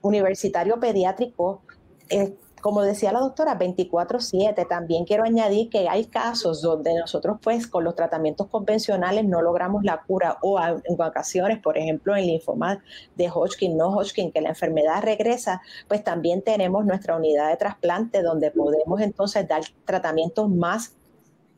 universitario 0.01 0.79
pediátrico. 0.79 1.61
Eh, 2.09 2.35
como 2.61 2.81
decía 2.81 3.11
la 3.11 3.19
doctora, 3.19 3.57
24/7. 3.57 4.65
También 4.65 5.05
quiero 5.05 5.23
añadir 5.23 5.69
que 5.69 5.87
hay 5.87 6.05
casos 6.05 6.61
donde 6.61 6.93
nosotros 6.93 7.37
pues 7.41 7.67
con 7.67 7.83
los 7.83 7.95
tratamientos 7.95 8.47
convencionales 8.47 9.25
no 9.25 9.41
logramos 9.41 9.83
la 9.83 10.01
cura 10.05 10.37
o 10.41 10.59
en 10.59 11.01
ocasiones, 11.01 11.59
por 11.59 11.77
ejemplo, 11.77 12.15
en 12.15 12.27
linfoma 12.27 12.83
de 13.15 13.29
Hodgkin, 13.29 13.77
no 13.77 13.89
Hodgkin, 13.89 14.31
que 14.31 14.41
la 14.41 14.49
enfermedad 14.49 15.01
regresa, 15.03 15.61
pues 15.87 16.03
también 16.03 16.41
tenemos 16.41 16.85
nuestra 16.85 17.15
unidad 17.15 17.49
de 17.49 17.57
trasplante 17.57 18.21
donde 18.21 18.51
podemos 18.51 18.99
entonces 19.01 19.47
dar 19.47 19.61
tratamientos 19.85 20.49
más 20.49 20.95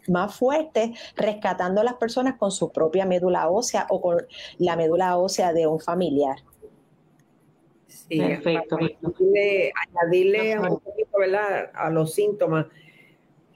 más 0.07 0.35
fuerte, 0.35 0.93
rescatando 1.15 1.81
a 1.81 1.83
las 1.83 1.95
personas 1.95 2.35
con 2.37 2.51
su 2.51 2.71
propia 2.71 3.05
médula 3.05 3.49
ósea 3.49 3.85
o 3.89 4.01
con 4.01 4.25
la 4.57 4.75
médula 4.75 5.17
ósea 5.17 5.53
de 5.53 5.67
un 5.67 5.79
familiar. 5.79 6.37
Sí, 7.87 8.19
Perfecto. 8.19 8.77
Añadirle, 8.77 10.59
un 10.59 10.79
poquito 10.79 11.17
a 11.73 11.89
los 11.89 12.13
síntomas. 12.13 12.65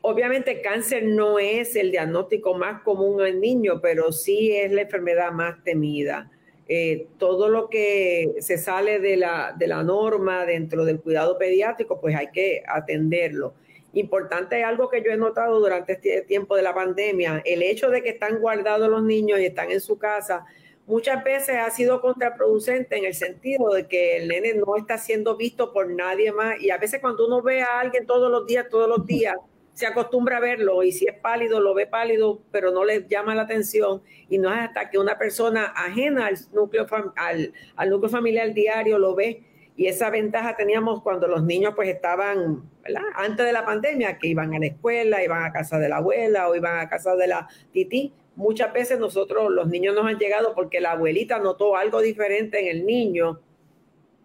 Obviamente 0.02 0.52
el 0.52 0.62
cáncer 0.62 1.04
no 1.04 1.40
es 1.40 1.76
el 1.76 1.92
diagnóstico 1.92 2.54
más 2.54 2.82
común 2.84 3.26
en 3.26 3.42
niños, 3.42 3.80
pero 3.82 4.12
sí 4.12 4.56
es 4.56 4.72
la 4.72 4.82
enfermedad 4.82 5.32
más 5.32 5.64
temida. 5.64 6.32
Eh, 6.68 7.08
todo 7.18 7.50
lo 7.50 7.70
que 7.70 8.36
se 8.40 8.58
sale 8.58 9.00
de 9.00 9.18
la, 9.18 9.56
de 9.58 9.68
la 9.68 9.84
norma 9.84 10.46
dentro 10.46 10.86
del 10.86 11.00
cuidado 11.00 11.38
pediátrico, 11.38 12.00
pues 12.00 12.16
hay 12.16 12.28
que 12.32 12.64
atenderlo 12.68 13.56
Importante 13.96 14.62
algo 14.62 14.90
que 14.90 15.02
yo 15.02 15.10
he 15.12 15.16
notado 15.16 15.58
durante 15.58 15.94
este 15.94 16.22
tiempo 16.24 16.58
de 16.58 16.62
la 16.64 16.76
pandemia, 16.76 17.42
el 17.46 17.64
hecho 17.64 17.90
de 17.90 18.04
que 18.04 18.10
están 18.10 18.40
guardados 18.40 18.90
los 18.90 19.02
niños 19.02 19.40
y 19.40 19.46
están 19.46 19.72
en 19.72 19.80
su 19.80 19.98
casa, 19.98 20.46
muchas 20.86 21.24
veces 21.24 21.56
ha 21.56 21.70
sido 21.70 22.02
contraproducente 22.02 22.98
en 22.98 23.06
el 23.06 23.14
sentido 23.14 23.74
de 23.74 23.88
que 23.88 24.18
el 24.18 24.28
nene 24.28 24.54
no 24.54 24.76
está 24.76 24.98
siendo 24.98 25.38
visto 25.38 25.72
por 25.72 25.90
nadie 25.90 26.34
más. 26.34 26.62
Y 26.62 26.72
a 26.72 26.78
veces 26.78 27.00
cuando 27.00 27.26
uno 27.26 27.42
ve 27.42 27.62
a 27.62 27.80
alguien 27.80 28.06
todos 28.06 28.30
los 28.30 28.46
días, 28.46 28.68
todos 28.70 28.90
los 28.90 29.06
días, 29.06 29.36
se 29.72 29.88
acostumbra 29.88 30.38
a 30.38 30.42
verlo 30.42 30.84
y 30.84 30.92
si 30.92 31.08
es 31.08 31.18
pálido, 31.18 31.62
lo 31.62 31.74
ve 31.74 31.88
pálido, 31.88 32.42
pero 32.52 32.72
no 32.72 32.84
le 32.84 33.08
llama 33.08 33.34
la 33.34 33.44
atención. 33.44 34.02
Y 34.30 34.40
no 34.40 34.54
es 34.54 34.60
hasta 34.60 34.90
que 34.90 34.98
una 34.98 35.18
persona 35.18 35.68
ajena 35.74 36.28
al 36.28 36.36
núcleo, 36.52 36.86
al, 37.16 37.54
al 37.78 37.90
núcleo 37.90 38.10
familiar 38.10 38.54
diario 38.54 39.00
lo 39.00 39.16
ve 39.16 39.55
y 39.78 39.88
esa 39.88 40.10
ventaja 40.10 40.56
teníamos 40.56 41.02
cuando 41.02 41.28
los 41.28 41.44
niños 41.44 41.74
pues 41.76 41.90
estaban, 41.90 42.64
¿verdad? 42.82 43.04
Antes 43.16 43.46
de 43.46 43.52
la 43.52 43.66
pandemia, 43.66 44.18
que 44.18 44.30
iban 44.30 44.54
a 44.54 44.60
la 44.60 44.68
escuela, 44.68 45.24
iban 45.24 45.44
a 45.44 45.52
casa 45.52 45.78
de 45.80 45.90
la 45.90 45.98
abuela 45.98 46.50
o 46.50 46.56
iban 46.56 46.80
a 46.80 46.88
casa 46.88 47.16
de 47.16 47.28
la 47.28 47.50
tití. 47.74 48.14
Muchas 48.38 48.72
veces 48.72 49.00
nosotros, 49.00 49.52
los 49.52 49.68
niños 49.68 49.94
nos 49.94 50.06
han 50.06 50.18
llegado 50.18 50.56
porque 50.56 50.80
la 50.80 50.92
abuelita 50.92 51.40
notó 51.40 51.76
algo 51.76 52.00
diferente 52.00 52.60
en 52.62 52.68
el 52.68 52.86
niño, 52.86 53.42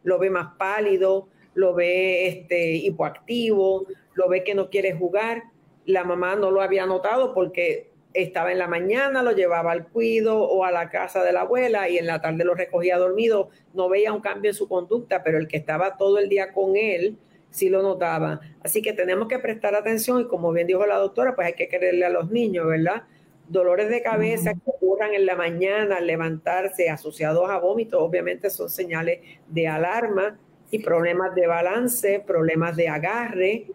lo 0.05 0.19
ve 0.21 0.31
más 0.31 0.55
pálido, 0.57 1.29
lo 1.55 1.75
ve 1.75 2.29
este, 2.29 2.77
hipoactivo, 2.77 3.87
lo 4.15 4.29
ve 4.29 4.45
que 4.45 4.55
no 4.55 4.71
quiere 4.71 4.95
jugar. 4.95 5.43
La 5.85 6.05
mamá 6.05 6.37
no 6.37 6.53
lo 6.53 6.61
había 6.61 6.87
notado 6.87 7.35
porque 7.35 7.90
estaba 8.13 8.53
en 8.53 8.59
la 8.59 8.67
mañana, 8.67 9.23
lo 9.23 9.33
llevaba 9.33 9.73
al 9.73 9.87
cuido 9.87 10.43
o 10.43 10.65
a 10.65 10.73
la 10.73 10.91
casa 10.91 11.23
de 11.23 11.33
la 11.33 11.43
abuela 11.43 11.89
y 11.89 11.99
en 11.99 12.07
la 12.07 12.21
tarde 12.21 12.45
lo 12.45 12.55
recogía 12.55 12.99
dormido, 12.99 13.51
no 13.73 13.89
veía 13.89 14.13
un 14.13 14.21
cambio 14.21 14.51
en 14.51 14.55
su 14.55 14.69
conducta, 14.69 15.23
pero 15.23 15.39
el 15.39 15.47
que 15.47 15.57
estaba 15.57 15.97
todo 15.97 16.19
el 16.19 16.29
día 16.29 16.53
con 16.53 16.77
él 16.77 17.17
sí 17.51 17.69
lo 17.69 17.83
notaba. 17.83 18.41
Así 18.63 18.83
que 18.83 18.93
tenemos 18.93 19.29
que 19.29 19.39
prestar 19.39 19.75
atención 19.75 20.21
y 20.21 20.27
como 20.27 20.53
bien 20.53 20.67
dijo 20.67 20.87
la 20.87 20.97
doctora, 20.97 21.35
pues 21.35 21.49
hay 21.49 21.55
que 21.55 21.69
quererle 21.69 22.05
a 22.05 22.11
los 22.11 22.31
niños, 22.31 22.67
¿verdad? 22.67 23.05
Dolores 23.49 23.89
de 23.89 24.03
cabeza 24.03 24.55
que 24.55 24.61
ocurran 24.65 25.15
en 25.15 25.27
la 25.27 25.35
mañana 25.35 25.97
al 25.97 26.07
levantarse 26.07 26.89
asociados 26.89 27.51
a 27.51 27.59
vómitos, 27.59 28.01
obviamente 28.01 28.51
son 28.51 28.71
señales 28.71 29.21
de 29.49 29.67
alarma 29.67 30.39
y 30.71 30.79
problemas 30.79 31.35
de 31.35 31.47
balance, 31.49 32.23
problemas 32.25 32.77
de 32.77 32.89
agarre, 32.89 33.67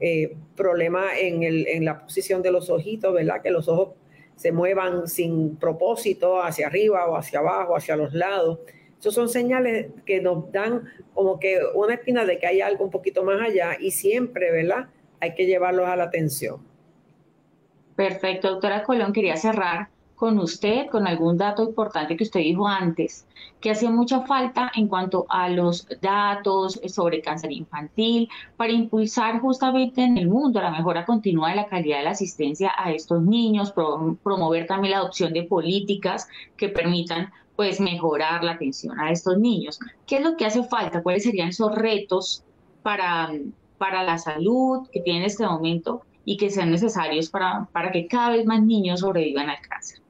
eh, 0.00 0.36
problema 0.54 1.18
en, 1.18 1.42
el, 1.42 1.66
en 1.68 1.84
la 1.84 2.00
posición 2.00 2.42
de 2.42 2.50
los 2.50 2.70
ojitos, 2.70 3.12
¿verdad? 3.14 3.42
Que 3.42 3.50
los 3.50 3.68
ojos 3.68 3.90
se 4.36 4.52
muevan 4.52 5.08
sin 5.08 5.56
propósito 5.56 6.42
hacia 6.42 6.66
arriba 6.66 7.06
o 7.08 7.16
hacia 7.16 7.38
abajo, 7.38 7.76
hacia 7.76 7.96
los 7.96 8.12
lados. 8.12 8.58
Esos 9.00 9.14
son 9.14 9.28
señales 9.28 9.88
que 10.04 10.20
nos 10.20 10.50
dan 10.52 10.84
como 11.14 11.38
que 11.38 11.60
una 11.74 11.94
espina 11.94 12.24
de 12.24 12.38
que 12.38 12.46
hay 12.46 12.60
algo 12.60 12.84
un 12.84 12.90
poquito 12.90 13.24
más 13.24 13.40
allá 13.40 13.76
y 13.78 13.90
siempre, 13.90 14.50
¿verdad? 14.50 14.88
Hay 15.20 15.34
que 15.34 15.46
llevarlos 15.46 15.86
a 15.88 15.96
la 15.96 16.04
atención. 16.04 16.60
Perfecto, 17.94 18.50
doctora 18.50 18.82
Colón, 18.82 19.12
quería 19.12 19.36
cerrar 19.36 19.88
con 20.16 20.38
usted, 20.38 20.86
con 20.90 21.06
algún 21.06 21.36
dato 21.36 21.62
importante 21.62 22.16
que 22.16 22.24
usted 22.24 22.40
dijo 22.40 22.66
antes, 22.66 23.26
que 23.60 23.70
hacía 23.70 23.90
mucha 23.90 24.22
falta 24.22 24.72
en 24.74 24.88
cuanto 24.88 25.26
a 25.28 25.48
los 25.50 25.86
datos 26.00 26.80
sobre 26.88 27.20
cáncer 27.20 27.52
infantil 27.52 28.28
para 28.56 28.72
impulsar 28.72 29.40
justamente 29.40 30.02
en 30.02 30.16
el 30.16 30.28
mundo 30.28 30.60
la 30.60 30.70
mejora 30.70 31.04
continua 31.04 31.50
de 31.50 31.56
la 31.56 31.66
calidad 31.66 31.98
de 31.98 32.04
la 32.04 32.10
asistencia 32.10 32.72
a 32.76 32.92
estos 32.92 33.22
niños, 33.22 33.72
promover 33.72 34.66
también 34.66 34.92
la 34.92 34.98
adopción 34.98 35.32
de 35.32 35.44
políticas 35.44 36.26
que 36.56 36.70
permitan 36.70 37.30
pues 37.54 37.80
mejorar 37.80 38.42
la 38.44 38.52
atención 38.52 38.98
a 38.98 39.10
estos 39.10 39.38
niños. 39.38 39.78
¿Qué 40.06 40.16
es 40.16 40.22
lo 40.22 40.36
que 40.36 40.46
hace 40.46 40.62
falta? 40.64 41.02
¿Cuáles 41.02 41.24
serían 41.24 41.48
esos 41.48 41.74
retos 41.74 42.42
para, 42.82 43.30
para 43.78 44.02
la 44.02 44.18
salud 44.18 44.88
que 44.92 45.00
tiene 45.00 45.20
en 45.20 45.24
este 45.26 45.46
momento 45.46 46.02
y 46.24 46.36
que 46.36 46.50
sean 46.50 46.70
necesarios 46.70 47.30
para, 47.30 47.68
para 47.72 47.90
que 47.92 48.06
cada 48.06 48.30
vez 48.30 48.44
más 48.46 48.62
niños 48.62 49.00
sobrevivan 49.00 49.48
al 49.48 49.60
cáncer? 49.60 50.05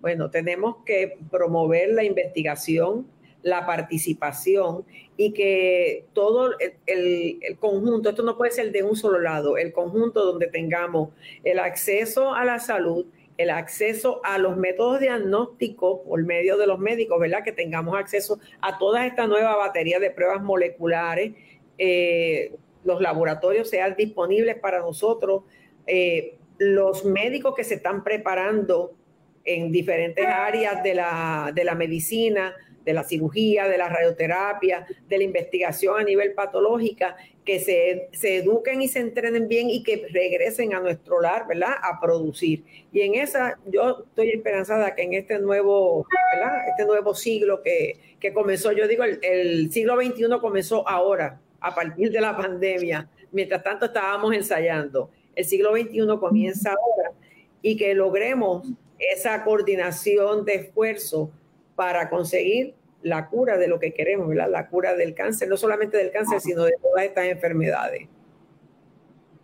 Bueno, 0.00 0.30
tenemos 0.30 0.76
que 0.84 1.18
promover 1.30 1.90
la 1.90 2.04
investigación, 2.04 3.06
la 3.42 3.66
participación 3.66 4.84
y 5.16 5.32
que 5.32 6.06
todo 6.14 6.52
el, 6.86 7.40
conjunto, 7.58 8.10
esto 8.10 8.22
no 8.22 8.36
puede 8.36 8.52
ser 8.52 8.72
de 8.72 8.82
un 8.82 8.96
solo 8.96 9.18
lado, 9.18 9.56
el 9.58 9.72
conjunto 9.72 10.24
donde 10.24 10.46
tengamos 10.46 11.10
el 11.44 11.58
acceso 11.58 12.34
a 12.34 12.44
la 12.44 12.58
salud, 12.58 13.06
el 13.36 13.50
acceso 13.50 14.20
a 14.24 14.38
los 14.38 14.56
métodos 14.56 15.00
diagnósticos 15.00 16.00
por 16.06 16.22
medio 16.24 16.56
de 16.56 16.66
los 16.66 16.78
médicos, 16.78 17.18
¿verdad? 17.18 17.42
Que 17.44 17.52
tengamos 17.52 17.98
acceso 17.98 18.38
a 18.60 18.78
toda 18.78 19.06
esta 19.06 19.26
nueva 19.26 19.56
batería 19.56 19.98
de 19.98 20.10
pruebas 20.10 20.42
moleculares, 20.42 21.32
eh, 21.78 22.54
los 22.84 23.00
laboratorios 23.00 23.68
sean 23.68 23.94
disponibles 23.96 24.58
para 24.58 24.80
nosotros, 24.80 25.44
eh, 25.86 26.36
los 26.58 27.04
médicos 27.04 27.54
que 27.54 27.64
se 27.64 27.74
están 27.74 28.04
preparando 28.04 28.94
en 29.44 29.72
diferentes 29.72 30.26
áreas 30.26 30.82
de 30.82 30.94
la, 30.94 31.52
de 31.54 31.64
la 31.64 31.74
medicina, 31.74 32.54
de 32.84 32.94
la 32.94 33.04
cirugía, 33.04 33.68
de 33.68 33.78
la 33.78 33.88
radioterapia, 33.88 34.86
de 35.08 35.18
la 35.18 35.24
investigación 35.24 36.00
a 36.00 36.04
nivel 36.04 36.32
patológica, 36.32 37.16
que 37.44 37.58
se, 37.58 38.08
se, 38.12 38.36
eduquen 38.36 38.80
y 38.82 38.88
se 38.88 39.00
entrenen 39.00 39.48
bien 39.48 39.70
y 39.70 39.82
que 39.82 40.06
regresen 40.10 40.74
a 40.74 40.80
nuestro 40.80 41.20
lar, 41.20 41.46
¿verdad? 41.46 41.74
A 41.82 42.00
producir. 42.00 42.64
Y 42.92 43.00
en 43.00 43.16
esa, 43.16 43.58
yo 43.66 44.04
estoy 44.08 44.30
esperanzada 44.30 44.94
que 44.94 45.02
en 45.02 45.14
este 45.14 45.38
nuevo, 45.38 46.06
¿verdad? 46.34 46.68
Este 46.68 46.84
nuevo 46.86 47.14
siglo 47.14 47.62
que, 47.62 47.98
que 48.18 48.32
comenzó, 48.32 48.72
yo 48.72 48.88
digo, 48.88 49.04
el, 49.04 49.18
el 49.22 49.72
siglo 49.72 49.96
XXI 50.00 50.38
comenzó 50.40 50.88
ahora, 50.88 51.40
a 51.60 51.74
partir 51.74 52.10
de 52.10 52.20
la 52.20 52.36
pandemia. 52.36 53.08
Mientras 53.32 53.62
tanto 53.62 53.86
estábamos 53.86 54.34
ensayando. 54.34 55.10
El 55.34 55.44
siglo 55.44 55.72
XXI 55.72 56.06
comienza 56.18 56.70
ahora 56.70 57.12
y 57.62 57.76
que 57.76 57.94
logremos 57.94 58.66
esa 59.00 59.42
coordinación 59.44 60.44
de 60.44 60.54
esfuerzo 60.56 61.30
para 61.74 62.10
conseguir 62.10 62.74
la 63.02 63.28
cura 63.28 63.56
de 63.56 63.68
lo 63.68 63.80
que 63.80 63.94
queremos, 63.94 64.28
¿verdad? 64.28 64.50
La 64.50 64.68
cura 64.68 64.94
del 64.94 65.14
cáncer, 65.14 65.48
no 65.48 65.56
solamente 65.56 65.96
del 65.96 66.10
cáncer, 66.10 66.40
sino 66.40 66.64
de 66.64 66.74
todas 66.82 67.04
estas 67.04 67.24
enfermedades. 67.26 68.08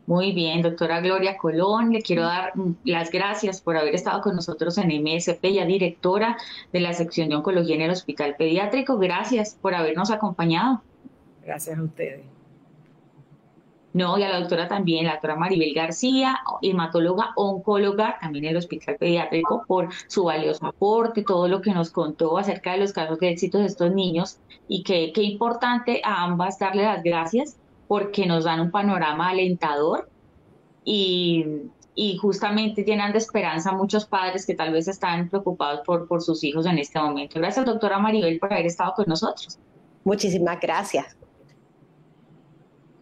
Muy 0.07 0.33
bien, 0.33 0.63
doctora 0.63 1.01
Gloria 1.01 1.37
Colón, 1.37 1.93
le 1.93 2.01
quiero 2.01 2.23
dar 2.23 2.53
las 2.85 3.11
gracias 3.11 3.61
por 3.61 3.77
haber 3.77 3.97
estado 3.97 4.21
con 4.21 4.37
nosotros 4.37 4.79
en 4.79 4.89
MSP, 5.03 5.53
ya 5.53 5.65
directora 5.65 6.37
de 6.73 6.79
la 6.79 6.93
sección 6.93 7.29
de 7.29 7.35
oncología 7.35 7.75
en 7.75 7.83
el 7.83 7.91
Hospital 7.91 8.37
Pediátrico. 8.37 8.99
Gracias 8.99 9.59
por 9.61 9.75
habernos 9.75 10.13
acompañado. 10.13 10.83
Gracias 11.45 11.77
a 11.77 11.83
ustedes. 11.83 12.36
No, 13.97 14.19
y 14.19 14.23
a 14.25 14.29
la 14.29 14.41
doctora 14.41 14.69
también, 14.69 15.07
la 15.07 15.13
doctora 15.13 15.37
Maribel 15.37 15.73
García, 15.73 16.41
hematóloga, 16.61 17.33
oncóloga, 17.35 18.19
también 18.21 18.45
en 18.45 18.51
el 18.51 18.59
Hospital 18.59 18.97
Pediátrico, 18.97 19.65
por 19.67 19.89
su 20.07 20.25
valioso 20.25 20.67
aporte, 20.67 21.23
todo 21.23 21.49
lo 21.49 21.63
que 21.63 21.73
nos 21.73 21.89
contó 21.89 22.37
acerca 22.37 22.73
de 22.73 22.77
los 22.77 22.93
casos 22.93 23.19
de 23.21 23.31
éxito 23.31 23.57
de 23.57 23.65
estos 23.65 23.91
niños 23.95 24.39
y 24.69 24.83
que 24.83 25.15
qué 25.15 25.23
importante 25.23 26.03
a 26.05 26.25
ambas 26.25 26.59
darle 26.59 26.83
las 26.83 27.03
gracias 27.03 27.57
porque 27.89 28.27
nos 28.27 28.45
dan 28.45 28.61
un 28.61 28.71
panorama 28.71 29.31
alentador 29.31 30.11
y, 30.85 31.47
justamente 32.21 32.85
llenan 32.85 33.13
de 33.13 33.19
esperanza 33.19 33.71
a 33.71 33.73
muchos 33.73 34.05
padres 34.05 34.45
que 34.45 34.55
tal 34.55 34.75
vez 34.75 34.89
están 34.89 35.31
preocupados 35.31 35.81
por, 35.87 36.07
por 36.07 36.21
sus 36.21 36.45
hijos 36.45 36.67
en 36.67 36.77
este 36.77 37.01
momento. 37.01 37.41
Gracias, 37.41 37.65
doctora 37.65 37.99
Maribel, 37.99 38.39
por 38.39 38.53
haber 38.53 38.67
estado 38.67 38.93
con 38.95 39.07
nosotros. 39.09 39.59
Muchísimas 40.05 40.61
gracias. 40.61 41.16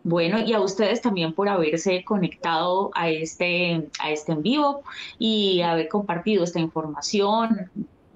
Bueno, 0.05 0.39
y 0.45 0.53
a 0.53 0.61
ustedes 0.61 1.01
también 1.01 1.33
por 1.33 1.49
haberse 1.49 2.05
conectado 2.05 2.91
a 2.95 3.09
este, 3.09 3.89
a 3.99 4.11
este 4.11 4.33
en 4.33 4.43
vivo 4.43 4.83
y 5.19 5.63
haber 5.63 5.89
compartido 5.89 6.45
esta 6.45 6.61
información. 6.61 7.71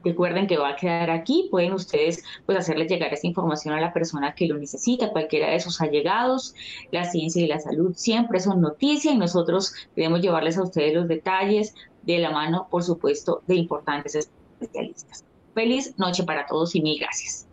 Recuerden 0.04 0.46
que 0.46 0.58
va 0.58 0.68
a 0.68 0.76
quedar 0.76 1.10
aquí, 1.10 1.48
pueden 1.50 1.72
ustedes 1.72 2.22
pues 2.44 2.58
hacerle 2.58 2.86
llegar 2.86 3.12
esta 3.14 3.26
información 3.26 3.74
a 3.74 3.80
la 3.80 3.94
persona 3.94 4.34
que 4.34 4.46
lo 4.46 4.58
necesita, 4.58 5.10
cualquiera 5.10 5.50
de 5.50 5.60
sus 5.60 5.80
allegados. 5.80 6.54
La 6.92 7.04
ciencia 7.04 7.42
y 7.42 7.48
la 7.48 7.58
salud 7.58 7.94
siempre 7.96 8.38
son 8.38 8.60
noticia 8.60 9.10
y 9.10 9.16
nosotros 9.16 9.72
queremos 9.94 10.20
llevarles 10.20 10.58
a 10.58 10.64
ustedes 10.64 10.92
los 10.92 11.08
detalles 11.08 11.74
de 12.02 12.18
la 12.18 12.30
mano, 12.30 12.68
por 12.70 12.84
supuesto, 12.84 13.42
de 13.46 13.54
importantes 13.56 14.14
especialistas. 14.14 15.24
Feliz 15.54 15.98
noche 15.98 16.22
para 16.22 16.46
todos 16.46 16.74
y 16.74 16.82
mil 16.82 17.00
gracias. 17.00 17.46